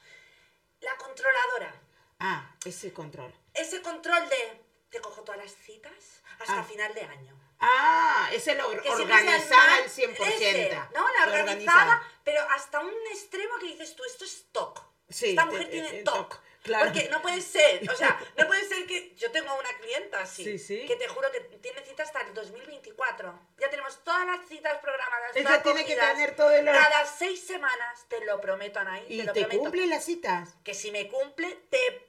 La 0.80 0.96
controladora. 0.96 1.72
ah, 2.18 2.50
ese 2.64 2.92
control. 2.92 3.32
Ese 3.54 3.80
control 3.82 4.28
de 4.28 4.60
te 4.90 5.00
cojo 5.00 5.22
todas 5.22 5.40
las 5.40 5.52
citas 5.54 6.22
hasta 6.40 6.60
Ah. 6.60 6.64
final 6.64 6.92
de 6.94 7.02
año. 7.02 7.38
Ah, 7.60 8.28
sea 8.40 8.54
el 8.54 8.60
organizaba 8.60 9.66
mal- 9.66 9.82
al 9.84 9.90
100%. 9.90 10.34
ese, 10.34 10.74
¿no? 10.94 11.08
La 11.12 11.24
organizada, 11.24 11.40
organizaba. 11.40 12.02
pero 12.24 12.40
hasta 12.50 12.80
un 12.80 12.92
extremo 13.12 13.56
que 13.58 13.66
dices 13.66 13.94
tú, 13.96 14.04
esto 14.04 14.24
es 14.24 14.46
TOC. 14.52 14.82
Sí, 15.08 15.30
Esta 15.30 15.42
te- 15.44 15.50
mujer 15.50 15.66
eh, 15.66 15.70
tiene 15.70 16.00
eh, 16.00 16.02
TOC. 16.04 16.40
Claro. 16.64 16.86
Porque 16.86 17.10
no 17.10 17.20
puede 17.20 17.42
ser, 17.42 17.88
o 17.90 17.94
sea, 17.94 18.18
no 18.38 18.46
puede 18.46 18.66
ser 18.66 18.86
que 18.86 19.14
yo 19.16 19.30
tengo 19.30 19.54
una 19.54 19.68
clienta 19.76 20.20
así, 20.22 20.44
Sí, 20.44 20.58
sí. 20.58 20.86
que 20.86 20.96
te 20.96 21.06
juro 21.08 21.30
que 21.30 21.40
tiene 21.58 21.82
cita 21.84 22.04
hasta 22.04 22.22
el 22.22 22.32
2024. 22.32 23.38
Ya 23.58 23.68
tenemos 23.68 24.02
todas 24.02 24.26
las 24.26 24.48
citas 24.48 24.78
programadas. 24.78 25.32
Todas 25.34 25.62
tiene 25.62 25.84
que 25.84 25.94
tener 25.94 26.34
todo 26.34 26.50
el. 26.50 26.64
Cada 26.64 27.04
seis 27.04 27.46
semanas, 27.46 28.06
te 28.08 28.24
lo 28.24 28.40
prometo, 28.40 28.80
Anaí, 28.80 29.04
¿Y 29.08 29.18
te 29.18 29.24
lo 29.24 29.32
te 29.34 29.40
prometo. 29.42 29.60
cumple 29.62 29.86
las 29.88 30.04
citas? 30.06 30.54
Que 30.64 30.72
si 30.72 30.90
me 30.90 31.06
cumple, 31.08 31.54
te... 31.68 32.08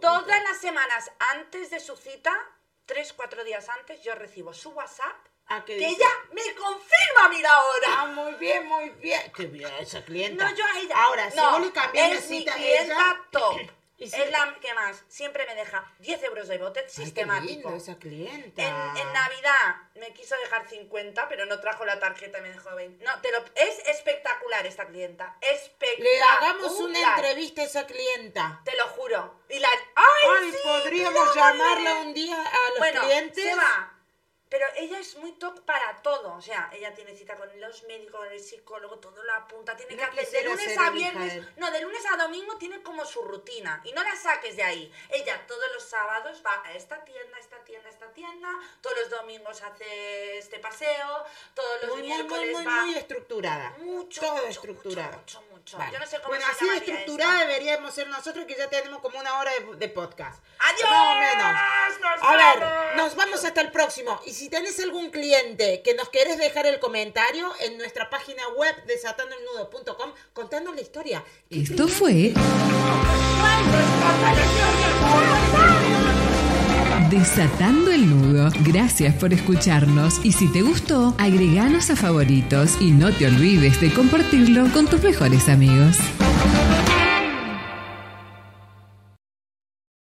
Todas 0.00 0.42
las 0.42 0.60
semanas 0.60 1.10
antes 1.18 1.70
de 1.70 1.78
su 1.78 1.96
cita, 1.96 2.36
tres, 2.84 3.12
cuatro 3.12 3.44
días 3.44 3.68
antes, 3.68 4.02
yo 4.02 4.14
recibo 4.16 4.52
su 4.54 4.70
WhatsApp 4.70 5.16
¿qué 5.48 5.64
que 5.64 5.74
dice? 5.76 5.90
ella 5.90 6.08
me 6.32 6.54
confirma 6.54 7.28
mi 7.30 7.40
la 7.42 7.62
hora. 7.62 7.86
Ah, 7.98 8.06
muy 8.06 8.32
bien, 8.34 8.66
muy 8.66 8.90
bien. 8.90 9.32
Qué 9.34 9.46
bien 9.46 9.70
esa 9.80 10.04
clienta. 10.04 10.48
No, 10.48 10.56
yo 10.56 10.64
a 10.64 10.78
ella. 10.78 10.94
Ahora, 11.04 11.30
si 11.30 11.36
no, 11.36 11.50
vos 11.52 11.60
le 11.60 11.72
cambias 11.72 12.10
la 12.10 12.14
es 12.16 12.30
mi 12.30 12.48
a 12.48 12.54
clienta 12.54 12.94
ella... 12.94 13.20
top. 13.30 13.56
Y 13.98 14.10
si- 14.10 14.20
Es 14.20 14.30
la 14.30 14.54
que 14.60 14.74
más. 14.74 15.04
Siempre 15.08 15.46
me 15.46 15.54
deja 15.54 15.90
10 16.00 16.22
euros 16.24 16.48
de 16.48 16.58
bote 16.58 16.80
Ay, 16.80 16.84
qué 16.86 16.92
sistemático. 16.92 17.46
lindo 17.70 17.74
esa 17.76 17.94
clienta. 17.96 18.60
En, 18.62 18.96
en 18.98 19.12
Navidad 19.14 19.76
me 19.94 20.12
quiso 20.12 20.36
dejar 20.36 20.68
50, 20.68 21.26
pero 21.30 21.46
no 21.46 21.58
trajo 21.60 21.86
la 21.86 21.98
tarjeta 21.98 22.38
y 22.38 22.42
me 22.42 22.50
dejó 22.50 22.74
20. 22.74 23.02
No, 23.02 23.18
te 23.22 23.32
lo, 23.32 23.42
es 23.54 23.78
espectacular 23.88 24.66
esta 24.66 24.86
clienta. 24.86 25.38
Espectacular. 25.40 26.12
Le 26.12 26.20
hagamos 26.20 26.72
una 26.78 27.00
entrevista 27.14 27.62
a 27.62 27.64
esa 27.64 27.86
clienta. 27.86 28.60
Te 28.66 28.76
lo 28.76 28.86
juro. 28.88 29.40
Y 29.48 29.58
la. 29.60 29.68
¡Ay! 29.94 30.04
Ay, 30.42 30.52
sí, 30.52 30.58
podríamos 30.62 31.34
llamarla 31.34 31.94
un 32.00 32.12
día 32.12 32.36
a 32.38 32.68
los 32.68 32.78
bueno, 32.78 33.00
clientes. 33.00 33.44
se 33.44 33.54
va. 33.54 33.94
Pero 34.48 34.64
ella 34.76 35.00
es 35.00 35.16
muy 35.16 35.32
top 35.32 35.60
para 35.64 35.96
todo. 36.02 36.34
O 36.34 36.40
sea, 36.40 36.70
ella 36.72 36.94
tiene 36.94 37.16
cita 37.16 37.34
con 37.34 37.48
los 37.60 37.82
médicos, 37.84 38.20
con 38.20 38.30
el 38.32 38.38
psicólogo, 38.40 38.98
todo 38.98 39.22
lo 39.24 39.34
apunta. 39.34 39.76
Tiene 39.76 39.96
No 39.96 40.10
que 40.12 40.20
hacer 40.20 40.44
de 40.44 40.48
lunes 40.50 40.78
a 40.78 40.90
viernes. 40.90 41.42
No, 41.56 41.70
de 41.70 41.80
lunes 41.80 42.02
a 42.12 42.16
domingo 42.16 42.56
tiene 42.56 42.80
como 42.82 43.04
su 43.04 43.22
rutina. 43.22 43.80
Y 43.84 43.92
no 43.92 44.04
la 44.04 44.14
saques 44.14 44.54
de 44.56 44.62
ahí. 44.62 44.92
Ella 45.10 45.44
todos 45.48 45.64
los 45.74 45.82
sábados 45.82 46.42
va 46.46 46.62
a 46.64 46.72
esta 46.74 47.04
tienda, 47.04 47.38
esta 47.38 47.58
tienda, 47.64 47.88
esta 47.88 48.06
tienda. 48.12 48.48
Todos 48.80 48.96
los 49.00 49.10
domingos 49.10 49.60
hace 49.62 50.38
este 50.38 50.60
paseo. 50.60 51.24
Todos 51.54 51.80
los 51.82 51.90
Muy, 51.90 51.98
muy, 52.02 52.06
miércoles 52.08 52.52
muy, 52.52 52.54
muy, 52.54 52.64
va. 52.64 52.82
muy 52.82 52.94
estructurada. 52.94 53.70
Mucho, 53.78 54.20
Todo 54.20 54.34
mucho, 54.36 54.46
estructurado. 54.46 55.18
mucho, 55.18 55.40
mucho, 55.42 55.50
mucho. 55.56 55.78
Vale. 55.78 55.92
Yo 55.92 55.98
no 55.98 56.06
sé 56.06 56.16
cómo 56.18 56.28
bueno, 56.28 56.44
se 56.46 56.52
así 56.52 56.68
estructurada 56.76 57.34
esto. 57.40 57.46
deberíamos 57.48 57.94
ser 57.94 58.06
nosotros 58.08 58.44
que 58.46 58.54
ya 58.54 58.70
tenemos 58.70 59.00
como 59.00 59.18
una 59.18 59.38
hora 59.40 59.50
de, 59.52 59.74
de 59.74 59.88
podcast. 59.88 60.40
¡Adiós! 60.60 60.88
Más 60.88 61.16
o 61.16 61.20
menos. 61.20 61.60
¡Nos 62.00 62.22
A 62.22 62.36
ver, 62.36 62.96
nos 62.96 63.16
vamos 63.16 63.44
hasta 63.44 63.60
el 63.60 63.72
próximo. 63.72 64.20
Y 64.24 64.35
si 64.36 64.50
tenés 64.50 64.78
algún 64.80 65.10
cliente 65.10 65.80
que 65.82 65.94
nos 65.94 66.10
querés 66.10 66.36
dejar 66.36 66.66
el 66.66 66.78
comentario 66.78 67.48
en 67.60 67.78
nuestra 67.78 68.10
página 68.10 68.42
web 68.58 68.74
desatandoelnudo.com 68.86 70.10
contando 70.34 70.72
la 70.74 70.82
historia. 70.82 71.24
¿Qué 71.48 71.60
Esto 71.62 71.88
fue 71.88 72.34
Desatando 77.10 77.90
el 77.90 78.10
nudo. 78.10 78.50
Gracias 78.60 79.14
por 79.14 79.32
escucharnos 79.32 80.22
y 80.22 80.32
si 80.32 80.52
te 80.52 80.60
gustó, 80.60 81.14
agreganos 81.18 81.88
a 81.88 81.96
favoritos 81.96 82.76
y 82.80 82.90
no 82.90 83.12
te 83.12 83.26
olvides 83.26 83.80
de 83.80 83.90
compartirlo 83.90 84.70
con 84.72 84.86
tus 84.86 85.02
mejores 85.02 85.48
amigos. 85.48 85.96